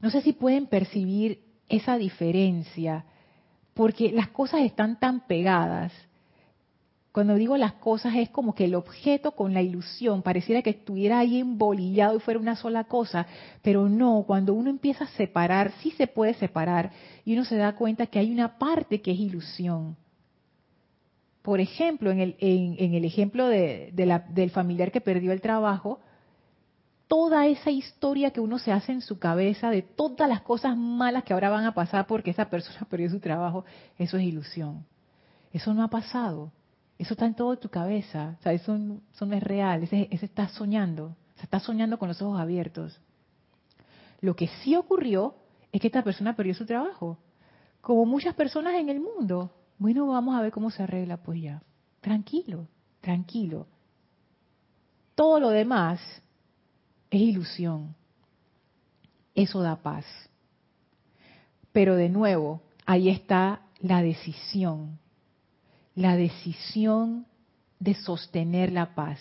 No 0.00 0.10
sé 0.10 0.22
si 0.22 0.32
pueden 0.32 0.68
percibir 0.68 1.42
esa 1.68 1.98
diferencia 1.98 3.04
porque 3.78 4.10
las 4.10 4.26
cosas 4.30 4.62
están 4.62 4.98
tan 4.98 5.20
pegadas 5.28 5.92
Cuando 7.12 7.36
digo 7.36 7.56
las 7.56 7.74
cosas 7.74 8.16
es 8.16 8.28
como 8.28 8.52
que 8.52 8.64
el 8.64 8.74
objeto 8.74 9.30
con 9.36 9.54
la 9.54 9.62
ilusión 9.62 10.20
pareciera 10.22 10.62
que 10.62 10.70
estuviera 10.70 11.20
ahí 11.20 11.38
embolillado 11.38 12.16
y 12.16 12.20
fuera 12.20 12.40
una 12.40 12.56
sola 12.56 12.84
cosa, 12.84 13.28
pero 13.62 13.88
no, 13.88 14.24
cuando 14.26 14.52
uno 14.52 14.68
empieza 14.68 15.04
a 15.04 15.16
separar, 15.16 15.70
sí 15.80 15.92
se 15.92 16.08
puede 16.08 16.34
separar 16.34 16.90
y 17.24 17.34
uno 17.34 17.44
se 17.44 17.54
da 17.54 17.76
cuenta 17.76 18.06
que 18.06 18.18
hay 18.18 18.32
una 18.32 18.58
parte 18.58 19.00
que 19.00 19.12
es 19.12 19.20
ilusión. 19.20 19.96
Por 21.42 21.60
ejemplo, 21.60 22.10
en 22.10 22.18
el, 22.18 22.36
en, 22.40 22.94
el 22.94 23.04
ejemplo 23.04 23.46
de, 23.46 23.92
del 23.92 24.50
familiar 24.50 24.90
que 24.90 25.00
perdió 25.00 25.30
el 25.30 25.40
trabajo, 25.40 26.00
toda 27.08 27.46
esa 27.46 27.70
historia 27.70 28.30
que 28.30 28.40
uno 28.40 28.58
se 28.58 28.70
hace 28.70 28.92
en 28.92 29.00
su 29.00 29.18
cabeza 29.18 29.70
de 29.70 29.82
todas 29.82 30.28
las 30.28 30.42
cosas 30.42 30.76
malas 30.76 31.24
que 31.24 31.32
ahora 31.32 31.48
van 31.48 31.64
a 31.64 31.74
pasar 31.74 32.06
porque 32.06 32.30
esa 32.30 32.50
persona 32.50 32.86
perdió 32.90 33.10
su 33.10 33.18
trabajo, 33.18 33.64
eso 33.98 34.18
es 34.18 34.24
ilusión. 34.24 34.86
Eso 35.52 35.72
no 35.72 35.82
ha 35.82 35.88
pasado. 35.88 36.52
Eso 36.98 37.14
está 37.14 37.24
en 37.24 37.34
toda 37.34 37.56
tu 37.56 37.70
cabeza. 37.70 38.36
O 38.38 38.42
sea, 38.42 38.52
eso, 38.52 38.76
no 38.76 39.34
es 39.34 39.42
real. 39.42 39.82
Ese, 39.82 40.08
está 40.10 40.48
soñando. 40.48 41.16
Se 41.36 41.44
está 41.44 41.58
soñando 41.58 41.98
con 41.98 42.08
los 42.08 42.20
ojos 42.20 42.38
abiertos. 42.38 43.00
Lo 44.20 44.36
que 44.36 44.48
sí 44.62 44.76
ocurrió 44.76 45.36
es 45.72 45.80
que 45.80 45.86
esta 45.86 46.02
persona 46.02 46.36
perdió 46.36 46.54
su 46.54 46.66
trabajo. 46.66 47.16
Como 47.80 48.04
muchas 48.04 48.34
personas 48.34 48.74
en 48.74 48.90
el 48.90 49.00
mundo. 49.00 49.52
Bueno, 49.78 50.08
vamos 50.08 50.36
a 50.36 50.42
ver 50.42 50.52
cómo 50.52 50.70
se 50.70 50.82
arregla, 50.82 51.16
pues 51.18 51.40
ya. 51.40 51.62
Tranquilo, 52.00 52.66
tranquilo. 53.00 53.66
Todo 55.14 55.40
lo 55.40 55.50
demás 55.50 56.00
es 57.10 57.20
ilusión. 57.20 57.94
Eso 59.34 59.60
da 59.60 59.76
paz. 59.76 60.04
Pero 61.72 61.96
de 61.96 62.08
nuevo, 62.08 62.62
ahí 62.86 63.08
está 63.08 63.62
la 63.80 64.02
decisión. 64.02 64.98
La 65.94 66.16
decisión 66.16 67.26
de 67.78 67.94
sostener 67.94 68.72
la 68.72 68.94
paz. 68.94 69.20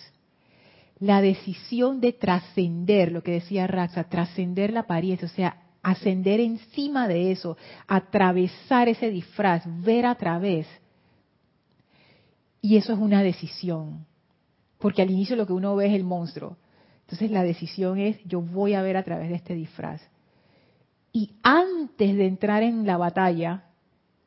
La 0.99 1.21
decisión 1.21 2.01
de 2.01 2.13
trascender, 2.13 3.11
lo 3.11 3.21
que 3.21 3.33
decía 3.33 3.67
Raxa, 3.67 4.05
trascender 4.05 4.73
la 4.73 4.81
apariencia, 4.81 5.27
o 5.27 5.31
sea, 5.31 5.61
ascender 5.83 6.39
encima 6.39 7.07
de 7.07 7.31
eso, 7.31 7.55
atravesar 7.87 8.89
ese 8.89 9.11
disfraz, 9.11 9.63
ver 9.83 10.05
a 10.05 10.15
través. 10.15 10.67
Y 12.61 12.77
eso 12.77 12.93
es 12.93 12.99
una 12.99 13.21
decisión, 13.21 14.05
porque 14.79 15.03
al 15.03 15.11
inicio 15.11 15.35
lo 15.35 15.45
que 15.45 15.53
uno 15.53 15.75
ve 15.75 15.87
es 15.87 15.93
el 15.93 16.03
monstruo, 16.03 16.57
entonces 17.07 17.31
la 17.31 17.43
decisión 17.43 17.99
es, 17.99 18.21
yo 18.25 18.41
voy 18.41 18.73
a 18.73 18.81
ver 18.81 18.97
a 18.97 19.03
través 19.03 19.29
de 19.29 19.35
este 19.35 19.55
disfraz. 19.55 20.01
Y 21.13 21.31
antes 21.41 22.17
de 22.17 22.27
entrar 22.27 22.63
en 22.63 22.85
la 22.85 22.97
batalla, 22.97 23.63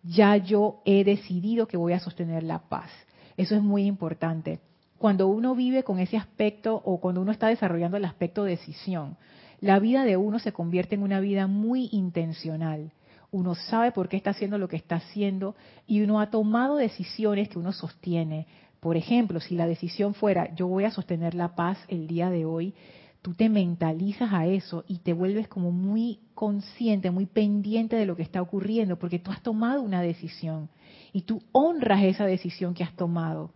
ya 0.03 0.39
yo 0.39 0.81
he 0.87 1.05
decidido 1.05 1.69
que 1.69 1.77
voy 1.77 1.93
a 1.93 2.01
sostener 2.01 2.43
la 2.43 2.61
paz. 2.71 2.91
Eso 3.37 3.55
es 3.55 3.63
muy 3.63 3.85
importante. 3.85 4.61
Cuando 4.97 5.29
uno 5.29 5.55
vive 5.55 5.83
con 5.83 5.99
ese 5.99 6.17
aspecto 6.17 6.81
o 6.83 7.01
cuando 7.01 7.21
uno 7.21 7.33
está 7.33 7.49
desarrollando 7.49 7.99
el 7.99 8.07
aspecto 8.07 8.45
decisión, 8.45 9.19
la 9.61 9.79
vida 9.79 10.05
de 10.05 10.17
uno 10.17 10.39
se 10.39 10.53
convierte 10.53 10.95
en 10.95 11.03
una 11.03 11.21
vida 11.21 11.47
muy 11.47 11.91
intencional. 11.93 12.93
Uno 13.31 13.57
sabe 13.57 13.93
por 13.93 14.09
qué 14.09 14.17
está 14.17 14.31
haciendo 14.31 14.57
lo 14.57 14.69
que 14.69 14.77
está 14.77 14.97
haciendo 14.97 15.55
y 15.87 16.01
uno 16.01 16.19
ha 16.19 16.31
tomado 16.31 16.77
decisiones 16.77 17.51
que 17.51 17.59
uno 17.59 17.73
sostiene, 17.73 18.47
por 18.81 18.97
ejemplo, 18.97 19.41
si 19.41 19.55
la 19.55 19.67
decisión 19.67 20.15
fuera, 20.15 20.55
yo 20.55 20.67
voy 20.67 20.85
a 20.85 20.91
sostener 20.91 21.35
la 21.35 21.55
paz 21.55 21.79
el 21.89 22.07
día 22.07 22.31
de 22.31 22.47
hoy, 22.47 22.75
tú 23.21 23.35
te 23.35 23.51
mentalizas 23.51 24.33
a 24.33 24.47
eso 24.47 24.85
y 24.89 25.01
te 25.01 25.13
vuelves 25.13 25.49
como 25.49 25.71
muy 25.71 26.21
consciente, 26.35 27.11
muy 27.11 27.27
pendiente 27.27 27.97
de 27.97 28.07
lo 28.07 28.17
que 28.17 28.23
está 28.23 28.41
ocurriendo, 28.41 28.99
porque 28.99 29.19
tú 29.19 29.31
has 29.31 29.43
tomado 29.43 29.83
una 29.83 30.01
decisión 30.01 30.71
y 31.13 31.23
tú 31.23 31.43
honras 31.53 32.03
esa 32.05 32.25
decisión 32.25 32.73
que 32.73 32.83
has 32.83 32.97
tomado. 32.97 33.51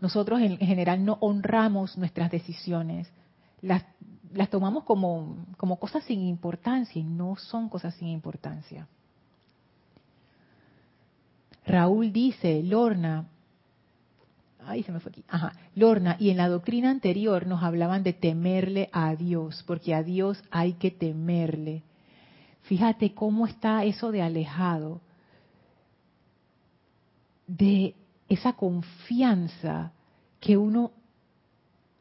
Nosotros 0.00 0.40
en 0.40 0.58
general 0.58 1.04
no 1.04 1.16
honramos 1.20 1.96
nuestras 1.96 2.30
decisiones, 2.32 3.08
las, 3.62 3.84
tomamos 4.50 4.82
como, 4.82 5.46
como 5.56 5.78
cosas 5.78 6.02
sin 6.04 6.22
importancia 6.22 7.00
y 7.00 7.04
no 7.04 7.36
son 7.36 7.68
cosas 7.68 7.94
sin 7.94 8.08
importancia. 8.08 8.88
Raúl 11.64 12.12
dice, 12.12 12.62
Lorna, 12.62 13.28
Ahí 14.66 14.82
se 14.82 14.92
me 14.92 15.00
fue 15.00 15.10
aquí. 15.10 15.24
Ajá. 15.28 15.52
Lorna, 15.74 16.16
y 16.18 16.30
en 16.30 16.36
la 16.36 16.48
doctrina 16.48 16.90
anterior 16.90 17.46
nos 17.46 17.62
hablaban 17.62 18.02
de 18.02 18.12
temerle 18.12 18.88
a 18.92 19.14
Dios, 19.14 19.64
porque 19.66 19.94
a 19.94 20.02
Dios 20.02 20.42
hay 20.50 20.74
que 20.74 20.90
temerle. 20.90 21.82
Fíjate 22.62 23.14
cómo 23.14 23.46
está 23.46 23.84
eso 23.84 24.10
de 24.10 24.22
alejado, 24.22 25.00
de 27.46 27.94
esa 28.28 28.54
confianza 28.54 29.92
que 30.40 30.56
uno 30.56 30.92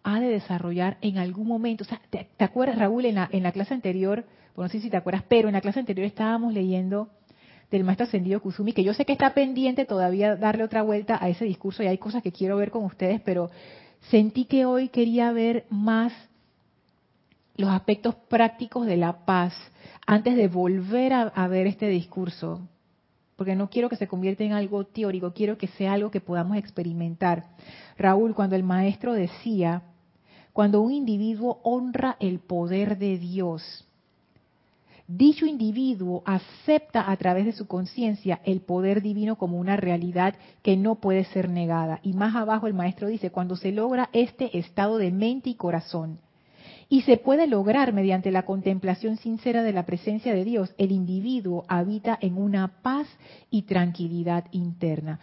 ha 0.03 0.19
de 0.19 0.27
desarrollar 0.27 0.97
en 1.01 1.17
algún 1.17 1.47
momento. 1.47 1.83
O 1.83 1.87
sea, 1.87 2.01
¿te, 2.09 2.27
acuerdas, 2.43 2.77
Raúl, 2.77 3.05
en 3.05 3.15
la, 3.15 3.29
en 3.31 3.43
la 3.43 3.51
clase 3.51 3.73
anterior? 3.73 4.25
Bueno, 4.55 4.67
no 4.67 4.69
sé 4.69 4.79
si 4.79 4.89
te 4.89 4.97
acuerdas, 4.97 5.23
pero 5.27 5.47
en 5.47 5.53
la 5.53 5.61
clase 5.61 5.79
anterior 5.79 6.05
estábamos 6.05 6.53
leyendo 6.53 7.09
del 7.77 7.83
maestro 7.83 8.05
ascendido 8.05 8.39
Kusumi, 8.39 8.71
que 8.71 8.83
yo 8.83 8.93
sé 8.93 9.03
que 9.03 9.13
está 9.13 9.33
pendiente 9.33 9.85
todavía 9.85 10.35
darle 10.35 10.63
otra 10.63 10.83
vuelta 10.83 11.17
a 11.19 11.29
ese 11.29 11.45
discurso 11.45 11.81
y 11.81 11.87
hay 11.87 11.97
cosas 11.97 12.21
que 12.21 12.31
quiero 12.31 12.55
ver 12.55 12.69
con 12.69 12.83
ustedes, 12.85 13.19
pero 13.21 13.49
sentí 14.11 14.45
que 14.45 14.65
hoy 14.65 14.89
quería 14.89 15.31
ver 15.31 15.65
más 15.71 16.13
los 17.55 17.71
aspectos 17.71 18.13
prácticos 18.29 18.85
de 18.85 18.97
la 18.97 19.25
paz 19.25 19.55
antes 20.05 20.35
de 20.35 20.47
volver 20.47 21.13
a, 21.13 21.47
ver 21.47 21.65
este 21.65 21.87
discurso, 21.87 22.61
porque 23.37 23.55
no 23.55 23.71
quiero 23.71 23.89
que 23.89 23.95
se 23.95 24.07
convierta 24.07 24.43
en 24.43 24.53
algo 24.53 24.83
teórico, 24.83 25.33
quiero 25.33 25.57
que 25.57 25.67
sea 25.67 25.93
algo 25.93 26.11
que 26.11 26.21
podamos 26.21 26.57
experimentar. 26.57 27.45
Raúl, 27.97 28.35
cuando 28.35 28.55
el 28.55 28.63
maestro 28.63 29.13
decía, 29.13 29.81
cuando 30.51 30.81
un 30.81 30.91
individuo 30.91 31.59
honra 31.63 32.17
el 32.19 32.37
poder 32.37 32.99
de 32.99 33.17
Dios, 33.17 33.87
dicho 35.07 35.45
individuo 35.45 36.23
acepta 36.25 37.11
a 37.11 37.17
través 37.17 37.45
de 37.45 37.51
su 37.51 37.67
conciencia 37.67 38.41
el 38.45 38.61
poder 38.61 39.01
divino 39.01 39.37
como 39.37 39.57
una 39.57 39.75
realidad 39.75 40.35
que 40.61 40.77
no 40.77 40.95
puede 40.95 41.25
ser 41.25 41.49
negada. 41.49 41.99
Y 42.03 42.13
más 42.13 42.35
abajo 42.35 42.67
el 42.67 42.73
maestro 42.73 43.07
dice, 43.07 43.31
cuando 43.31 43.55
se 43.55 43.71
logra 43.71 44.09
este 44.13 44.57
estado 44.57 44.97
de 44.97 45.11
mente 45.11 45.49
y 45.49 45.55
corazón, 45.55 46.19
y 46.89 47.01
se 47.01 47.17
puede 47.17 47.47
lograr 47.47 47.91
mediante 47.91 48.29
la 48.29 48.43
contemplación 48.43 49.17
sincera 49.17 49.63
de 49.63 49.73
la 49.73 49.85
presencia 49.85 50.33
de 50.33 50.43
Dios, 50.43 50.75
el 50.77 50.91
individuo 50.91 51.65
habita 51.67 52.17
en 52.21 52.37
una 52.37 52.81
paz 52.83 53.07
y 53.49 53.63
tranquilidad 53.63 54.45
interna. 54.51 55.19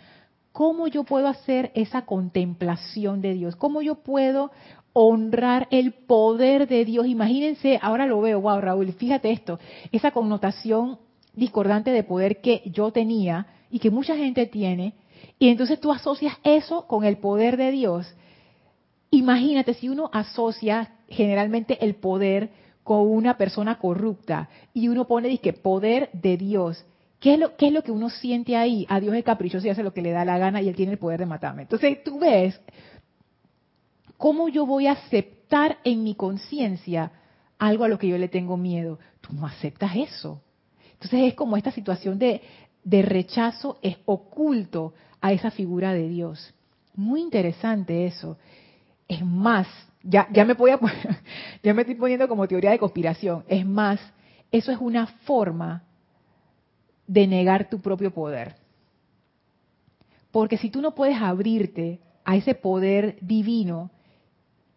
¿Cómo 0.52 0.88
yo 0.88 1.04
puedo 1.04 1.28
hacer 1.28 1.70
esa 1.76 2.06
contemplación 2.06 3.20
de 3.20 3.34
Dios? 3.34 3.54
¿Cómo 3.54 3.82
yo 3.82 3.96
puedo 3.96 4.50
honrar 4.92 5.68
el 5.70 5.92
poder 5.92 6.68
de 6.68 6.84
Dios. 6.84 7.06
Imagínense, 7.06 7.78
ahora 7.82 8.06
lo 8.06 8.20
veo, 8.20 8.40
wow, 8.40 8.60
Raúl, 8.60 8.92
fíjate 8.92 9.30
esto, 9.30 9.58
esa 9.92 10.10
connotación 10.10 10.98
discordante 11.34 11.90
de 11.90 12.02
poder 12.02 12.40
que 12.40 12.62
yo 12.66 12.90
tenía 12.90 13.46
y 13.70 13.78
que 13.78 13.90
mucha 13.90 14.16
gente 14.16 14.46
tiene, 14.46 14.94
y 15.38 15.48
entonces 15.48 15.80
tú 15.80 15.92
asocias 15.92 16.34
eso 16.44 16.86
con 16.86 17.04
el 17.04 17.18
poder 17.18 17.56
de 17.56 17.70
Dios. 17.70 18.14
Imagínate 19.10 19.74
si 19.74 19.88
uno 19.88 20.10
asocia 20.12 20.92
generalmente 21.08 21.84
el 21.84 21.94
poder 21.96 22.50
con 22.82 23.08
una 23.10 23.36
persona 23.36 23.78
corrupta 23.78 24.48
y 24.74 24.88
uno 24.88 25.06
pone 25.06 25.38
que 25.38 25.52
poder 25.52 26.10
de 26.12 26.36
Dios. 26.36 26.84
¿Qué 27.20 27.34
es, 27.34 27.38
lo, 27.38 27.56
¿Qué 27.56 27.66
es 27.66 27.72
lo 27.72 27.82
que 27.82 27.92
uno 27.92 28.08
siente 28.08 28.56
ahí? 28.56 28.86
A 28.88 28.98
Dios 28.98 29.14
es 29.14 29.24
caprichoso 29.24 29.66
y 29.66 29.70
hace 29.70 29.82
lo 29.82 29.92
que 29.92 30.00
le 30.00 30.10
da 30.10 30.24
la 30.24 30.38
gana 30.38 30.62
y 30.62 30.68
él 30.68 30.76
tiene 30.76 30.92
el 30.92 30.98
poder 30.98 31.20
de 31.20 31.26
matarme. 31.26 31.62
Entonces 31.62 32.02
tú 32.02 32.18
ves 32.18 32.58
¿cómo 34.20 34.50
yo 34.50 34.66
voy 34.66 34.86
a 34.86 34.92
aceptar 34.92 35.78
en 35.82 36.04
mi 36.04 36.14
conciencia 36.14 37.10
algo 37.58 37.84
a 37.84 37.88
lo 37.88 37.98
que 37.98 38.06
yo 38.06 38.18
le 38.18 38.28
tengo 38.28 38.58
miedo? 38.58 38.98
Tú 39.22 39.32
no 39.32 39.46
aceptas 39.46 39.96
eso. 39.96 40.42
Entonces 40.92 41.22
es 41.22 41.34
como 41.34 41.56
esta 41.56 41.72
situación 41.72 42.18
de, 42.18 42.42
rechazo 42.84 43.78
es 43.80 43.96
oculto 44.04 44.92
a 45.22 45.32
esa 45.32 45.50
figura 45.50 45.94
de 45.94 46.06
Dios. 46.06 46.54
Muy 46.94 47.22
interesante 47.22 48.06
eso. 48.06 48.36
Es 49.08 49.24
más, 49.24 49.66
ya, 50.02 50.28
ya, 50.30 50.44
me 50.44 50.52
voy 50.52 50.72
a, 50.72 50.78
ya 51.62 51.72
me 51.72 51.82
estoy 51.82 51.94
poniendo 51.94 52.28
como 52.28 52.46
teoría 52.46 52.72
de 52.72 52.78
conspiración. 52.78 53.44
Es 53.48 53.64
más, 53.64 54.00
eso 54.52 54.70
es 54.70 54.78
una 54.78 55.06
forma 55.06 55.84
de 57.06 57.26
negar 57.26 57.70
tu 57.70 57.80
propio 57.80 58.12
poder. 58.12 58.56
Porque 60.30 60.58
si 60.58 60.68
tú 60.68 60.82
no 60.82 60.94
puedes 60.94 61.16
abrirte 61.16 62.00
a 62.22 62.36
ese 62.36 62.54
poder 62.54 63.16
divino, 63.22 63.90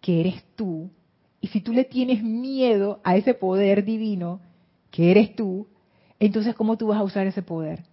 que 0.04 0.20
eres 0.20 0.44
tú, 0.58 0.92
y 1.40 1.48
si 1.48 1.62
tú 1.62 1.72
le 1.72 1.86
tienes 1.86 2.22
miedo 2.22 3.00
a 3.06 3.16
ese 3.16 3.34
poder 3.34 3.86
divino, 3.86 4.42
que 4.92 5.12
eres 5.12 5.34
tú, 5.34 5.66
entonces 6.20 6.56
¿cómo 6.56 6.78
tú 6.78 6.88
vas 6.88 7.00
a 7.00 7.04
usar 7.04 7.26
ese 7.26 7.42
poder? 7.42 7.86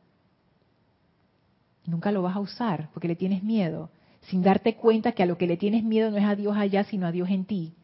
Nunca 1.87 2.11
lo 2.11 2.21
vas 2.21 2.35
a 2.35 2.41
usar 2.41 2.91
porque 2.93 3.07
le 3.07 3.15
tienes 3.15 3.45
miedo, 3.45 3.91
sin 4.23 4.43
darte 4.43 4.75
cuenta 4.75 5.13
que 5.13 5.23
a 5.23 5.27
lo 5.27 5.39
que 5.39 5.47
le 5.47 5.57
tienes 5.57 5.85
miedo 5.85 6.11
no 6.11 6.17
es 6.17 6.25
a 6.25 6.35
Dios 6.35 6.57
allá, 6.57 6.83
sino 6.83 7.07
a 7.07 7.13
Dios 7.13 7.31
en 7.31 7.45
ti. 7.45 7.75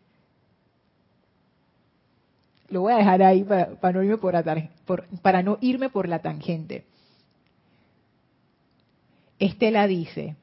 Lo 2.68 2.80
voy 2.80 2.94
a 2.94 2.96
dejar 2.96 3.22
ahí 3.22 3.44
para, 3.44 3.92
no, 3.92 4.02
irme 4.02 4.18
por, 4.18 5.06
para 5.22 5.42
no 5.44 5.56
irme 5.60 5.88
por 5.88 6.08
la 6.08 6.18
tangente. 6.18 6.84
Estela 9.38 9.86
dice, 9.86 10.34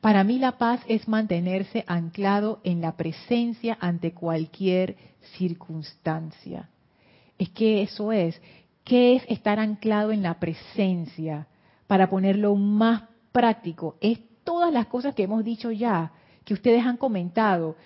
Para 0.00 0.24
mí 0.24 0.38
la 0.38 0.52
paz 0.52 0.80
es 0.88 1.08
mantenerse 1.08 1.84
anclado 1.86 2.60
en 2.64 2.80
la 2.80 2.96
presencia 2.96 3.76
ante 3.80 4.12
cualquier 4.12 4.96
circunstancia. 5.36 6.70
Es 7.38 7.50
que 7.50 7.82
eso 7.82 8.10
es. 8.10 8.40
¿Qué 8.82 9.16
es 9.16 9.24
estar 9.28 9.58
anclado 9.58 10.10
en 10.12 10.22
la 10.22 10.40
presencia? 10.40 11.48
Para 11.86 12.08
ponerlo 12.08 12.54
más 12.54 13.02
práctico, 13.30 13.96
es 14.00 14.18
todas 14.42 14.72
las 14.72 14.86
cosas 14.86 15.14
que 15.14 15.24
hemos 15.24 15.44
dicho 15.44 15.70
ya, 15.70 16.12
que 16.44 16.54
ustedes 16.54 16.84
han 16.84 16.96
comentado. 16.96 17.76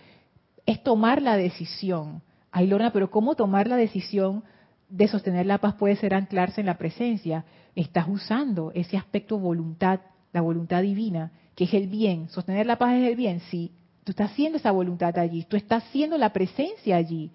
Es 0.67 0.83
tomar 0.85 1.21
la 1.21 1.37
decisión. 1.37 2.23
Ay, 2.53 2.69
Lorna, 2.69 2.93
pero 2.93 3.11
¿cómo 3.11 3.35
tomar 3.35 3.67
la 3.67 3.77
decisión 3.77 4.45
de 4.89 5.09
sostener 5.09 5.47
la 5.47 5.59
paz 5.59 5.75
puede 5.75 5.97
ser 5.97 6.15
anclarse 6.15 6.61
en 6.61 6.69
la 6.69 6.79
presencia? 6.79 7.45
Estás 7.75 8.07
usando 8.09 8.71
ese 8.73 8.97
aspecto 8.97 9.37
voluntad, 9.37 9.99
la 10.33 10.43
voluntad 10.43 10.81
divina 10.83 11.33
que 11.55 11.65
es 11.65 11.75
el 11.75 11.89
bien. 11.89 12.29
Sostener 12.29 12.67
la 12.67 12.77
paz 12.77 12.95
es 12.95 13.09
el 13.09 13.17
bien, 13.17 13.41
sí. 13.51 13.73
Tú 14.05 14.13
estás 14.13 14.33
haciendo 14.33 14.59
esa 14.59 14.71
voluntad 14.71 15.17
allí, 15.19 15.45
tú 15.45 15.57
estás 15.57 15.85
haciendo 15.85 16.19
la 16.19 16.33
presencia 16.33 16.97
allí. 16.97 17.31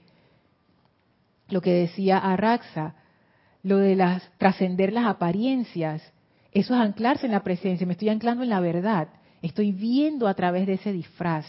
Lo 1.49 1.61
que 1.61 1.73
decía 1.73 2.19
Araxa, 2.19 2.93
lo 3.63 3.77
de 3.77 3.95
las 3.95 4.21
trascender 4.37 4.93
las 4.93 5.07
apariencias, 5.07 6.01
eso 6.51 6.75
es 6.75 6.79
anclarse 6.79 7.25
en 7.25 7.31
la 7.31 7.43
presencia, 7.43 7.87
me 7.87 7.93
estoy 7.93 8.09
anclando 8.09 8.43
en 8.43 8.49
la 8.49 8.59
verdad, 8.59 9.07
estoy 9.41 9.71
viendo 9.71 10.27
a 10.27 10.35
través 10.35 10.67
de 10.67 10.73
ese 10.73 10.91
disfraz. 10.91 11.45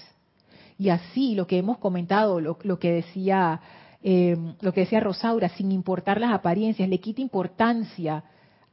Y 0.78 0.88
así 0.88 1.34
lo 1.34 1.46
que 1.46 1.58
hemos 1.58 1.76
comentado, 1.76 2.40
lo, 2.40 2.78
que 2.78 2.90
decía 2.90 3.60
eh, 4.02 4.36
lo 4.62 4.72
que 4.72 4.80
decía 4.80 5.00
Rosaura, 5.00 5.50
sin 5.50 5.70
importar 5.72 6.18
las 6.18 6.32
apariencias, 6.32 6.88
le 6.88 7.00
quita 7.00 7.20
importancia 7.20 8.24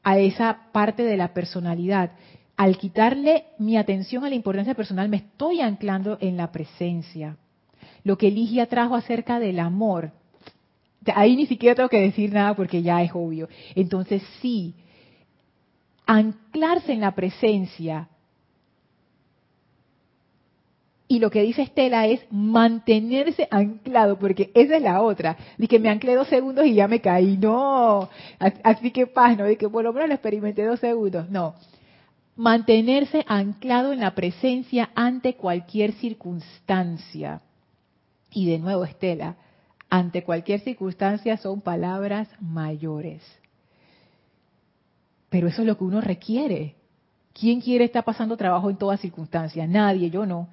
a 0.01 0.17
esa 0.17 0.71
parte 0.71 1.03
de 1.03 1.17
la 1.17 1.33
personalidad 1.33 2.11
al 2.57 2.77
quitarle 2.79 3.45
mi 3.59 3.77
atención 3.77 4.25
a 4.25 4.29
la 4.29 4.35
importancia 4.35 4.73
personal, 4.73 5.07
me 5.07 5.17
estoy 5.17 5.61
anclando 5.61 6.17
en 6.19 6.35
la 6.37 6.51
presencia. 6.51 7.37
Lo 8.03 8.17
que 8.17 8.31
Ligia 8.31 8.65
trajo 8.65 8.95
acerca 8.95 9.39
del 9.39 9.59
amor, 9.59 10.11
ahí 11.13 11.35
ni 11.35 11.45
siquiera 11.45 11.75
tengo 11.75 11.89
que 11.89 12.01
decir 12.01 12.33
nada 12.33 12.55
porque 12.55 12.81
ya 12.81 13.03
es 13.03 13.11
obvio. 13.13 13.47
Entonces 13.75 14.23
sí, 14.41 14.73
anclarse 16.07 16.93
en 16.93 17.01
la 17.01 17.13
presencia. 17.13 18.09
Y 21.07 21.19
lo 21.19 21.29
que 21.29 21.43
dice 21.43 21.61
Estela 21.61 22.07
es 22.07 22.25
mantenerse 22.31 23.47
anclado, 23.51 24.17
porque 24.17 24.51
esa 24.55 24.77
es 24.77 24.81
la 24.81 25.01
otra. 25.01 25.37
De 25.57 25.67
que 25.67 25.79
me 25.79 25.89
anclé 25.89 26.15
dos 26.15 26.27
segundos 26.27 26.65
y 26.65 26.73
ya 26.73 26.87
me 26.87 26.99
caí. 26.99 27.37
No. 27.37 28.09
Así 28.63 28.91
que 28.91 29.07
paz, 29.07 29.37
¿no? 29.37 29.45
De 29.45 29.57
que 29.57 29.69
por 29.69 29.83
lo 29.83 29.93
menos 29.93 30.09
lo 30.09 30.15
experimenté 30.15 30.65
dos 30.65 30.79
segundos. 30.79 31.29
No 31.29 31.53
mantenerse 32.37 33.25
anclado 33.27 33.91
en 33.91 33.99
la 33.99 34.15
presencia 34.15 34.91
ante 34.95 35.35
cualquier 35.35 35.93
circunstancia. 35.93 37.41
Y 38.31 38.45
de 38.45 38.59
nuevo, 38.59 38.85
Estela, 38.85 39.35
ante 39.89 40.23
cualquier 40.23 40.59
circunstancia 40.61 41.37
son 41.37 41.61
palabras 41.61 42.29
mayores. 42.39 43.23
Pero 45.29 45.47
eso 45.47 45.61
es 45.61 45.67
lo 45.67 45.77
que 45.77 45.83
uno 45.83 45.99
requiere. 45.99 46.75
¿Quién 47.33 47.59
quiere 47.59 47.85
estar 47.85 48.03
pasando 48.03 48.37
trabajo 48.37 48.69
en 48.69 48.77
todas 48.77 48.99
circunstancias? 49.01 49.67
Nadie, 49.67 50.09
yo 50.09 50.25
no. 50.25 50.47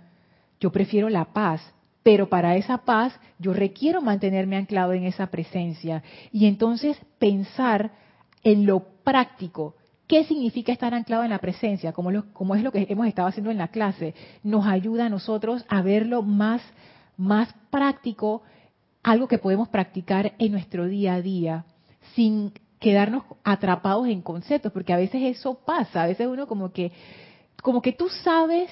Yo 0.60 0.72
prefiero 0.72 1.08
la 1.08 1.26
paz, 1.26 1.60
pero 2.02 2.28
para 2.28 2.56
esa 2.56 2.78
paz 2.78 3.18
yo 3.38 3.52
requiero 3.52 4.00
mantenerme 4.00 4.56
anclado 4.56 4.92
en 4.92 5.04
esa 5.04 5.26
presencia 5.26 6.02
y 6.32 6.46
entonces 6.46 6.96
pensar 7.18 7.92
en 8.42 8.66
lo 8.66 8.80
práctico, 9.02 9.74
¿Qué 10.06 10.24
significa 10.24 10.72
estar 10.72 10.92
anclado 10.92 11.24
en 11.24 11.30
la 11.30 11.38
presencia? 11.38 11.92
Como, 11.92 12.10
es 12.10 12.62
lo 12.62 12.72
que 12.72 12.86
hemos 12.88 13.06
estado 13.06 13.28
haciendo 13.28 13.50
en 13.50 13.58
la 13.58 13.68
clase. 13.68 14.14
Nos 14.42 14.66
ayuda 14.66 15.06
a 15.06 15.08
nosotros 15.08 15.64
a 15.68 15.80
verlo 15.80 16.22
más, 16.22 16.60
más 17.16 17.54
práctico, 17.70 18.42
algo 19.02 19.28
que 19.28 19.38
podemos 19.38 19.68
practicar 19.68 20.34
en 20.38 20.52
nuestro 20.52 20.86
día 20.86 21.14
a 21.14 21.22
día, 21.22 21.64
sin 22.14 22.52
quedarnos 22.80 23.24
atrapados 23.44 24.06
en 24.08 24.20
conceptos, 24.20 24.72
porque 24.72 24.92
a 24.92 24.98
veces 24.98 25.22
eso 25.22 25.54
pasa, 25.64 26.02
a 26.02 26.06
veces 26.06 26.26
uno 26.26 26.46
como 26.46 26.70
que, 26.70 26.92
como 27.62 27.80
que 27.80 27.92
tú 27.92 28.08
sabes 28.22 28.70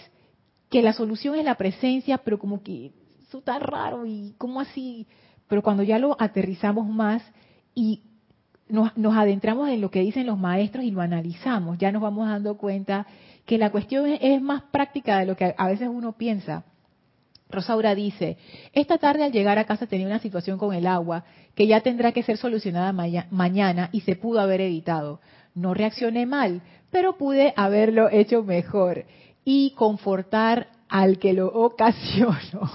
que 0.68 0.82
la 0.82 0.92
solución 0.92 1.36
es 1.36 1.44
la 1.44 1.54
presencia, 1.54 2.18
pero 2.18 2.38
como 2.38 2.62
que 2.62 2.92
eso 3.26 3.38
está 3.38 3.58
raro 3.58 4.04
y 4.04 4.34
cómo 4.36 4.60
así, 4.60 5.06
pero 5.48 5.62
cuando 5.62 5.82
ya 5.82 5.98
lo 5.98 6.14
aterrizamos 6.20 6.86
más 6.86 7.22
y 7.74 8.02
nos, 8.72 9.16
adentramos 9.16 9.68
en 9.68 9.82
lo 9.82 9.90
que 9.90 10.00
dicen 10.00 10.26
los 10.26 10.38
maestros 10.38 10.84
y 10.84 10.90
lo 10.90 11.02
analizamos, 11.02 11.76
ya 11.78 11.92
nos 11.92 12.00
vamos 12.00 12.26
dando 12.26 12.56
cuenta 12.56 13.06
que 13.44 13.58
la 13.58 13.70
cuestión 13.70 14.06
es, 14.06 14.40
más 14.40 14.62
práctica 14.62 15.18
de 15.18 15.26
lo 15.26 15.36
que 15.36 15.54
a 15.56 15.68
veces 15.68 15.88
uno 15.88 16.12
piensa. 16.12 16.64
Rosaura 17.50 17.94
dice, 17.94 18.38
esta 18.72 18.96
tarde 18.96 19.24
al 19.24 19.32
llegar 19.32 19.58
a 19.58 19.66
casa 19.66 19.86
tenía 19.86 20.06
una 20.06 20.20
situación 20.20 20.56
con 20.56 20.74
el 20.74 20.86
agua 20.86 21.24
que 21.54 21.66
ya 21.66 21.82
tendrá 21.82 22.12
que 22.12 22.22
ser 22.22 22.38
solucionada 22.38 22.92
mañana 23.30 23.90
y 23.92 24.00
se 24.00 24.16
pudo 24.16 24.40
haber 24.40 24.62
evitado. 24.62 25.20
No 25.54 25.74
reaccioné 25.74 26.24
mal, 26.24 26.62
pero 26.90 27.18
pude 27.18 27.52
haberlo 27.56 28.08
hecho 28.08 28.42
mejor 28.42 29.04
y 29.44 29.72
confortar 29.72 30.68
al 30.88 31.18
que 31.18 31.34
lo 31.34 31.48
ocasionó, 31.48 32.70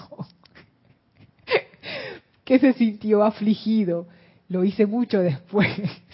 que 2.45 2.59
se 2.59 2.73
sintió 2.73 3.23
afligido 3.23 4.07
lo 4.49 4.63
hice 4.63 4.85
mucho 4.85 5.19
después. 5.19 5.69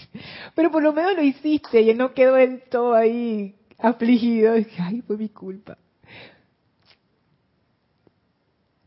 Pero 0.56 0.72
por 0.72 0.84
lo 0.84 0.94
menos 0.94 1.16
lo 1.16 1.24
hiciste 1.24 1.82
y 1.82 1.90
él 1.90 1.98
no 1.98 2.14
quedó 2.14 2.36
del 2.36 2.62
todo 2.64 2.96
ahí 2.96 3.56
afligido. 3.78 4.54
Ay, 4.80 5.02
fue 5.02 5.18
mi 5.18 5.30
culpa. 5.30 5.78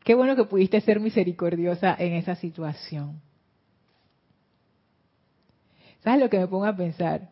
Qué 0.03 0.15
bueno 0.15 0.37
que 0.37 0.45
pudiste 0.45 0.81
ser 0.81 1.01
misericordiosa 1.01 1.97
en 1.99 2.15
esa 2.15 2.37
situación. 2.37 3.21
¿Sabes 6.03 6.21
lo 6.21 6.31
que 6.31 6.39
me 6.39 6.47
pongo 6.47 6.67
a 6.67 6.77
pensar? 6.77 7.31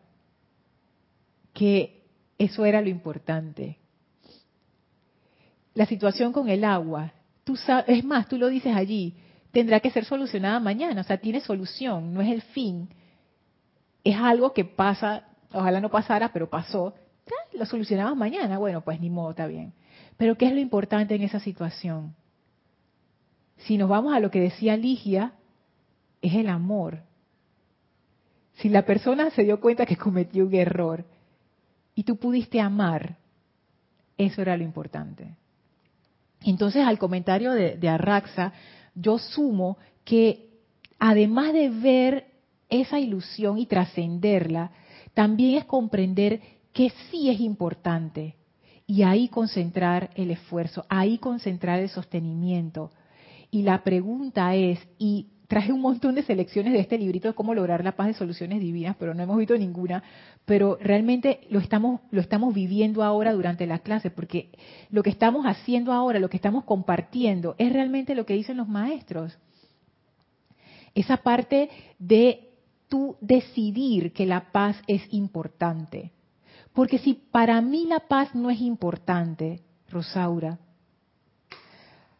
Que 1.53 2.03
eso 2.37 2.65
era 2.65 2.81
lo 2.81 2.89
importante. 2.89 3.77
La 5.73 5.85
situación 5.85 6.33
con 6.33 6.49
el 6.49 6.65
agua. 6.65 7.13
Tú 7.45 7.55
sabes, 7.55 7.85
es 7.87 8.03
más, 8.03 8.27
tú 8.27 8.37
lo 8.37 8.49
dices 8.49 8.75
allí 8.75 9.15
tendrá 9.55 9.79
que 9.79 9.89
ser 9.89 10.03
solucionada 10.03 10.59
mañana. 10.59 10.99
O 10.99 11.03
sea, 11.05 11.17
tiene 11.17 11.39
solución, 11.39 12.13
no 12.13 12.19
es 12.19 12.27
el 12.27 12.41
fin. 12.41 12.89
Es 14.03 14.17
algo 14.17 14.51
que 14.51 14.65
pasa, 14.65 15.29
ojalá 15.53 15.79
no 15.79 15.89
pasara, 15.89 16.33
pero 16.33 16.49
pasó. 16.49 16.93
Lo 17.53 17.65
solucionamos 17.65 18.17
mañana. 18.17 18.57
Bueno, 18.57 18.81
pues 18.81 18.99
ni 18.99 19.09
modo, 19.09 19.29
está 19.29 19.47
bien. 19.47 19.71
Pero 20.17 20.37
¿qué 20.37 20.47
es 20.47 20.51
lo 20.51 20.59
importante 20.59 21.15
en 21.15 21.21
esa 21.21 21.39
situación? 21.39 22.13
Si 23.59 23.77
nos 23.77 23.87
vamos 23.87 24.13
a 24.13 24.19
lo 24.19 24.29
que 24.29 24.41
decía 24.41 24.75
Ligia, 24.75 25.31
es 26.21 26.33
el 26.33 26.49
amor. 26.49 27.03
Si 28.55 28.67
la 28.67 28.81
persona 28.81 29.29
se 29.29 29.43
dio 29.43 29.61
cuenta 29.61 29.85
que 29.85 29.95
cometió 29.95 30.45
un 30.45 30.53
error 30.53 31.05
y 31.95 32.03
tú 32.03 32.17
pudiste 32.17 32.59
amar, 32.59 33.15
eso 34.17 34.41
era 34.41 34.57
lo 34.57 34.65
importante. 34.65 35.33
Entonces, 36.41 36.85
al 36.85 36.99
comentario 36.99 37.53
de, 37.53 37.77
de 37.77 37.87
Arraxa, 37.87 38.51
yo 38.95 39.17
sumo 39.19 39.77
que 40.03 40.49
además 40.99 41.53
de 41.53 41.69
ver 41.69 42.25
esa 42.69 42.99
ilusión 42.99 43.57
y 43.57 43.65
trascenderla, 43.65 44.71
también 45.13 45.57
es 45.57 45.65
comprender 45.65 46.41
que 46.73 46.91
sí 47.09 47.29
es 47.29 47.39
importante 47.39 48.35
y 48.87 49.03
ahí 49.03 49.27
concentrar 49.27 50.09
el 50.15 50.31
esfuerzo, 50.31 50.85
ahí 50.89 51.17
concentrar 51.17 51.79
el 51.79 51.89
sostenimiento. 51.89 52.91
Y 53.51 53.63
la 53.63 53.83
pregunta 53.83 54.55
es, 54.55 54.79
y 54.97 55.27
traje 55.47 55.71
un 55.71 55.81
montón 55.81 56.15
de 56.15 56.23
selecciones 56.23 56.73
de 56.73 56.79
este 56.79 56.97
librito 56.97 57.27
de 57.27 57.33
cómo 57.33 57.53
lograr 57.53 57.83
la 57.83 57.95
paz 57.95 58.07
de 58.07 58.13
soluciones 58.13 58.59
divinas, 58.59 58.95
pero 58.99 59.13
no 59.13 59.23
hemos 59.23 59.37
visto 59.37 59.57
ninguna, 59.57 60.03
pero 60.45 60.77
realmente 60.81 61.41
lo 61.49 61.59
estamos, 61.59 62.01
lo 62.11 62.21
estamos 62.21 62.53
viviendo 62.53 63.03
ahora 63.03 63.33
durante 63.33 63.67
la 63.67 63.79
clase, 63.79 64.09
porque 64.09 64.49
lo 64.89 65.03
que 65.03 65.09
estamos 65.09 65.45
haciendo 65.45 65.93
ahora, 65.93 66.19
lo 66.19 66.29
que 66.29 66.37
estamos 66.37 66.63
compartiendo, 66.63 67.55
es 67.57 67.71
realmente 67.71 68.15
lo 68.15 68.25
que 68.25 68.33
dicen 68.33 68.57
los 68.57 68.67
maestros. 68.67 69.37
Esa 70.93 71.17
parte 71.17 71.69
de 71.99 72.49
tú 72.87 73.17
decidir 73.21 74.13
que 74.13 74.25
la 74.25 74.51
paz 74.51 74.81
es 74.87 75.01
importante. 75.11 76.11
Porque 76.73 76.97
si 76.99 77.13
para 77.13 77.61
mí 77.61 77.85
la 77.87 78.01
paz 78.01 78.35
no 78.35 78.49
es 78.49 78.61
importante, 78.61 79.61
Rosaura, 79.89 80.59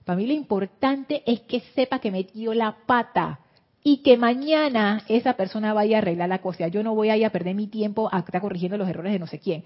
para 0.06 0.18
mí 0.18 0.28
lo 0.28 0.34
importante 0.34 1.24
es 1.26 1.42
que 1.42 1.62
sepa 1.74 2.00
que 2.00 2.12
metió 2.12 2.54
la 2.54 2.78
pata 2.86 3.40
y 3.84 3.98
que 3.98 4.18
mañana 4.18 5.04
esa 5.08 5.34
persona 5.34 5.74
vaya 5.74 5.98
a 5.98 6.00
arreglar 6.00 6.30
la 6.30 6.42
cosa. 6.42 6.68
Yo 6.68 6.84
no 6.84 6.94
voy 6.94 7.10
a 7.10 7.18
ir 7.18 7.26
a 7.26 7.32
perder 7.32 7.56
mi 7.56 7.68
tiempo 7.68 8.08
a 8.12 8.20
estar 8.20 8.40
corrigiendo 8.40 8.78
los 8.78 8.88
errores 8.88 9.12
de 9.14 9.20
no 9.20 9.28
sé 9.28 9.40
quién. 9.40 9.64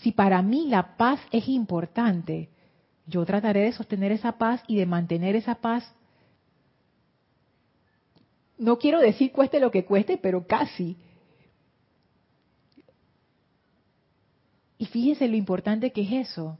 Si 0.00 0.12
para 0.12 0.40
mí 0.40 0.68
la 0.68 0.96
paz 0.96 1.20
es 1.32 1.48
importante, 1.48 2.48
yo 3.06 3.24
trataré 3.26 3.60
de 3.60 3.72
sostener 3.72 4.10
esa 4.10 4.32
paz 4.38 4.62
y 4.66 4.76
de 4.76 4.86
mantener 4.86 5.36
esa 5.36 5.56
paz. 5.56 5.94
No 8.56 8.78
quiero 8.78 9.00
decir 9.00 9.32
cueste 9.32 9.60
lo 9.60 9.70
que 9.70 9.84
cueste, 9.84 10.16
pero 10.16 10.46
casi. 10.46 10.96
Y 14.78 14.86
fíjense 14.86 15.28
lo 15.28 15.36
importante 15.36 15.92
que 15.92 16.02
es 16.02 16.28
eso 16.28 16.58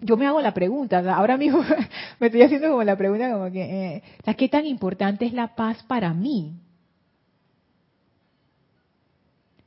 yo 0.00 0.16
me 0.16 0.26
hago 0.26 0.40
la 0.40 0.54
pregunta, 0.54 0.98
ahora 1.14 1.36
mismo 1.36 1.62
me 2.20 2.28
estoy 2.28 2.42
haciendo 2.42 2.68
como 2.70 2.84
la 2.84 2.96
pregunta 2.96 3.30
como 3.32 3.50
que, 3.50 3.96
eh, 3.96 4.02
¿qué 4.36 4.48
tan 4.48 4.66
importante 4.66 5.26
es 5.26 5.32
la 5.32 5.54
paz 5.54 5.82
para 5.84 6.14
mí? 6.14 6.54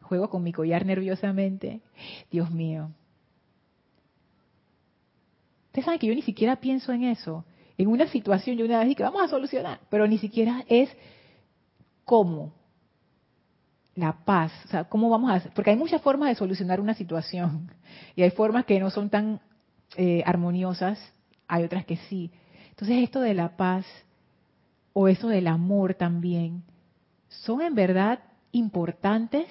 Juego 0.02 0.30
con 0.30 0.44
mi 0.44 0.52
collar 0.52 0.86
nerviosamente. 0.86 1.82
Dios 2.30 2.52
mío. 2.52 2.92
Ustedes 5.68 5.86
saben 5.86 6.00
que 6.00 6.08
yo 6.08 6.16
ni 6.16 6.22
siquiera 6.22 6.58
pienso 6.58 6.92
en 6.92 7.06
eso. 7.06 7.46
En 7.78 7.88
una 7.88 8.08
situación, 8.08 8.58
yo 8.58 8.66
una 8.66 8.80
vez 8.80 8.90
dije 8.90 9.04
vamos 9.04 9.24
a 9.24 9.30
solucionar, 9.30 9.80
pero 9.90 10.08
ni 10.08 10.18
siquiera 10.18 10.66
es 10.68 10.90
cómo. 12.04 12.54
La 13.96 14.14
paz, 14.26 14.52
o 14.66 14.68
sea, 14.70 14.84
cómo 14.86 15.10
vamos 15.10 15.32
a 15.32 15.36
hacer, 15.36 15.52
porque 15.54 15.72
hay 15.72 15.78
muchas 15.78 16.02
formas 16.02 16.30
de 16.30 16.36
solucionar 16.36 16.80
una 16.80 16.94
situación 16.94 17.70
y 18.16 18.22
hay 18.22 18.32
formas 18.32 18.66
que 18.66 18.80
no 18.80 18.90
son 18.90 19.10
tan 19.10 19.42
eh, 19.96 20.24
armoniosas, 20.26 21.00
hay 21.48 21.64
otras 21.64 21.86
que 21.86 21.98
sí. 22.10 22.32
Entonces 22.70 23.04
esto 23.04 23.22
de 23.22 23.34
la 23.34 23.58
paz 23.58 23.86
o 24.94 25.08
eso 25.08 25.28
del 25.28 25.48
amor 25.48 25.94
también 25.94 26.64
son 27.28 27.62
en 27.62 27.76
verdad 27.76 28.20
importantes 28.52 29.48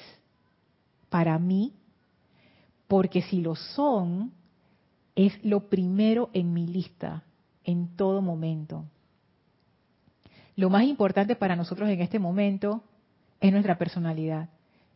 para 1.08 1.38
mí, 1.38 1.72
porque 2.88 3.22
si 3.22 3.40
lo 3.40 3.54
son, 3.54 4.32
es 5.14 5.44
lo 5.44 5.68
primero 5.68 6.30
en 6.32 6.52
mi 6.52 6.66
lista 6.66 7.24
en 7.64 7.96
todo 7.96 8.22
momento. 8.22 8.84
Lo 10.56 10.70
más 10.70 10.84
importante 10.84 11.36
para 11.36 11.56
nosotros 11.56 11.88
en 11.88 12.00
este 12.00 12.18
momento 12.18 12.82
es 13.40 13.52
nuestra 13.52 13.78
personalidad. 13.78 14.48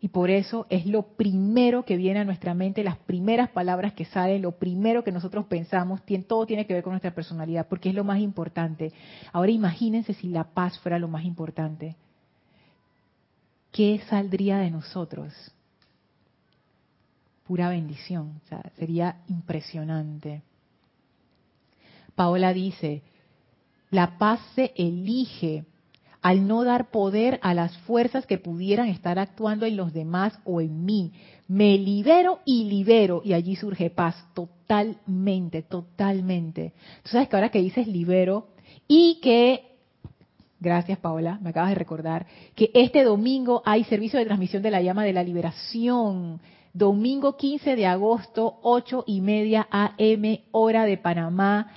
Y 0.05 0.09
por 0.09 0.29
eso 0.29 0.67
es 0.69 0.85
lo 0.85 1.17
primero 1.17 1.87
que 1.87 1.97
viene 1.97 2.21
a 2.21 2.25
nuestra 2.27 2.53
mente, 2.53 2.85
las 2.85 2.99
primeras 2.99 3.49
palabras 3.49 3.95
que 3.95 4.05
salen, 4.05 4.43
lo 4.43 4.53
primero 4.53 5.03
que 5.03 5.11
nosotros 5.11 5.47
pensamos, 5.47 6.03
todo 6.29 6.45
tiene 6.45 6.67
que 6.67 6.75
ver 6.75 6.83
con 6.83 6.93
nuestra 6.93 7.15
personalidad, 7.15 7.69
porque 7.69 7.89
es 7.89 7.95
lo 7.95 8.05
más 8.05 8.19
importante. 8.19 8.93
Ahora 9.33 9.51
imagínense 9.51 10.13
si 10.13 10.29
la 10.29 10.45
paz 10.45 10.79
fuera 10.81 10.99
lo 10.99 11.09
más 11.09 11.25
importante. 11.25 11.97
¿Qué 13.73 14.03
saldría 14.11 14.59
de 14.59 14.71
nosotros? 14.71 15.33
Pura 17.47 17.71
bendición, 17.71 18.43
sería 18.77 19.23
impresionante. 19.29 20.43
Paola 22.15 22.53
dice, 22.53 23.01
la 23.89 24.19
paz 24.19 24.39
se 24.55 24.75
elige 24.77 25.65
al 26.25 26.49
no 26.49 26.65
dar 26.65 26.91
poder 26.91 27.39
a 27.43 27.53
las 27.53 27.77
fuerzas 27.81 28.25
que 28.25 28.39
pudieran 28.39 28.89
estar 28.89 29.19
actuando 29.19 29.67
en 29.67 29.77
los 29.77 29.93
demás 29.93 30.33
o 30.47 30.63
en 30.63 30.87
mí. 30.87 31.13
Me 31.49 31.77
libero 31.77 32.39
y 32.47 32.65
libero 32.65 33.21
y 33.23 33.35
allí 33.35 33.57
surge 33.57 33.91
paz 33.91 34.17
totalmente, 34.33 35.61
totalmente. 35.61 36.73
Tú 37.03 37.11
sabes 37.11 37.29
que 37.29 37.37
ahora 37.37 37.51
que 37.51 37.61
dices 37.61 37.87
libero 37.87 38.49
y 38.89 39.21
que, 39.21 39.77
gracias 40.61 40.99
Paola, 40.99 41.39
me 41.43 41.51
acabas 41.51 41.69
de 41.69 41.75
recordar, 41.75 42.27
que 42.55 42.71
este 42.73 43.05
domingo 43.05 43.63
hay 43.67 43.85
servicio 43.85 44.19
de 44.19 44.25
transmisión 44.25 44.63
de 44.63 44.71
la 44.71 44.81
llama 44.81 45.05
de 45.05 45.13
la 45.13 45.23
liberación. 45.23 46.41
Domingo 46.73 47.37
15 47.37 47.77
de 47.77 47.85
agosto, 47.85 48.61
8 48.63 49.05
y 49.07 49.21
media 49.21 49.69
AM, 49.71 50.39
hora 50.53 50.87
de 50.87 50.97
Panamá 50.97 51.71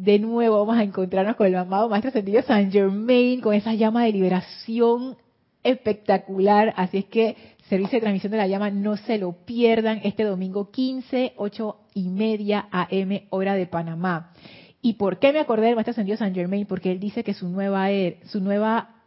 de 0.00 0.18
nuevo 0.18 0.58
vamos 0.58 0.78
a 0.78 0.82
encontrarnos 0.82 1.36
con 1.36 1.46
el 1.46 1.54
amado 1.54 1.90
Maestro 1.90 2.10
Sentido 2.10 2.40
San 2.40 2.72
Germain, 2.72 3.42
con 3.42 3.52
esa 3.52 3.74
llama 3.74 4.04
de 4.04 4.12
liberación 4.12 5.18
espectacular. 5.62 6.72
Así 6.74 6.98
es 6.98 7.04
que 7.04 7.36
servicio 7.68 7.98
de 7.98 8.00
transmisión 8.00 8.30
de 8.32 8.38
la 8.38 8.46
llama, 8.46 8.70
no 8.70 8.96
se 8.96 9.18
lo 9.18 9.32
pierdan 9.44 10.00
este 10.02 10.24
domingo 10.24 10.70
15, 10.70 11.34
8 11.36 11.76
y 11.92 12.08
media 12.08 12.66
AM, 12.70 13.26
hora 13.28 13.54
de 13.54 13.66
Panamá. 13.66 14.32
¿Y 14.80 14.94
por 14.94 15.18
qué 15.18 15.34
me 15.34 15.38
acordé 15.38 15.66
del 15.66 15.74
Maestro 15.74 15.90
Ascendido 15.90 16.16
San 16.16 16.34
Germain? 16.34 16.64
Porque 16.64 16.92
él 16.92 16.98
dice 16.98 17.22
que 17.22 17.34
su 17.34 17.50
nueva 17.50 17.90
era, 17.90 18.16
su 18.24 18.40
nueva, 18.40 19.02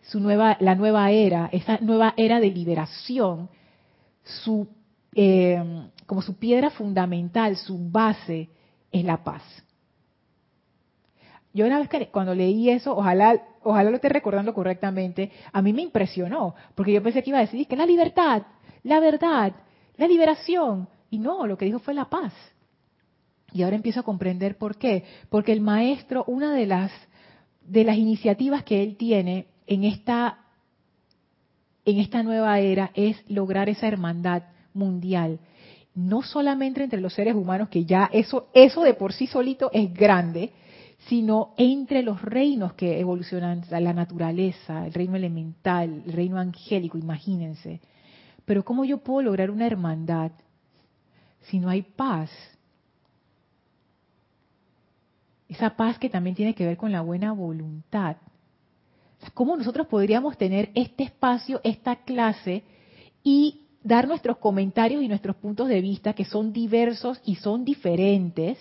su 0.00 0.18
nueva, 0.18 0.56
la 0.60 0.74
nueva 0.74 1.10
era, 1.10 1.50
esa 1.52 1.76
nueva 1.82 2.14
era 2.16 2.40
de 2.40 2.50
liberación, 2.50 3.50
su, 4.24 4.66
eh, 5.14 5.62
como 6.06 6.22
su 6.22 6.38
piedra 6.38 6.70
fundamental, 6.70 7.58
su 7.58 7.90
base, 7.90 8.48
es 8.90 9.04
la 9.04 9.22
paz 9.22 9.42
yo 11.54 11.66
una 11.66 11.78
vez 11.78 11.88
que 11.88 12.08
cuando 12.08 12.34
leí 12.34 12.70
eso, 12.70 12.96
ojalá, 12.96 13.42
ojalá 13.62 13.90
lo 13.90 13.96
esté 13.96 14.08
recordando 14.08 14.54
correctamente, 14.54 15.30
a 15.52 15.60
mí 15.60 15.72
me 15.72 15.82
impresionó, 15.82 16.54
porque 16.74 16.92
yo 16.92 17.02
pensé 17.02 17.22
que 17.22 17.30
iba 17.30 17.38
a 17.38 17.42
decir 17.42 17.66
que 17.66 17.76
la 17.76 17.86
libertad, 17.86 18.42
la 18.82 19.00
verdad, 19.00 19.52
la 19.96 20.06
liberación, 20.06 20.88
y 21.10 21.18
no, 21.18 21.46
lo 21.46 21.58
que 21.58 21.66
dijo 21.66 21.78
fue 21.78 21.94
la 21.94 22.06
paz. 22.06 22.32
Y 23.52 23.62
ahora 23.62 23.76
empiezo 23.76 24.00
a 24.00 24.04
comprender 24.04 24.56
por 24.56 24.76
qué, 24.76 25.04
porque 25.28 25.52
el 25.52 25.60
maestro, 25.60 26.24
una 26.26 26.54
de 26.54 26.66
las 26.66 26.90
de 27.60 27.84
las 27.84 27.96
iniciativas 27.96 28.64
que 28.64 28.82
él 28.82 28.96
tiene 28.96 29.46
en 29.66 29.84
esta 29.84 30.38
en 31.84 31.98
esta 31.98 32.22
nueva 32.22 32.58
era 32.60 32.90
es 32.94 33.22
lograr 33.28 33.68
esa 33.68 33.86
hermandad 33.86 34.44
mundial, 34.74 35.38
no 35.94 36.22
solamente 36.22 36.82
entre 36.82 37.00
los 37.00 37.14
seres 37.14 37.34
humanos 37.34 37.68
que 37.68 37.84
ya 37.84 38.08
eso 38.12 38.48
eso 38.54 38.82
de 38.82 38.94
por 38.94 39.12
sí 39.12 39.26
solito 39.26 39.70
es 39.72 39.92
grande, 39.92 40.52
sino 41.08 41.54
entre 41.56 42.02
los 42.02 42.22
reinos 42.22 42.74
que 42.74 43.00
evolucionan, 43.00 43.62
la 43.70 43.92
naturaleza, 43.92 44.86
el 44.86 44.92
reino 44.92 45.16
elemental, 45.16 46.02
el 46.06 46.12
reino 46.12 46.38
angélico, 46.38 46.98
imagínense. 46.98 47.80
Pero 48.44 48.64
¿cómo 48.64 48.84
yo 48.84 48.98
puedo 48.98 49.22
lograr 49.22 49.50
una 49.50 49.66
hermandad 49.66 50.32
si 51.42 51.58
no 51.58 51.68
hay 51.68 51.82
paz? 51.82 52.30
Esa 55.48 55.76
paz 55.76 55.98
que 55.98 56.08
también 56.08 56.36
tiene 56.36 56.54
que 56.54 56.64
ver 56.64 56.76
con 56.76 56.92
la 56.92 57.02
buena 57.02 57.32
voluntad. 57.32 58.16
¿Cómo 59.34 59.56
nosotros 59.56 59.86
podríamos 59.86 60.36
tener 60.36 60.70
este 60.74 61.04
espacio, 61.04 61.60
esta 61.62 61.96
clase 61.96 62.62
y 63.22 63.66
dar 63.82 64.08
nuestros 64.08 64.38
comentarios 64.38 65.02
y 65.02 65.08
nuestros 65.08 65.36
puntos 65.36 65.68
de 65.68 65.80
vista 65.80 66.14
que 66.14 66.24
son 66.24 66.52
diversos 66.52 67.20
y 67.24 67.36
son 67.36 67.64
diferentes? 67.64 68.58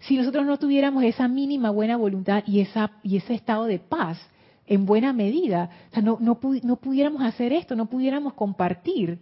Si 0.00 0.16
nosotros 0.16 0.46
no 0.46 0.58
tuviéramos 0.58 1.02
esa 1.04 1.28
mínima 1.28 1.70
buena 1.70 1.96
voluntad 1.96 2.44
y, 2.46 2.60
esa, 2.60 2.92
y 3.02 3.16
ese 3.16 3.34
estado 3.34 3.64
de 3.64 3.78
paz 3.78 4.18
en 4.66 4.86
buena 4.86 5.12
medida. 5.12 5.70
O 5.90 5.94
sea, 5.94 6.02
no, 6.02 6.18
no, 6.20 6.38
no 6.62 6.76
pudiéramos 6.76 7.22
hacer 7.22 7.52
esto, 7.52 7.74
no 7.74 7.86
pudiéramos 7.86 8.34
compartir. 8.34 9.18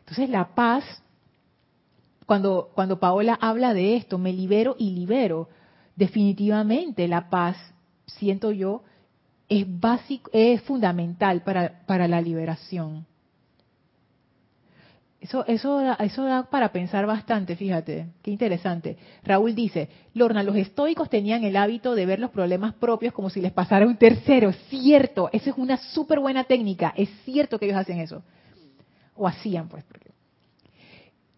Entonces 0.00 0.30
la 0.30 0.54
paz, 0.54 0.84
cuando, 2.26 2.70
cuando 2.74 3.00
Paola 3.00 3.38
habla 3.40 3.74
de 3.74 3.96
esto, 3.96 4.18
me 4.18 4.32
libero 4.32 4.76
y 4.78 4.90
libero, 4.90 5.48
definitivamente 5.96 7.06
la 7.08 7.28
paz, 7.28 7.56
siento 8.06 8.50
yo, 8.50 8.82
es 9.48 9.66
básico, 9.80 10.30
es 10.32 10.62
fundamental 10.62 11.42
para, 11.42 11.84
para 11.86 12.08
la 12.08 12.20
liberación. 12.20 13.06
Eso, 15.24 15.42
eso, 15.46 15.80
eso 16.00 16.24
da 16.24 16.42
para 16.42 16.70
pensar 16.70 17.06
bastante, 17.06 17.56
fíjate, 17.56 18.08
qué 18.20 18.30
interesante. 18.30 18.98
Raúl 19.22 19.54
dice, 19.54 19.88
Lorna, 20.12 20.42
los 20.42 20.54
estoicos 20.54 21.08
tenían 21.08 21.44
el 21.44 21.56
hábito 21.56 21.94
de 21.94 22.04
ver 22.04 22.18
los 22.18 22.30
problemas 22.30 22.74
propios 22.74 23.14
como 23.14 23.30
si 23.30 23.40
les 23.40 23.50
pasara 23.50 23.86
un 23.86 23.96
tercero. 23.96 24.52
Cierto, 24.68 25.30
esa 25.32 25.48
es 25.48 25.56
una 25.56 25.78
súper 25.78 26.20
buena 26.20 26.44
técnica, 26.44 26.92
es 26.94 27.08
cierto 27.24 27.58
que 27.58 27.64
ellos 27.64 27.78
hacen 27.78 28.00
eso. 28.00 28.22
O 29.16 29.26
hacían, 29.26 29.66
pues. 29.70 29.82
Porque... 29.84 30.10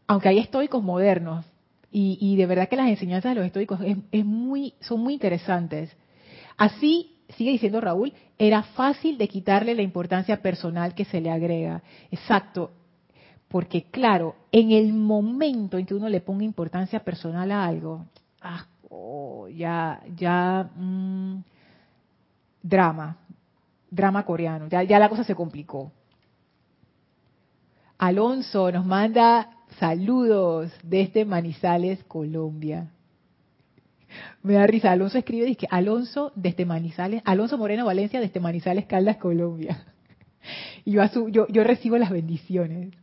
Aunque 0.09 0.31
hay 0.31 0.41
estoicos 0.41 0.83
modernos, 0.83 1.45
y, 1.93 2.19
y, 2.21 2.35
de 2.35 2.47
verdad 2.47 2.69
que 2.69 2.75
las 2.75 2.89
enseñanzas 2.89 3.31
de 3.31 3.37
los 3.37 3.47
estoicos 3.47 3.79
es 4.11 4.25
muy, 4.25 4.75
son 4.81 4.99
muy 4.99 5.15
interesantes. 5.15 5.97
Así, 6.57 7.21
sigue 7.37 7.53
diciendo 7.53 7.81
Raúl, 7.81 8.13
era 8.37 8.65
fácil 8.65 9.17
de 9.17 9.29
quitarle 9.29 9.77
la 9.77 9.83
importancia 9.83 10.43
personal 10.43 10.93
que 10.97 11.05
se 11.05 11.21
le 11.21 11.31
agrega. 11.31 11.85
Exacto, 12.11 12.73
porque 13.49 13.85
claro, 13.85 14.35
en 14.51 14.73
el 14.73 14.93
momento 14.93 15.79
en 15.79 15.87
que 15.87 15.95
uno 15.95 16.09
le 16.09 16.21
ponga 16.21 16.45
importancia 16.45 17.01
personal 17.01 17.51
a 17.53 17.65
algo, 17.65 18.07
ah, 18.41 18.67
oh, 18.91 19.49
ya, 19.49 20.01
ya, 20.17 20.69
mm, 20.75 21.43
drama, 22.63 23.17
drama 23.91 24.25
coreano, 24.25 24.69
ya, 24.69 24.83
ya 24.83 24.99
la 24.99 25.09
cosa 25.09 25.25
se 25.25 25.35
complicó. 25.35 25.93
Alonso 27.99 28.71
nos 28.73 28.85
manda 28.85 29.51
saludos 29.79 30.73
desde 30.83 31.25
Manizales, 31.25 32.03
Colombia. 32.05 32.91
Me 34.43 34.55
da 34.55 34.67
risa, 34.67 34.93
Alonso 34.93 35.19
escribe, 35.19 35.47
dice 35.47 35.67
Alonso 35.71 36.33
desde 36.35 36.67
Manizales, 36.67 37.23
Alonso 37.25 37.59
Moreno 37.59 37.87
Valencia 37.87 38.21
desde 38.21 38.41
Manizales, 38.41 38.87
Caldas, 38.87 39.17
Colombia. 39.19 39.85
Y 40.85 40.93
yo, 40.93 41.49
yo 41.49 41.65
recibo 41.65 41.99
las 41.99 42.11
bendiciones. 42.11 42.95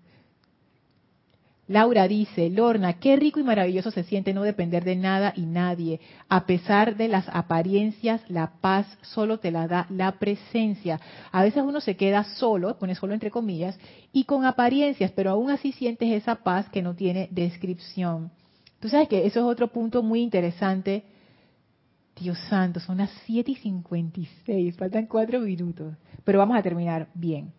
Laura 1.67 2.09
dice, 2.09 2.49
Lorna, 2.49 2.99
qué 2.99 3.15
rico 3.15 3.39
y 3.39 3.43
maravilloso 3.43 3.89
se 3.89 4.03
siente 4.03 4.33
no 4.33 4.43
depender 4.43 4.83
de 4.83 4.97
nada 4.97 5.33
y 5.35 5.45
nadie. 5.45 6.01
A 6.27 6.45
pesar 6.45 6.97
de 6.97 7.07
las 7.07 7.29
apariencias, 7.29 8.21
la 8.29 8.51
paz 8.59 8.85
solo 9.01 9.39
te 9.39 9.49
la 9.49 9.67
da 9.67 9.87
la 9.89 10.11
presencia. 10.19 10.99
A 11.31 11.41
veces 11.41 11.63
uno 11.65 11.79
se 11.79 11.95
queda 11.95 12.25
solo, 12.25 12.77
pone 12.77 12.95
solo 12.95 13.13
entre 13.13 13.31
comillas, 13.31 13.79
y 14.11 14.25
con 14.25 14.43
apariencias, 14.43 15.11
pero 15.11 15.31
aún 15.31 15.49
así 15.49 15.71
sientes 15.71 16.11
esa 16.11 16.35
paz 16.35 16.67
que 16.67 16.81
no 16.81 16.95
tiene 16.95 17.29
descripción. 17.31 18.29
Tú 18.81 18.89
sabes 18.89 19.07
que 19.07 19.25
eso 19.25 19.39
es 19.39 19.45
otro 19.45 19.69
punto 19.69 20.03
muy 20.03 20.21
interesante. 20.21 21.05
Dios 22.19 22.37
santo, 22.49 22.81
son 22.81 22.97
las 22.97 23.09
7 23.25 23.51
y 23.51 23.55
56, 23.55 24.75
faltan 24.75 25.07
cuatro 25.07 25.39
minutos, 25.39 25.95
pero 26.25 26.39
vamos 26.39 26.57
a 26.57 26.61
terminar 26.61 27.07
bien. 27.13 27.53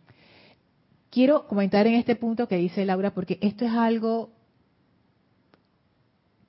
Quiero 1.15 1.47
comentar 1.47 1.87
en 1.87 1.95
este 1.95 2.17
punto 2.17 2.49
que 2.49 2.57
dice 2.57 2.85
Laura, 2.85 3.15
porque 3.15 3.39
esto 3.41 3.65
es 3.65 3.71
algo 3.71 4.31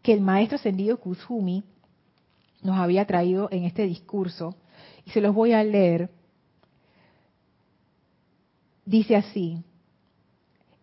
que 0.01 0.11
el 0.11 0.22
maestro 0.22 0.55
ascendido 0.55 0.99
Kuzumi 0.99 1.63
nos 2.63 2.76
había 2.80 3.05
traído 3.05 3.47
en 3.51 3.66
este 3.66 3.84
discurso, 3.84 4.55
y 5.05 5.11
se 5.11 5.22
los 5.22 5.36
voy 5.36 5.53
a 5.53 5.63
leer. 5.63 6.09
Dice 8.86 9.16
así, 9.16 9.61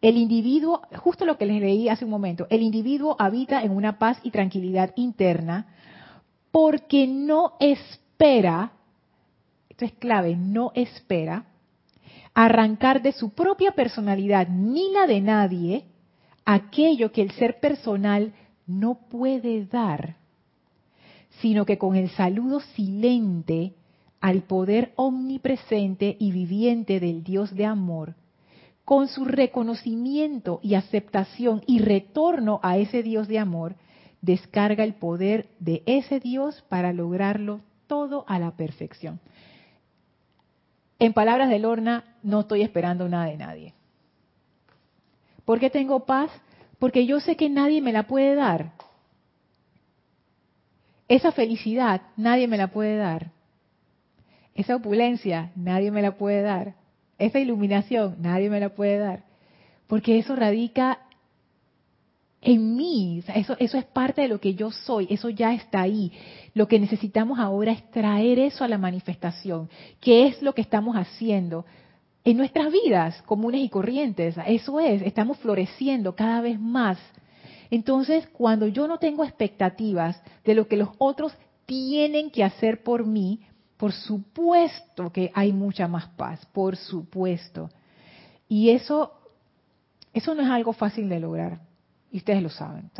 el 0.01 0.17
individuo, 0.17 0.83
justo 0.99 1.25
lo 1.25 1.37
que 1.37 1.47
les 1.47 1.61
leí 1.61 1.89
hace 1.89 2.05
un 2.05 2.13
momento, 2.13 2.47
el 2.51 2.63
individuo 2.63 3.17
habita 3.19 3.65
en 3.65 3.73
una 3.73 3.99
paz 3.99 4.17
y 4.23 4.31
tranquilidad 4.31 4.93
interna 4.95 5.67
porque 6.53 7.09
no 7.09 7.55
espera, 7.59 8.75
esto 9.69 9.85
es 9.85 9.93
clave, 9.95 10.37
no 10.37 10.71
espera 10.77 11.47
arrancar 12.35 13.03
de 13.03 13.13
su 13.13 13.31
propia 13.31 13.73
personalidad 13.73 14.49
ni 14.49 14.91
la 14.93 15.07
de 15.07 15.21
nadie 15.21 15.85
aquello 16.45 17.13
que 17.13 17.23
el 17.23 17.31
ser 17.33 17.61
personal 17.61 18.33
no 18.67 18.95
puede 19.11 19.65
dar, 19.67 20.17
sino 21.41 21.65
que 21.65 21.79
con 21.79 21.97
el 21.97 22.11
saludo 22.11 22.61
silente 22.75 23.75
al 24.21 24.43
poder 24.43 24.93
omnipresente 24.97 26.17
y 26.19 26.33
viviente 26.33 27.01
del 27.01 27.23
Dios 27.23 27.55
de 27.55 27.67
amor, 27.67 28.15
con 28.85 29.09
su 29.09 29.25
reconocimiento 29.25 30.61
y 30.63 30.75
aceptación 30.75 31.63
y 31.67 31.81
retorno 31.81 32.61
a 32.63 32.79
ese 32.79 33.03
Dios 33.03 33.29
de 33.29 33.39
amor, 33.39 33.77
descarga 34.21 34.85
el 34.85 34.95
poder 34.95 35.49
de 35.59 35.83
ese 35.87 36.21
Dios 36.21 36.65
para 36.69 36.93
lograrlo 36.93 37.61
todo 37.87 38.25
a 38.29 38.39
la 38.39 38.53
perfección. 38.53 39.21
En 41.03 41.13
palabras 41.13 41.49
de 41.51 41.59
Lorna, 41.59 42.05
no 42.23 42.41
estoy 42.41 42.63
esperando 42.63 43.09
nada 43.09 43.27
de 43.27 43.37
nadie. 43.37 43.75
¿Por 45.45 45.59
qué 45.59 45.69
tengo 45.69 46.07
paz? 46.07 46.31
Porque 46.79 47.07
yo 47.07 47.21
sé 47.21 47.37
que 47.37 47.51
nadie 47.51 47.81
me 47.81 47.93
la 47.93 48.05
puede 48.05 48.35
dar. 48.35 48.73
Esa 51.09 51.33
felicidad 51.33 52.03
nadie 52.17 52.47
me 52.47 52.57
la 52.57 52.69
puede 52.69 52.97
dar. 52.97 53.33
Esa 54.55 54.77
opulencia 54.77 55.51
nadie 55.57 55.91
me 55.91 56.03
la 56.03 56.17
puede 56.17 56.43
dar 56.43 56.75
esa 57.23 57.39
iluminación 57.39 58.17
nadie 58.19 58.51
me 58.51 58.59
la 58.59 58.71
puede 58.71 58.99
dar, 58.99 59.23
porque 59.87 60.19
eso 60.19 60.35
radica 60.35 60.99
en 62.45 62.77
mí, 62.77 63.23
eso, 63.35 63.57
eso 63.61 63.79
es 63.79 63.85
parte 63.85 64.23
de 64.23 64.29
lo 64.29 64.41
que 64.41 64.55
yo 64.55 64.73
soy, 64.73 65.07
eso 65.09 65.29
ya 65.31 65.55
está 65.55 65.83
ahí. 65.83 66.13
Lo 66.55 66.67
que 66.67 66.81
necesitamos 66.81 67.39
ahora 67.39 67.71
es 67.71 67.89
traer 67.93 68.41
eso 68.41 68.65
a 68.65 68.69
la 68.69 68.79
manifestación, 68.79 69.71
que 70.01 70.27
es 70.27 70.43
lo 70.43 70.53
que 70.53 70.61
estamos 70.61 70.97
haciendo 70.97 71.65
en 72.25 72.37
nuestras 72.37 72.73
vidas 72.73 73.23
comunes 73.23 73.63
y 73.63 73.69
corrientes. 73.69 74.35
Eso 74.47 74.81
es, 74.81 75.03
estamos 75.03 75.39
floreciendo 75.39 76.17
cada 76.17 76.41
vez 76.41 76.59
más. 76.59 76.99
Entonces, 77.71 78.29
cuando 78.33 78.67
yo 78.67 78.89
no 78.89 78.99
tengo 78.99 79.25
expectativas 79.25 80.21
de 80.45 80.55
lo 80.55 80.67
que 80.67 80.77
los 80.77 80.91
otros 80.99 81.33
tienen 81.65 82.31
que 82.31 82.43
hacer 82.43 82.83
por 82.83 83.07
mí, 83.07 83.41
por 83.77 83.93
supuesto 83.93 85.11
que 85.11 85.31
hay 85.35 85.53
mucha 85.53 85.87
más 85.87 86.07
paz, 86.09 86.45
por 86.53 86.77
supuesto. 86.77 87.71
Y 88.49 88.71
eso, 88.71 89.13
eso 90.13 90.35
no 90.35 90.43
es 90.43 90.49
algo 90.49 90.73
fácil 90.73 91.09
de 91.09 91.21
lograr, 91.21 91.61
y 92.13 92.19
ustedes 92.19 92.43
lo 92.43 92.51
saben. 92.51 92.91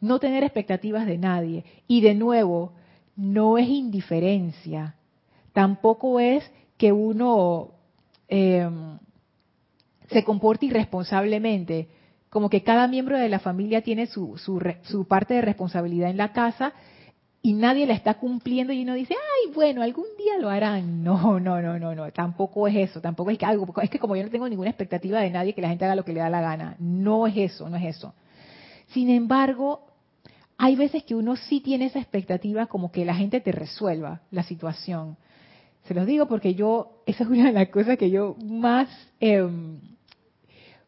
No 0.00 0.18
tener 0.18 0.44
expectativas 0.44 1.06
de 1.06 1.18
nadie. 1.18 1.64
Y 1.88 2.02
de 2.02 2.14
nuevo, 2.14 2.74
no 3.16 3.58
es 3.58 3.68
indiferencia, 3.68 4.94
tampoco 5.52 6.20
es 6.20 6.48
que 6.76 6.92
uno 6.92 7.72
em, 8.28 8.98
se 10.08 10.24
comporte 10.24 10.66
irresponsablemente, 10.66 11.88
como 12.28 12.48
que 12.48 12.62
cada 12.62 12.86
miembro 12.86 13.18
de 13.18 13.28
la 13.28 13.40
familia 13.40 13.82
tiene 13.82 14.06
su, 14.06 14.38
su, 14.38 14.62
su 14.82 15.06
parte 15.06 15.34
de 15.34 15.42
responsabilidad 15.42 16.10
en 16.10 16.16
la 16.16 16.32
casa 16.32 16.72
y 17.42 17.54
nadie 17.54 17.86
la 17.86 17.94
está 17.94 18.14
cumpliendo 18.14 18.72
y 18.72 18.82
uno 18.82 18.94
dice, 18.94 19.14
ay, 19.14 19.52
bueno, 19.52 19.82
algún 19.82 20.06
día 20.18 20.38
lo 20.38 20.48
harán. 20.48 21.02
No, 21.10 21.40
no, 21.40 21.60
no, 21.60 21.78
no, 21.78 21.94
no, 21.94 22.12
tampoco 22.12 22.68
es 22.68 22.76
eso, 22.76 23.00
tampoco 23.00 23.30
es 23.30 23.38
que 23.38 23.46
algo, 23.46 23.66
es 23.82 23.90
que 23.90 23.98
como 23.98 24.14
yo 24.16 24.22
no 24.22 24.30
tengo 24.30 24.48
ninguna 24.48 24.70
expectativa 24.70 25.20
de 25.20 25.30
nadie 25.30 25.54
que 25.54 25.62
la 25.62 25.68
gente 25.68 25.84
haga 25.84 25.96
lo 25.96 26.04
que 26.04 26.12
le 26.12 26.20
da 26.20 26.30
la 26.30 26.40
gana, 26.40 26.76
no 26.78 27.26
es 27.26 27.36
eso, 27.36 27.68
no 27.68 27.76
es 27.76 27.96
eso. 27.96 28.14
Sin 28.92 29.10
embargo, 29.10 29.86
hay 30.58 30.76
veces 30.76 31.04
que 31.04 31.14
uno 31.14 31.36
sí 31.36 31.60
tiene 31.60 31.86
esa 31.86 31.98
expectativa 31.98 32.66
como 32.66 32.92
que 32.92 33.04
la 33.04 33.14
gente 33.14 33.40
te 33.40 33.52
resuelva 33.52 34.22
la 34.30 34.42
situación. 34.42 35.16
Se 35.84 35.94
los 35.94 36.06
digo 36.06 36.26
porque 36.26 36.54
yo, 36.54 37.02
esa 37.06 37.24
es 37.24 37.30
una 37.30 37.46
de 37.46 37.52
las 37.52 37.68
cosas 37.68 37.96
que 37.96 38.10
yo 38.10 38.36
más 38.42 38.88
eh, 39.20 39.48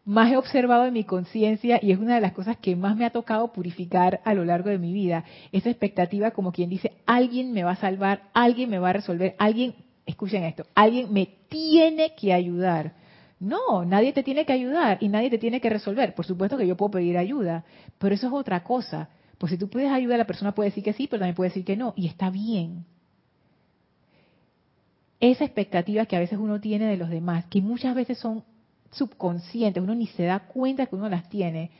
más 0.04 0.32
he 0.32 0.36
observado 0.36 0.86
en 0.86 0.94
mi 0.94 1.04
conciencia 1.04 1.78
y 1.80 1.92
es 1.92 1.98
una 1.98 2.16
de 2.16 2.20
las 2.20 2.32
cosas 2.32 2.56
que 2.56 2.74
más 2.74 2.96
me 2.96 3.04
ha 3.04 3.10
tocado 3.10 3.52
purificar 3.52 4.20
a 4.24 4.34
lo 4.34 4.44
largo 4.44 4.68
de 4.68 4.78
mi 4.78 4.92
vida. 4.92 5.24
Esa 5.52 5.70
expectativa 5.70 6.32
como 6.32 6.52
quien 6.52 6.70
dice, 6.70 6.92
alguien 7.06 7.52
me 7.52 7.62
va 7.62 7.72
a 7.72 7.76
salvar, 7.76 8.22
alguien 8.34 8.70
me 8.70 8.78
va 8.78 8.90
a 8.90 8.94
resolver, 8.94 9.36
alguien, 9.38 9.74
escuchen 10.06 10.42
esto, 10.44 10.66
alguien 10.74 11.12
me 11.12 11.28
tiene 11.48 12.14
que 12.16 12.32
ayudar. 12.32 12.94
No, 13.42 13.84
nadie 13.84 14.12
te 14.12 14.22
tiene 14.22 14.46
que 14.46 14.52
ayudar 14.52 14.98
y 15.00 15.08
nadie 15.08 15.28
te 15.28 15.36
tiene 15.36 15.60
que 15.60 15.68
resolver. 15.68 16.14
Por 16.14 16.24
supuesto 16.24 16.56
que 16.56 16.64
yo 16.64 16.76
puedo 16.76 16.92
pedir 16.92 17.18
ayuda, 17.18 17.64
pero 17.98 18.14
eso 18.14 18.28
es 18.28 18.32
otra 18.32 18.62
cosa. 18.62 19.08
Pues 19.36 19.50
si 19.50 19.58
tú 19.58 19.68
puedes 19.68 19.90
ayudar, 19.90 20.16
la 20.18 20.28
persona 20.28 20.54
puede 20.54 20.70
decir 20.70 20.84
que 20.84 20.92
sí, 20.92 21.08
pero 21.08 21.18
también 21.18 21.34
puede 21.34 21.50
decir 21.50 21.64
que 21.64 21.76
no, 21.76 21.92
y 21.96 22.06
está 22.06 22.30
bien. 22.30 22.84
Esa 25.18 25.44
expectativa 25.44 26.06
que 26.06 26.14
a 26.14 26.20
veces 26.20 26.38
uno 26.38 26.60
tiene 26.60 26.86
de 26.86 26.96
los 26.96 27.10
demás, 27.10 27.44
que 27.46 27.60
muchas 27.60 27.96
veces 27.96 28.16
son 28.16 28.44
subconscientes, 28.92 29.82
uno 29.82 29.96
ni 29.96 30.06
se 30.06 30.22
da 30.22 30.46
cuenta 30.46 30.86
que 30.86 30.94
uno 30.94 31.08
las 31.08 31.28
tiene, 31.28 31.72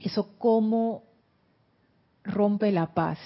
eso 0.00 0.36
cómo 0.38 1.04
rompe 2.24 2.72
la 2.72 2.92
paz 2.94 3.20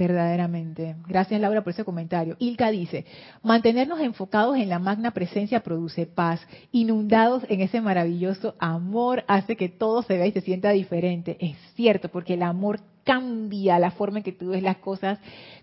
verdaderamente. 0.00 0.96
Gracias 1.06 1.38
Laura 1.40 1.62
por 1.62 1.72
ese 1.72 1.84
comentario. 1.84 2.34
Ilka 2.38 2.70
dice, 2.70 3.04
mantenernos 3.42 4.00
enfocados 4.00 4.56
en 4.56 4.70
la 4.70 4.78
magna 4.78 5.10
presencia 5.10 5.60
produce 5.60 6.06
paz, 6.06 6.40
inundados 6.72 7.44
en 7.50 7.60
ese 7.60 7.82
maravilloso 7.82 8.54
amor 8.58 9.24
hace 9.28 9.56
que 9.56 9.68
todo 9.68 10.02
se 10.02 10.16
vea 10.16 10.26
y 10.26 10.32
se 10.32 10.40
sienta 10.40 10.70
diferente. 10.70 11.36
Es 11.38 11.56
cierto, 11.74 12.08
porque 12.08 12.34
el 12.34 12.42
amor 12.42 12.80
cambia 13.04 13.78
la 13.78 13.90
forma 13.90 14.18
en 14.18 14.24
que 14.24 14.32
tú 14.32 14.50
ves 14.50 14.62
las 14.62 14.78
cosas, 14.78 15.18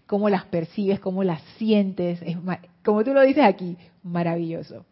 cómo 0.06 0.30
las 0.30 0.46
percibes, 0.46 1.00
cómo 1.00 1.24
las 1.24 1.42
sientes. 1.58 2.22
Es, 2.22 2.38
como 2.86 3.04
tú 3.04 3.14
lo 3.14 3.22
dices 3.24 3.44
aquí, 3.44 3.76
maravilloso. 4.04 4.86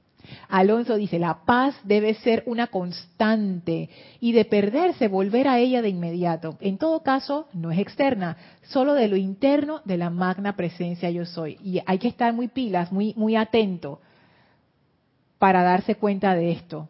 Alonso 0.47 0.95
dice, 0.95 1.19
la 1.19 1.45
paz 1.45 1.75
debe 1.83 2.13
ser 2.15 2.43
una 2.45 2.67
constante 2.67 3.89
y 4.19 4.31
de 4.31 4.45
perderse 4.45 5.07
volver 5.07 5.47
a 5.47 5.59
ella 5.59 5.81
de 5.81 5.89
inmediato. 5.89 6.57
En 6.59 6.77
todo 6.77 7.03
caso, 7.03 7.47
no 7.53 7.71
es 7.71 7.79
externa, 7.79 8.37
solo 8.63 8.93
de 8.93 9.07
lo 9.07 9.15
interno 9.15 9.81
de 9.85 9.97
la 9.97 10.09
magna 10.09 10.55
presencia 10.55 11.09
yo 11.09 11.25
soy. 11.25 11.57
Y 11.63 11.81
hay 11.85 11.97
que 11.97 12.07
estar 12.07 12.33
muy 12.33 12.47
pilas, 12.47 12.91
muy, 12.91 13.13
muy 13.15 13.35
atento 13.35 14.01
para 15.39 15.63
darse 15.63 15.95
cuenta 15.95 16.35
de 16.35 16.51
esto. 16.51 16.89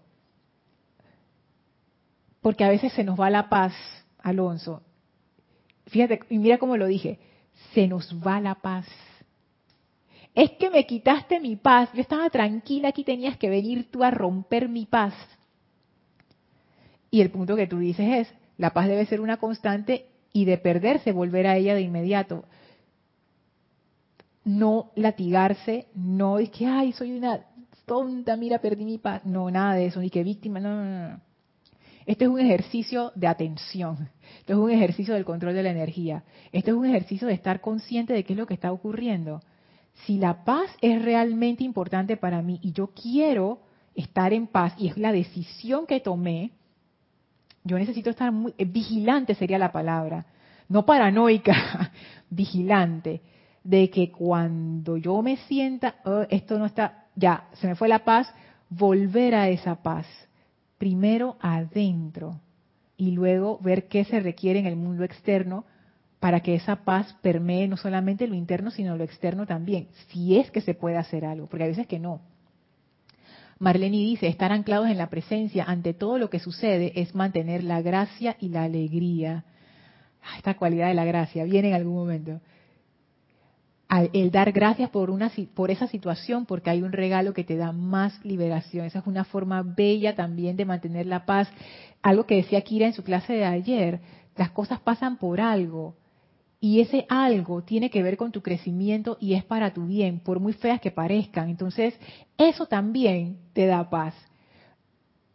Porque 2.41 2.63
a 2.63 2.69
veces 2.69 2.93
se 2.93 3.03
nos 3.03 3.19
va 3.19 3.29
la 3.29 3.49
paz, 3.49 3.73
Alonso. 4.19 4.83
Fíjate, 5.87 6.19
y 6.29 6.37
mira 6.37 6.57
cómo 6.57 6.77
lo 6.77 6.87
dije, 6.87 7.19
se 7.73 7.87
nos 7.87 8.13
va 8.25 8.39
la 8.39 8.55
paz 8.55 8.85
es 10.35 10.51
que 10.51 10.69
me 10.69 10.85
quitaste 10.85 11.39
mi 11.39 11.55
paz, 11.55 11.89
yo 11.93 12.01
estaba 12.01 12.29
tranquila, 12.29 12.89
aquí 12.89 13.05
tenías 13.05 13.37
que 13.37 13.49
venir 13.49 13.89
tú 13.89 14.03
a 14.03 14.11
romper 14.11 14.67
mi 14.67 14.85
paz. 14.85 15.13
Y 17.09 17.21
el 17.21 17.31
punto 17.31 17.55
que 17.55 17.67
tú 17.67 17.79
dices 17.79 18.27
es, 18.27 18.35
la 18.57 18.73
paz 18.73 18.89
debe 18.89 19.05
ser 19.05 19.21
una 19.21 19.37
constante 19.37 20.07
y 20.33 20.43
de 20.43 20.57
perderse 20.57 21.13
volver 21.13 21.47
a 21.47 21.55
ella 21.55 21.73
de 21.73 21.81
inmediato. 21.81 22.43
No 24.43 24.91
latigarse, 24.95 25.87
no 25.95 26.37
es 26.39 26.49
que, 26.49 26.65
ay, 26.65 26.91
soy 26.91 27.17
una 27.17 27.45
tonta, 27.85 28.35
mira, 28.35 28.59
perdí 28.59 28.83
mi 28.83 28.97
paz. 28.97 29.25
No, 29.25 29.49
nada 29.49 29.75
de 29.75 29.85
eso, 29.85 30.01
ni 30.01 30.09
que 30.09 30.23
víctima, 30.23 30.59
no, 30.59 30.83
no, 30.83 31.09
no. 31.09 31.21
Este 32.05 32.25
es 32.25 32.29
un 32.29 32.39
ejercicio 32.39 33.13
de 33.15 33.27
atención, 33.27 34.09
esto 34.39 34.53
es 34.53 34.59
un 34.59 34.69
ejercicio 34.69 35.15
del 35.15 35.25
control 35.25 35.55
de 35.55 35.63
la 35.63 35.71
energía, 35.71 36.23
esto 36.51 36.69
es 36.69 36.77
un 36.77 36.85
ejercicio 36.85 37.27
de 37.27 37.33
estar 37.33 37.61
consciente 37.61 38.13
de 38.13 38.23
qué 38.23 38.33
es 38.33 38.37
lo 38.37 38.45
que 38.45 38.53
está 38.53 38.71
ocurriendo 38.71 39.41
si 40.03 40.17
la 40.17 40.43
paz 40.43 40.69
es 40.81 41.01
realmente 41.01 41.63
importante 41.63 42.17
para 42.17 42.41
mí 42.41 42.59
y 42.61 42.71
yo 42.73 42.87
quiero 42.87 43.61
estar 43.95 44.33
en 44.33 44.47
paz 44.47 44.73
y 44.77 44.87
es 44.87 44.97
la 44.97 45.11
decisión 45.11 45.85
que 45.85 45.99
tomé, 45.99 46.51
yo 47.63 47.79
necesito 47.79 48.09
estar 48.09 48.31
muy 48.31 48.53
eh, 48.57 48.65
vigilante 48.65 49.35
sería 49.35 49.57
la 49.57 49.71
palabra, 49.71 50.25
no 50.67 50.85
paranoica, 50.85 51.91
vigilante 52.29 53.21
de 53.63 53.89
que 53.89 54.11
cuando 54.11 54.97
yo 54.97 55.21
me 55.21 55.37
sienta 55.37 55.95
oh, 56.05 56.25
esto 56.29 56.59
no 56.59 56.65
está 56.65 57.05
ya, 57.15 57.47
se 57.53 57.67
me 57.67 57.75
fue 57.75 57.87
la 57.87 58.03
paz, 58.03 58.31
volver 58.69 59.33
a 59.35 59.47
esa 59.47 59.81
paz. 59.81 60.05
Primero 60.77 61.37
adentro, 61.39 62.41
y 62.97 63.11
luego 63.11 63.59
ver 63.61 63.87
qué 63.87 64.03
se 64.05 64.19
requiere 64.19 64.59
en 64.59 64.65
el 64.65 64.75
mundo 64.75 65.03
externo 65.03 65.65
para 66.25 66.39
que 66.39 66.55
esa 66.55 66.77
paz 66.77 67.15
permee 67.21 67.67
no 67.67 67.77
solamente 67.77 68.25
lo 68.25 68.33
interno, 68.33 68.71
sino 68.71 68.97
lo 68.97 69.03
externo 69.03 69.45
también, 69.45 69.89
si 70.07 70.39
es 70.39 70.49
que 70.49 70.59
se 70.59 70.73
puede 70.73 70.97
hacer 70.97 71.23
algo, 71.23 71.45
porque 71.45 71.65
a 71.65 71.67
veces 71.67 71.85
que 71.85 71.99
no. 71.99 72.19
Marlene 73.59 73.97
dice, 73.97 74.25
estar 74.25 74.51
anclados 74.51 74.87
en 74.89 74.97
la 74.97 75.11
presencia 75.11 75.65
ante 75.65 75.93
todo 75.93 76.17
lo 76.17 76.31
que 76.31 76.39
sucede 76.39 76.99
es 76.99 77.13
mantener 77.13 77.63
la 77.63 77.83
gracia 77.83 78.37
y 78.39 78.49
la 78.49 78.63
alegría. 78.63 79.45
Ah, 80.23 80.37
esta 80.37 80.55
cualidad 80.55 80.87
de 80.87 80.95
la 80.95 81.05
gracia 81.05 81.43
viene 81.43 81.67
en 81.67 81.75
algún 81.75 81.93
momento. 81.93 82.41
El 84.11 84.31
dar 84.31 84.51
gracias 84.51 84.89
por, 84.89 85.11
una, 85.11 85.31
por 85.53 85.69
esa 85.69 85.85
situación, 85.85 86.47
porque 86.47 86.71
hay 86.71 86.81
un 86.81 86.91
regalo 86.91 87.35
que 87.35 87.43
te 87.43 87.55
da 87.55 87.71
más 87.71 88.19
liberación. 88.25 88.87
Esa 88.87 88.97
es 88.97 89.05
una 89.05 89.25
forma 89.25 89.61
bella 89.61 90.15
también 90.15 90.57
de 90.57 90.65
mantener 90.65 91.05
la 91.05 91.27
paz. 91.27 91.51
Algo 92.01 92.25
que 92.25 92.37
decía 92.37 92.61
Kira 92.61 92.87
en 92.87 92.93
su 92.93 93.03
clase 93.03 93.33
de 93.33 93.45
ayer, 93.45 93.99
las 94.35 94.49
cosas 94.49 94.79
pasan 94.79 95.17
por 95.17 95.39
algo 95.39 95.93
y 96.65 96.81
ese 96.81 97.05
algo 97.09 97.61
tiene 97.61 97.91
que 97.91 98.01
ver 98.01 98.17
con 98.17 98.31
tu 98.31 98.41
crecimiento 98.41 99.19
y 99.21 99.35
es 99.35 99.43
para 99.43 99.71
tu 99.71 99.85
bien, 99.85 100.19
por 100.19 100.39
muy 100.39 100.51
feas 100.51 100.81
que 100.81 100.89
parezcan. 100.89 101.47
Entonces, 101.47 101.93
eso 102.39 102.65
también 102.65 103.37
te 103.53 103.67
da 103.67 103.87
paz. 103.87 104.15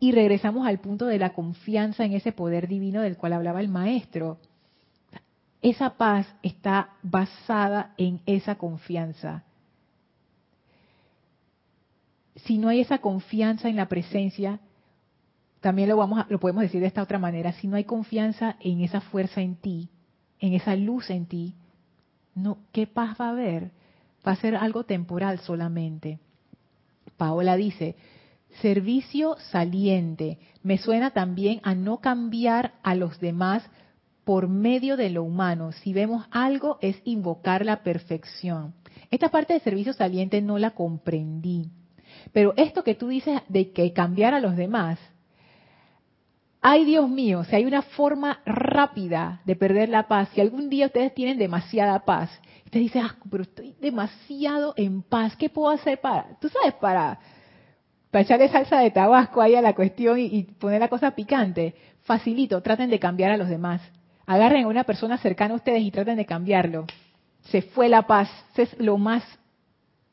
Y 0.01 0.11
regresamos 0.11 0.67
al 0.67 0.81
punto 0.81 1.07
de 1.07 1.21
la 1.21 1.33
confianza 1.33 2.05
en 2.05 2.15
ese 2.15 2.33
poder 2.33 2.67
divino 2.67 3.03
del 3.03 3.17
cual 3.17 3.35
hablaba 3.35 3.61
el 3.61 3.69
maestro. 3.69 4.39
Esa 5.63 5.91
paz 5.91 6.27
está 6.43 6.95
basada 7.01 7.95
en 7.97 8.21
esa 8.27 8.57
confianza. 8.57 9.45
Si 12.35 12.59
no 12.59 12.71
hay 12.71 12.81
esa 12.81 12.99
confianza 12.99 13.69
en 13.69 13.77
la 13.77 13.89
presencia, 13.89 14.59
también 15.61 15.91
lo 15.91 15.97
vamos 15.97 16.25
lo 16.29 16.41
podemos 16.41 16.63
decir 16.63 16.81
de 16.81 16.89
esta 16.89 17.05
otra 17.05 17.21
manera, 17.21 17.53
si 17.53 17.69
no 17.69 17.77
hay 17.77 17.85
confianza 17.85 18.57
en 18.59 18.81
esa 18.81 19.01
fuerza 19.01 19.43
en 19.43 19.55
ti, 19.55 19.91
en 20.41 20.55
esa 20.55 20.75
luz 20.77 21.11
en 21.11 21.27
ti, 21.27 21.55
no, 22.35 22.59
¿qué 22.73 22.87
paz 22.87 23.17
va 23.21 23.27
a 23.27 23.31
haber? 23.31 23.71
Va 24.27 24.33
a 24.33 24.37
ser 24.37 24.57
algo 24.57 24.85
temporal 24.85 25.39
solamente. 25.41 26.19
Paola 27.17 27.57
dice, 27.57 27.97
servicio 28.61 29.37
saliente. 29.51 30.39
Me 30.63 30.79
suena 30.79 31.11
también 31.11 31.61
a 31.63 31.75
no 31.75 31.99
cambiar 31.99 32.75
a 32.83 32.95
los 32.95 33.21
demás 33.21 33.63
por 34.25 34.49
medio 34.49 34.97
de 34.97 35.11
lo 35.11 35.23
humano. 35.23 35.73
Si 35.73 35.93
vemos 35.93 36.27
algo 36.31 36.79
es 36.81 37.01
invocar 37.05 37.65
la 37.65 37.83
perfección. 37.83 38.75
Esta 39.11 39.31
parte 39.31 39.55
de 39.55 39.61
servicio 39.61 39.93
saliente 39.93 40.41
no 40.41 40.59
la 40.59 40.71
comprendí. 40.71 41.71
Pero 42.33 42.55
esto 42.57 42.85
que 42.85 42.95
tú 42.95 43.09
dices 43.09 43.41
de 43.49 43.73
que 43.73 43.93
cambiar 43.93 44.35
a 44.35 44.41
los 44.41 44.57
demás, 44.57 44.99
ay 46.61 46.85
Dios 46.85 47.09
mío, 47.09 47.45
si 47.45 47.57
hay 47.57 47.65
una 47.65 47.83
forma 47.83 48.41
rápida 48.45 49.41
de 49.45 49.57
perder 49.57 49.89
la 49.89 50.09
paz, 50.09 50.29
si 50.35 50.41
algún 50.41 50.69
día 50.69 50.87
ustedes 50.87 51.15
tienen 51.15 51.39
demasiada 51.39 52.05
paz, 52.05 52.31
ustedes 52.65 52.87
dicen, 52.87 53.03
ah, 53.05 53.17
pero 53.31 53.43
estoy 53.43 53.75
demasiado 53.81 54.75
en 54.77 55.03
paz, 55.03 55.37
¿qué 55.37 55.49
puedo 55.49 55.71
hacer 55.71 56.01
para, 56.01 56.39
tú 56.41 56.49
sabes, 56.49 56.75
para, 56.75 57.19
para 58.11 58.23
echarle 58.23 58.49
salsa 58.49 58.79
de 58.79 58.91
tabasco 58.91 59.41
ahí 59.41 59.55
a 59.55 59.63
la 59.63 59.75
cuestión 59.75 60.19
y, 60.19 60.43
poner 60.43 60.81
la 60.81 60.89
cosa 60.89 61.13
picante? 61.13 61.75
Facilito, 62.03 62.61
traten 62.63 62.91
de 62.91 62.99
cambiar 62.99 63.31
a 63.33 63.37
los 63.37 63.49
demás. 63.49 63.83
Agarren 64.27 64.65
a 64.65 64.69
una 64.69 64.85
persona 64.85 65.19
cercana 65.19 65.55
a 65.55 65.57
ustedes 65.57 65.83
y 65.83 65.91
traten 65.91 66.17
de 66.17 66.27
cambiarlo. 66.27 66.87
Se 67.43 67.63
fue 67.63 67.89
la 67.89 68.03
paz, 68.03 68.31
es 68.57 68.79
lo 68.79 68.99
más 68.99 69.25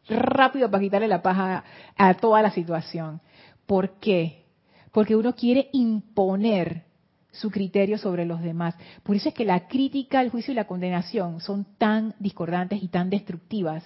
rápido 0.09 0.71
para 0.71 0.81
quitarle 0.81 1.07
la 1.07 1.21
paz 1.21 1.37
a, 1.37 1.63
a 1.95 2.13
toda 2.15 2.41
la 2.41 2.51
situación. 2.51 3.21
¿Por 3.65 3.99
qué? 3.99 4.46
Porque 4.91 5.15
uno 5.15 5.35
quiere 5.35 5.69
imponer 5.73 6.83
su 7.31 7.51
criterio 7.51 7.97
sobre 7.97 8.25
los 8.25 8.41
demás. 8.41 8.75
Por 9.03 9.15
eso 9.15 9.29
es 9.29 9.35
que 9.35 9.45
la 9.45 9.67
crítica, 9.67 10.21
el 10.21 10.29
juicio 10.29 10.51
y 10.51 10.55
la 10.55 10.67
condenación 10.67 11.39
son 11.39 11.65
tan 11.77 12.15
discordantes 12.19 12.81
y 12.81 12.87
tan 12.87 13.09
destructivas. 13.09 13.83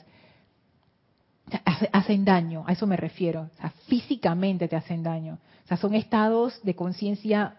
Hacen 1.92 2.24
daño, 2.24 2.64
a 2.66 2.72
eso 2.72 2.88
me 2.88 2.96
refiero. 2.96 3.50
O 3.54 3.58
sea, 3.58 3.72
físicamente 3.88 4.68
te 4.68 4.76
hacen 4.76 5.04
daño. 5.04 5.40
O 5.66 5.68
sea, 5.68 5.78
son 5.78 5.96
estados 5.96 6.62
de 6.64 6.76
conciencia 6.76 7.58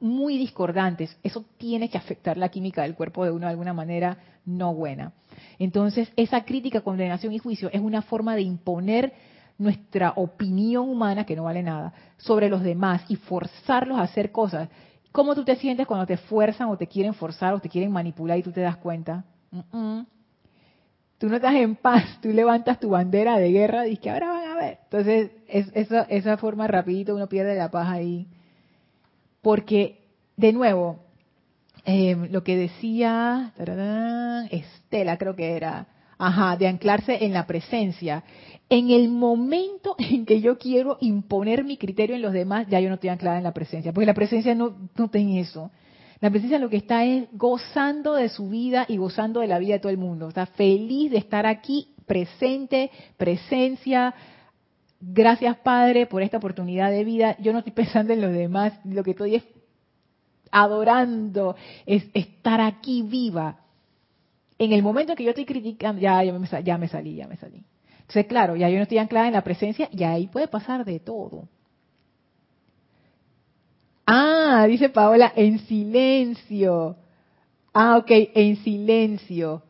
muy 0.00 0.38
discordantes. 0.38 1.16
Eso 1.22 1.44
tiene 1.58 1.88
que 1.88 1.98
afectar 1.98 2.36
la 2.36 2.48
química 2.48 2.82
del 2.82 2.94
cuerpo 2.94 3.24
de 3.24 3.30
uno 3.30 3.46
de 3.46 3.50
alguna 3.50 3.72
manera 3.72 4.18
no 4.44 4.74
buena. 4.74 5.12
Entonces, 5.58 6.10
esa 6.16 6.44
crítica, 6.44 6.80
condenación 6.80 7.32
y 7.32 7.38
juicio 7.38 7.68
es 7.72 7.80
una 7.80 8.02
forma 8.02 8.36
de 8.36 8.42
imponer 8.42 9.12
nuestra 9.58 10.12
opinión 10.16 10.88
humana, 10.88 11.24
que 11.24 11.36
no 11.36 11.44
vale 11.44 11.62
nada, 11.62 11.92
sobre 12.16 12.48
los 12.48 12.62
demás 12.62 13.02
y 13.08 13.16
forzarlos 13.16 13.98
a 13.98 14.02
hacer 14.02 14.32
cosas. 14.32 14.68
¿Cómo 15.12 15.34
tú 15.34 15.44
te 15.44 15.56
sientes 15.56 15.86
cuando 15.86 16.06
te 16.06 16.16
fuerzan 16.16 16.68
o 16.68 16.76
te 16.76 16.86
quieren 16.86 17.14
forzar 17.14 17.54
o 17.54 17.60
te 17.60 17.68
quieren 17.68 17.90
manipular 17.90 18.38
y 18.38 18.42
tú 18.42 18.52
te 18.52 18.60
das 18.60 18.76
cuenta? 18.76 19.24
Tú 21.18 21.28
no 21.28 21.36
estás 21.36 21.54
en 21.54 21.76
paz, 21.76 22.18
tú 22.20 22.28
levantas 22.28 22.78
tu 22.78 22.90
bandera 22.90 23.38
de 23.38 23.50
guerra 23.50 23.86
y 23.88 23.96
que 23.96 24.10
ahora 24.10 24.28
van 24.28 24.50
a 24.50 24.54
ver. 24.56 24.78
Entonces, 24.84 25.30
es, 25.48 25.68
esa, 25.74 26.02
esa 26.02 26.36
forma 26.36 26.66
rapidito 26.66 27.14
uno 27.14 27.28
pierde 27.28 27.56
la 27.56 27.70
paz 27.70 27.88
ahí. 27.88 28.26
Porque, 29.40 30.04
de 30.36 30.52
nuevo, 30.52 30.98
eh, 31.86 32.16
lo 32.30 32.42
que 32.42 32.56
decía 32.56 33.52
Estela, 34.50 35.16
creo 35.16 35.36
que 35.36 35.56
era, 35.56 35.86
ajá, 36.18 36.56
de 36.56 36.66
anclarse 36.66 37.24
en 37.24 37.32
la 37.32 37.46
presencia 37.46 38.24
en 38.68 38.90
el 38.90 39.08
momento 39.08 39.94
en 39.98 40.26
que 40.26 40.40
yo 40.40 40.58
quiero 40.58 40.98
imponer 41.00 41.64
mi 41.64 41.76
criterio 41.76 42.16
en 42.16 42.22
los 42.22 42.32
demás, 42.32 42.66
ya 42.68 42.80
yo 42.80 42.88
no 42.88 42.94
estoy 42.94 43.10
anclada 43.10 43.38
en 43.38 43.44
la 43.44 43.54
presencia, 43.54 43.92
porque 43.92 44.06
la 44.06 44.14
presencia 44.14 44.54
no, 44.54 44.74
no 44.96 45.08
tiene 45.08 45.40
eso. 45.40 45.70
La 46.20 46.30
presencia 46.30 46.58
lo 46.58 46.70
que 46.70 46.78
está 46.78 47.04
es 47.04 47.28
gozando 47.32 48.14
de 48.14 48.30
su 48.30 48.48
vida 48.48 48.86
y 48.88 48.96
gozando 48.96 49.40
de 49.40 49.48
la 49.48 49.58
vida 49.58 49.74
de 49.74 49.80
todo 49.80 49.90
el 49.90 49.98
mundo. 49.98 50.28
Está 50.28 50.46
feliz 50.46 51.10
de 51.10 51.18
estar 51.18 51.46
aquí, 51.46 51.88
presente, 52.06 52.90
presencia. 53.18 54.14
Gracias 54.98 55.58
Padre 55.58 56.06
por 56.06 56.22
esta 56.22 56.38
oportunidad 56.38 56.90
de 56.90 57.04
vida. 57.04 57.36
Yo 57.38 57.52
no 57.52 57.58
estoy 57.58 57.74
pensando 57.74 58.14
en 58.14 58.22
los 58.22 58.32
demás, 58.32 58.72
lo 58.84 59.04
que 59.04 59.10
estoy 59.10 59.34
es 59.34 59.44
adorando, 60.50 61.54
es 61.84 62.06
estar 62.14 62.62
aquí 62.62 63.02
viva. 63.02 63.60
En 64.58 64.72
el 64.72 64.82
momento 64.82 65.12
en 65.12 65.16
que 65.16 65.24
yo 65.24 65.30
estoy 65.30 65.44
criticando, 65.44 66.00
ya, 66.00 66.24
ya, 66.24 66.32
me, 66.32 66.48
ya 66.64 66.78
me 66.78 66.88
salí, 66.88 67.16
ya 67.16 67.28
me 67.28 67.36
salí. 67.36 67.62
Entonces, 68.06 68.26
claro, 68.26 68.54
ya 68.54 68.68
yo 68.68 68.76
no 68.76 68.84
estoy 68.84 68.98
anclada 68.98 69.26
en 69.26 69.32
la 69.32 69.42
presencia 69.42 69.88
y 69.90 70.04
ahí 70.04 70.28
puede 70.28 70.46
pasar 70.46 70.84
de 70.84 71.00
todo. 71.00 71.48
Ah, 74.06 74.64
dice 74.68 74.88
Paola, 74.90 75.32
en 75.34 75.58
silencio. 75.58 76.96
Ah, 77.74 77.96
ok, 77.96 78.06
en 78.08 78.56
silencio. 78.62 79.64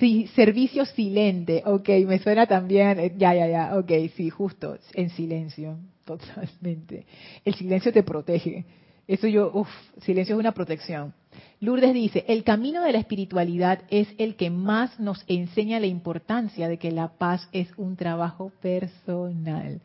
Sí, 0.00 0.26
servicio 0.34 0.84
silente. 0.84 1.62
Ok, 1.64 1.88
me 2.08 2.18
suena 2.18 2.46
también. 2.46 2.98
Eh, 2.98 3.14
ya, 3.16 3.34
ya, 3.34 3.46
ya. 3.46 3.78
Ok, 3.78 3.92
sí, 4.16 4.28
justo. 4.28 4.76
En 4.94 5.10
silencio. 5.10 5.78
Totalmente. 6.04 7.06
El 7.44 7.54
silencio 7.54 7.92
te 7.92 8.02
protege. 8.02 8.64
Eso 9.10 9.26
yo, 9.26 9.50
uff, 9.52 9.68
silencio 10.02 10.36
es 10.36 10.38
una 10.38 10.52
protección. 10.52 11.12
Lourdes 11.58 11.92
dice, 11.92 12.24
el 12.28 12.44
camino 12.44 12.84
de 12.84 12.92
la 12.92 13.00
espiritualidad 13.00 13.80
es 13.90 14.06
el 14.18 14.36
que 14.36 14.50
más 14.50 15.00
nos 15.00 15.24
enseña 15.26 15.80
la 15.80 15.88
importancia 15.88 16.68
de 16.68 16.78
que 16.78 16.92
la 16.92 17.08
paz 17.08 17.48
es 17.50 17.68
un 17.76 17.96
trabajo 17.96 18.52
personal. 18.62 19.80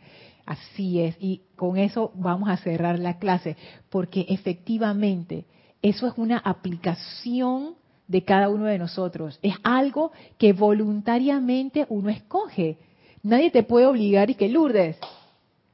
Así 0.46 1.02
es, 1.02 1.18
y 1.20 1.42
con 1.56 1.78
eso 1.78 2.12
vamos 2.14 2.50
a 2.50 2.58
cerrar 2.58 3.00
la 3.00 3.18
clase, 3.18 3.58
porque 3.90 4.28
efectivamente 4.30 5.46
eso 5.82 6.06
es 6.06 6.14
una 6.18 6.38
aplicación 6.38 7.74
de 8.08 8.24
cada 8.24 8.48
uno 8.50 8.66
de 8.66 8.78
nosotros. 8.78 9.40
Es 9.42 9.56
algo 9.64 10.12
que 10.38 10.54
voluntariamente 10.54 11.88
uno 11.90 12.12
escoge. 12.12 12.78
Nadie 13.24 13.50
te 13.50 13.64
puede 13.64 13.88
obligar 13.88 14.30
y 14.30 14.36
que 14.36 14.50
Lourdes, 14.50 14.98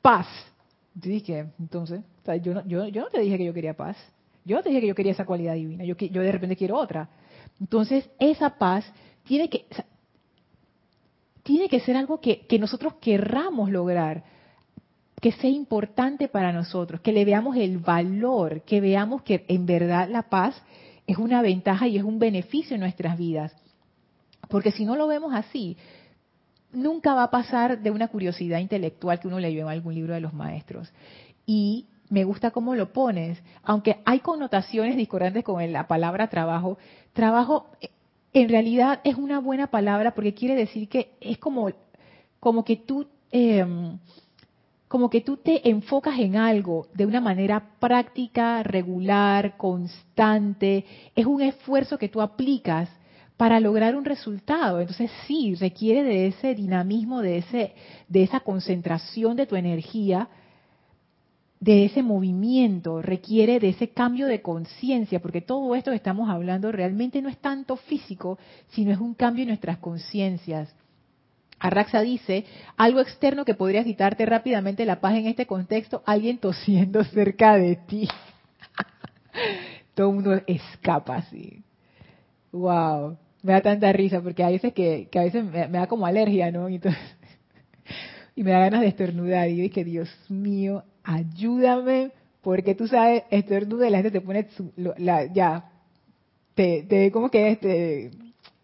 paz. 0.01 0.27
dije, 0.95 1.47
entonces, 1.59 1.99
yo, 2.41 2.53
no, 2.53 2.65
yo, 2.65 2.87
yo 2.87 3.01
no 3.01 3.09
te 3.09 3.19
dije 3.19 3.37
que 3.37 3.45
yo 3.45 3.53
quería 3.53 3.75
paz. 3.75 3.97
Yo 4.43 4.55
no 4.55 4.63
te 4.63 4.69
dije 4.69 4.81
que 4.81 4.87
yo 4.87 4.95
quería 4.95 5.11
esa 5.11 5.25
cualidad 5.25 5.53
divina, 5.53 5.83
yo, 5.83 5.95
yo 5.95 6.21
de 6.21 6.31
repente 6.31 6.55
quiero 6.55 6.77
otra. 6.77 7.09
Entonces, 7.59 8.09
esa 8.19 8.57
paz 8.57 8.91
tiene 9.23 9.49
que, 9.49 9.65
tiene 11.43 11.69
que 11.69 11.79
ser 11.79 11.95
algo 11.95 12.19
que, 12.19 12.47
que 12.47 12.57
nosotros 12.57 12.95
querramos 12.95 13.69
lograr, 13.69 14.23
que 15.19 15.31
sea 15.31 15.49
importante 15.49 16.27
para 16.27 16.51
nosotros, 16.51 17.01
que 17.01 17.13
le 17.13 17.23
veamos 17.23 17.55
el 17.55 17.77
valor, 17.77 18.61
que 18.61 18.81
veamos 18.81 19.21
que 19.21 19.45
en 19.47 19.67
verdad 19.67 20.09
la 20.09 20.23
paz 20.23 20.59
es 21.05 21.17
una 21.17 21.43
ventaja 21.43 21.87
y 21.87 21.97
es 21.97 22.03
un 22.03 22.17
beneficio 22.17 22.73
en 22.73 22.81
nuestras 22.81 23.17
vidas. 23.17 23.55
Porque 24.49 24.71
si 24.71 24.85
no 24.85 24.95
lo 24.95 25.07
vemos 25.07 25.33
así, 25.35 25.77
nunca 26.73 27.13
va 27.13 27.23
a 27.23 27.31
pasar 27.31 27.81
de 27.81 27.91
una 27.91 28.07
curiosidad 28.07 28.59
intelectual 28.59 29.19
que 29.19 29.27
uno 29.27 29.39
leyó 29.39 29.61
en 29.61 29.69
algún 29.69 29.93
libro 29.93 30.15
de 30.15 30.21
los 30.21 30.33
maestros. 30.33 30.91
Y 31.45 31.85
me 32.11 32.25
gusta 32.25 32.51
cómo 32.51 32.75
lo 32.75 32.91
pones, 32.91 33.41
aunque 33.63 34.01
hay 34.03 34.19
connotaciones 34.19 34.97
discordantes 34.97 35.45
con 35.45 35.71
la 35.71 35.87
palabra 35.87 36.27
trabajo, 36.27 36.77
trabajo 37.13 37.67
eh, 37.79 37.89
en 38.33 38.49
realidad 38.49 38.99
es 39.05 39.15
una 39.15 39.39
buena 39.39 39.67
palabra 39.67 40.13
porque 40.13 40.33
quiere 40.33 40.55
decir 40.55 40.89
que 40.89 41.13
es 41.21 41.37
como, 41.37 41.69
como 42.39 42.65
que 42.65 42.75
tú, 42.75 43.07
em, 43.31 43.97
como 44.89 45.09
que 45.09 45.21
tú 45.21 45.37
te 45.37 45.69
enfocas 45.69 46.19
en 46.19 46.35
algo 46.35 46.87
de 46.93 47.05
una 47.05 47.21
manera 47.21 47.75
práctica, 47.79 48.61
regular, 48.61 49.55
constante, 49.55 50.85
es 51.15 51.25
un 51.25 51.41
esfuerzo 51.41 51.97
que 51.97 52.09
tú 52.09 52.21
aplicas 52.21 52.89
para 53.37 53.61
lograr 53.61 53.95
un 53.95 54.03
resultado. 54.03 54.81
Entonces 54.81 55.09
sí, 55.27 55.55
requiere 55.55 56.03
de 56.03 56.27
ese 56.27 56.55
dinamismo, 56.55 57.21
de 57.21 57.37
ese 57.37 57.73
de 58.09 58.23
esa 58.23 58.41
concentración 58.41 59.37
de 59.37 59.45
tu 59.45 59.55
energía, 59.55 60.27
de 61.61 61.85
ese 61.85 62.01
movimiento, 62.01 63.03
requiere 63.03 63.59
de 63.59 63.69
ese 63.69 63.89
cambio 63.89 64.25
de 64.25 64.41
conciencia, 64.41 65.21
porque 65.21 65.41
todo 65.41 65.75
esto 65.75 65.91
que 65.91 65.97
estamos 65.97 66.27
hablando 66.27 66.71
realmente 66.71 67.21
no 67.21 67.29
es 67.29 67.37
tanto 67.37 67.75
físico, 67.77 68.39
sino 68.69 68.91
es 68.91 68.97
un 68.97 69.13
cambio 69.13 69.43
en 69.43 69.49
nuestras 69.49 69.77
conciencias. 69.77 70.73
Arraxa 71.59 72.01
dice, 72.01 72.45
algo 72.75 72.99
externo 72.99 73.45
que 73.45 73.53
podría 73.53 73.83
quitarte 73.83 74.25
rápidamente 74.25 74.83
la 74.85 74.99
paz 74.99 75.13
en 75.13 75.27
este 75.27 75.45
contexto, 75.45 76.01
alguien 76.07 76.39
tosiendo 76.39 77.03
cerca 77.13 77.55
de 77.55 77.75
ti. 77.75 78.07
Todo 79.93 80.09
el 80.09 80.15
mundo 80.15 80.41
escapa 80.47 81.17
así. 81.17 81.61
Wow, 82.51 83.17
me 83.43 83.53
da 83.53 83.61
tanta 83.61 83.93
risa 83.93 84.19
porque 84.19 84.43
hay 84.43 84.53
veces 84.53 84.73
que, 84.73 85.07
a 85.13 85.23
veces 85.23 85.45
me, 85.45 85.67
da 85.67 85.85
como 85.85 86.07
alergia, 86.07 86.51
¿no? 86.51 86.67
Y, 88.33 88.43
me 88.43 88.51
da 88.51 88.59
ganas 88.59 88.81
de 88.81 88.87
estornudar 88.87 89.49
y 89.49 89.57
yo 89.57 89.63
dije, 89.63 89.83
Dios 89.83 90.09
mío, 90.29 90.83
ayúdame, 91.03 92.11
porque 92.41 92.75
tú 92.75 92.87
sabes, 92.87 93.23
estornuda 93.29 93.87
y 93.87 93.91
la 93.91 93.97
gente 93.97 94.11
te 94.11 94.21
pone, 94.21 94.47
la, 94.97 95.25
ya, 95.25 95.71
te, 96.55 96.83
te, 96.83 97.11
como 97.11 97.29
que 97.29 98.11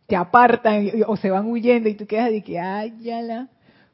te 0.08 0.16
apartan 0.16 0.90
o 1.06 1.18
se 1.18 1.30
van 1.30 1.48
huyendo 1.48 1.90
y 1.90 1.96
tú 1.96 2.08
quedas 2.08 2.32
de 2.32 2.42
que, 2.42 2.60
ay, 2.60 2.94
ya. 3.02 3.48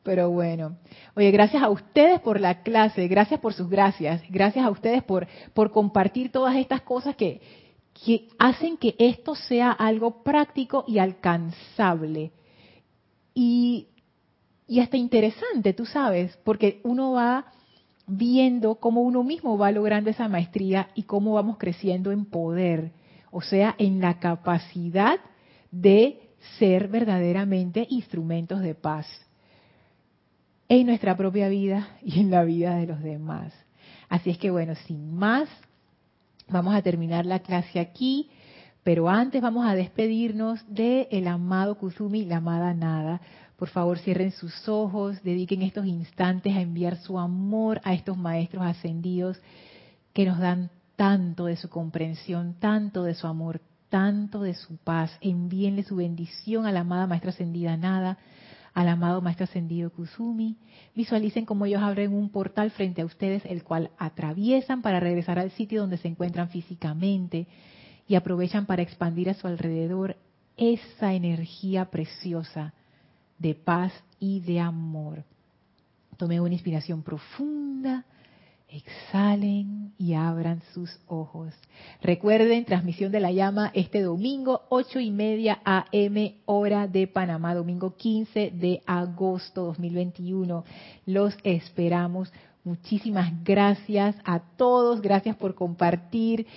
Pero 0.03 0.29
bueno, 0.29 0.77
oye, 1.15 1.31
gracias 1.31 1.63
a 1.63 1.69
ustedes 1.69 2.19
por 2.19 2.39
la 2.39 2.61
clase, 2.61 3.07
gracias 3.07 3.39
por 3.39 3.53
sus 3.53 3.69
gracias, 3.69 4.21
gracias 4.29 4.65
a 4.65 4.69
ustedes 4.69 5.01
por, 5.01 5.27
por 5.53 5.71
compartir 5.71 6.29
todas 6.29 6.57
estas 6.57 6.81
cosas 6.81 7.15
que, 7.15 7.41
que 8.05 8.27
hacen 8.37 8.75
que 8.77 8.95
esto 8.99 9.33
sea 9.33 9.71
algo 9.71 10.21
práctico 10.23 10.83
y 10.87 10.99
alcanzable. 10.99 12.31
Y, 13.33 13.87
y 14.67 14.81
hasta 14.81 14.97
interesante, 14.97 15.73
tú 15.73 15.85
sabes, 15.85 16.37
porque 16.43 16.81
uno 16.83 17.13
va 17.13 17.45
viendo 18.07 18.75
cómo 18.75 19.01
uno 19.01 19.23
mismo 19.23 19.57
va 19.57 19.71
logrando 19.71 20.09
esa 20.09 20.27
maestría 20.27 20.89
y 20.95 21.03
cómo 21.03 21.33
vamos 21.33 21.57
creciendo 21.57 22.11
en 22.11 22.25
poder, 22.25 22.91
o 23.31 23.41
sea, 23.41 23.75
en 23.77 24.01
la 24.01 24.19
capacidad 24.19 25.19
de 25.71 26.19
ser 26.59 26.87
verdaderamente 26.87 27.87
instrumentos 27.89 28.61
de 28.61 28.75
paz 28.75 29.07
en 30.69 30.87
nuestra 30.87 31.15
propia 31.15 31.49
vida 31.49 31.87
y 32.03 32.19
en 32.19 32.31
la 32.31 32.43
vida 32.43 32.75
de 32.75 32.87
los 32.87 33.01
demás. 33.01 33.53
Así 34.09 34.29
es 34.29 34.37
que 34.37 34.51
bueno, 34.51 34.75
sin 34.87 35.15
más, 35.15 35.49
vamos 36.49 36.75
a 36.75 36.81
terminar 36.81 37.25
la 37.25 37.39
clase 37.39 37.79
aquí, 37.79 38.29
pero 38.83 39.09
antes 39.09 39.41
vamos 39.41 39.65
a 39.65 39.75
despedirnos 39.75 40.63
de 40.67 41.07
el 41.11 41.27
amado 41.27 41.77
Kusumi, 41.77 42.25
la 42.25 42.37
amada 42.37 42.73
Nada. 42.73 43.21
Por 43.57 43.69
favor, 43.69 43.99
cierren 43.99 44.31
sus 44.31 44.67
ojos, 44.67 45.21
dediquen 45.23 45.61
estos 45.61 45.85
instantes 45.85 46.55
a 46.55 46.61
enviar 46.61 46.97
su 46.97 47.19
amor 47.19 47.79
a 47.83 47.93
estos 47.93 48.17
maestros 48.17 48.63
ascendidos 48.63 49.39
que 50.13 50.25
nos 50.25 50.39
dan 50.39 50.69
tanto 50.95 51.45
de 51.45 51.55
su 51.55 51.69
comprensión, 51.69 52.55
tanto 52.59 53.03
de 53.03 53.13
su 53.13 53.27
amor, 53.27 53.61
tanto 53.89 54.41
de 54.41 54.53
su 54.53 54.77
paz. 54.77 55.11
Envíenle 55.21 55.83
su 55.83 55.95
bendición 55.95 56.65
a 56.65 56.71
la 56.71 56.81
amada 56.81 57.07
Maestra 57.07 57.29
Ascendida 57.29 57.77
Nada, 57.77 58.17
al 58.73 58.87
amado 58.87 59.21
Maestro 59.21 59.45
Ascendido 59.45 59.91
Kusumi. 59.91 60.57
Visualicen 60.95 61.45
cómo 61.45 61.65
ellos 61.65 61.81
abren 61.81 62.13
un 62.13 62.29
portal 62.29 62.71
frente 62.71 63.01
a 63.01 63.05
ustedes, 63.05 63.45
el 63.45 63.63
cual 63.63 63.91
atraviesan 63.97 64.81
para 64.81 64.99
regresar 64.99 65.37
al 65.37 65.51
sitio 65.51 65.81
donde 65.81 65.97
se 65.97 66.07
encuentran 66.07 66.49
físicamente 66.49 67.47
y 68.07 68.15
aprovechan 68.15 68.65
para 68.65 68.81
expandir 68.81 69.29
a 69.29 69.35
su 69.35 69.47
alrededor 69.47 70.17
esa 70.57 71.13
energía 71.13 71.85
preciosa 71.85 72.73
de 73.43 73.53
paz 73.53 73.93
y 74.19 74.39
de 74.39 74.59
amor. 74.59 75.23
Tome 76.17 76.41
una 76.41 76.53
inspiración 76.53 77.03
profunda 77.03 78.05
Exhalen 78.73 79.93
y 79.99 80.15
abran 80.15 80.63
sus 80.73 80.99
ojos. 81.05 81.53
Recuerden, 82.01 82.65
transmisión 82.65 83.11
de 83.11 83.19
la 83.19 83.31
llama 83.31 83.69
este 83.75 84.01
domingo, 84.01 84.63
ocho 84.69 84.99
y 84.99 85.11
media 85.11 85.61
AM, 85.63 86.33
hora 86.45 86.87
de 86.87 87.05
Panamá, 87.05 87.53
domingo 87.53 87.95
15 87.95 88.49
de 88.49 88.81
agosto 88.87 89.65
2021. 89.65 90.65
Los 91.05 91.37
esperamos. 91.43 92.33
Muchísimas 92.63 93.43
gracias 93.43 94.15
a 94.25 94.39
todos. 94.39 95.01
Gracias 95.01 95.35
por 95.35 95.53
compartir. 95.53 96.47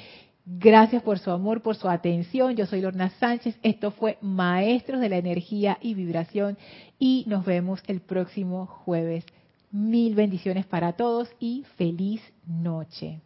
Gracias 0.49 1.03
por 1.03 1.19
su 1.19 1.33
amor, 1.33 1.61
por 1.61 1.75
su 1.75 1.89
atención. 1.89 2.55
Yo 2.55 2.67
soy 2.67 2.81
Lorna 2.81 3.11
Sánchez. 3.19 3.59
Esto 3.65 3.91
fue 3.91 4.17
Maestros 4.21 5.01
de 5.01 5.09
la 5.09 5.17
Energía 5.17 5.77
y 5.81 5.95
Vibración 5.95 6.57
y 7.01 7.25
nos 7.27 7.45
vemos 7.45 7.83
el 7.89 8.01
próximo 8.01 8.67
jueves. 8.67 9.25
Mil 9.73 10.15
bendiciones 10.15 10.65
para 10.65 10.93
todos 10.93 11.29
y 11.41 11.65
feliz 11.77 12.23
noche. 12.47 13.23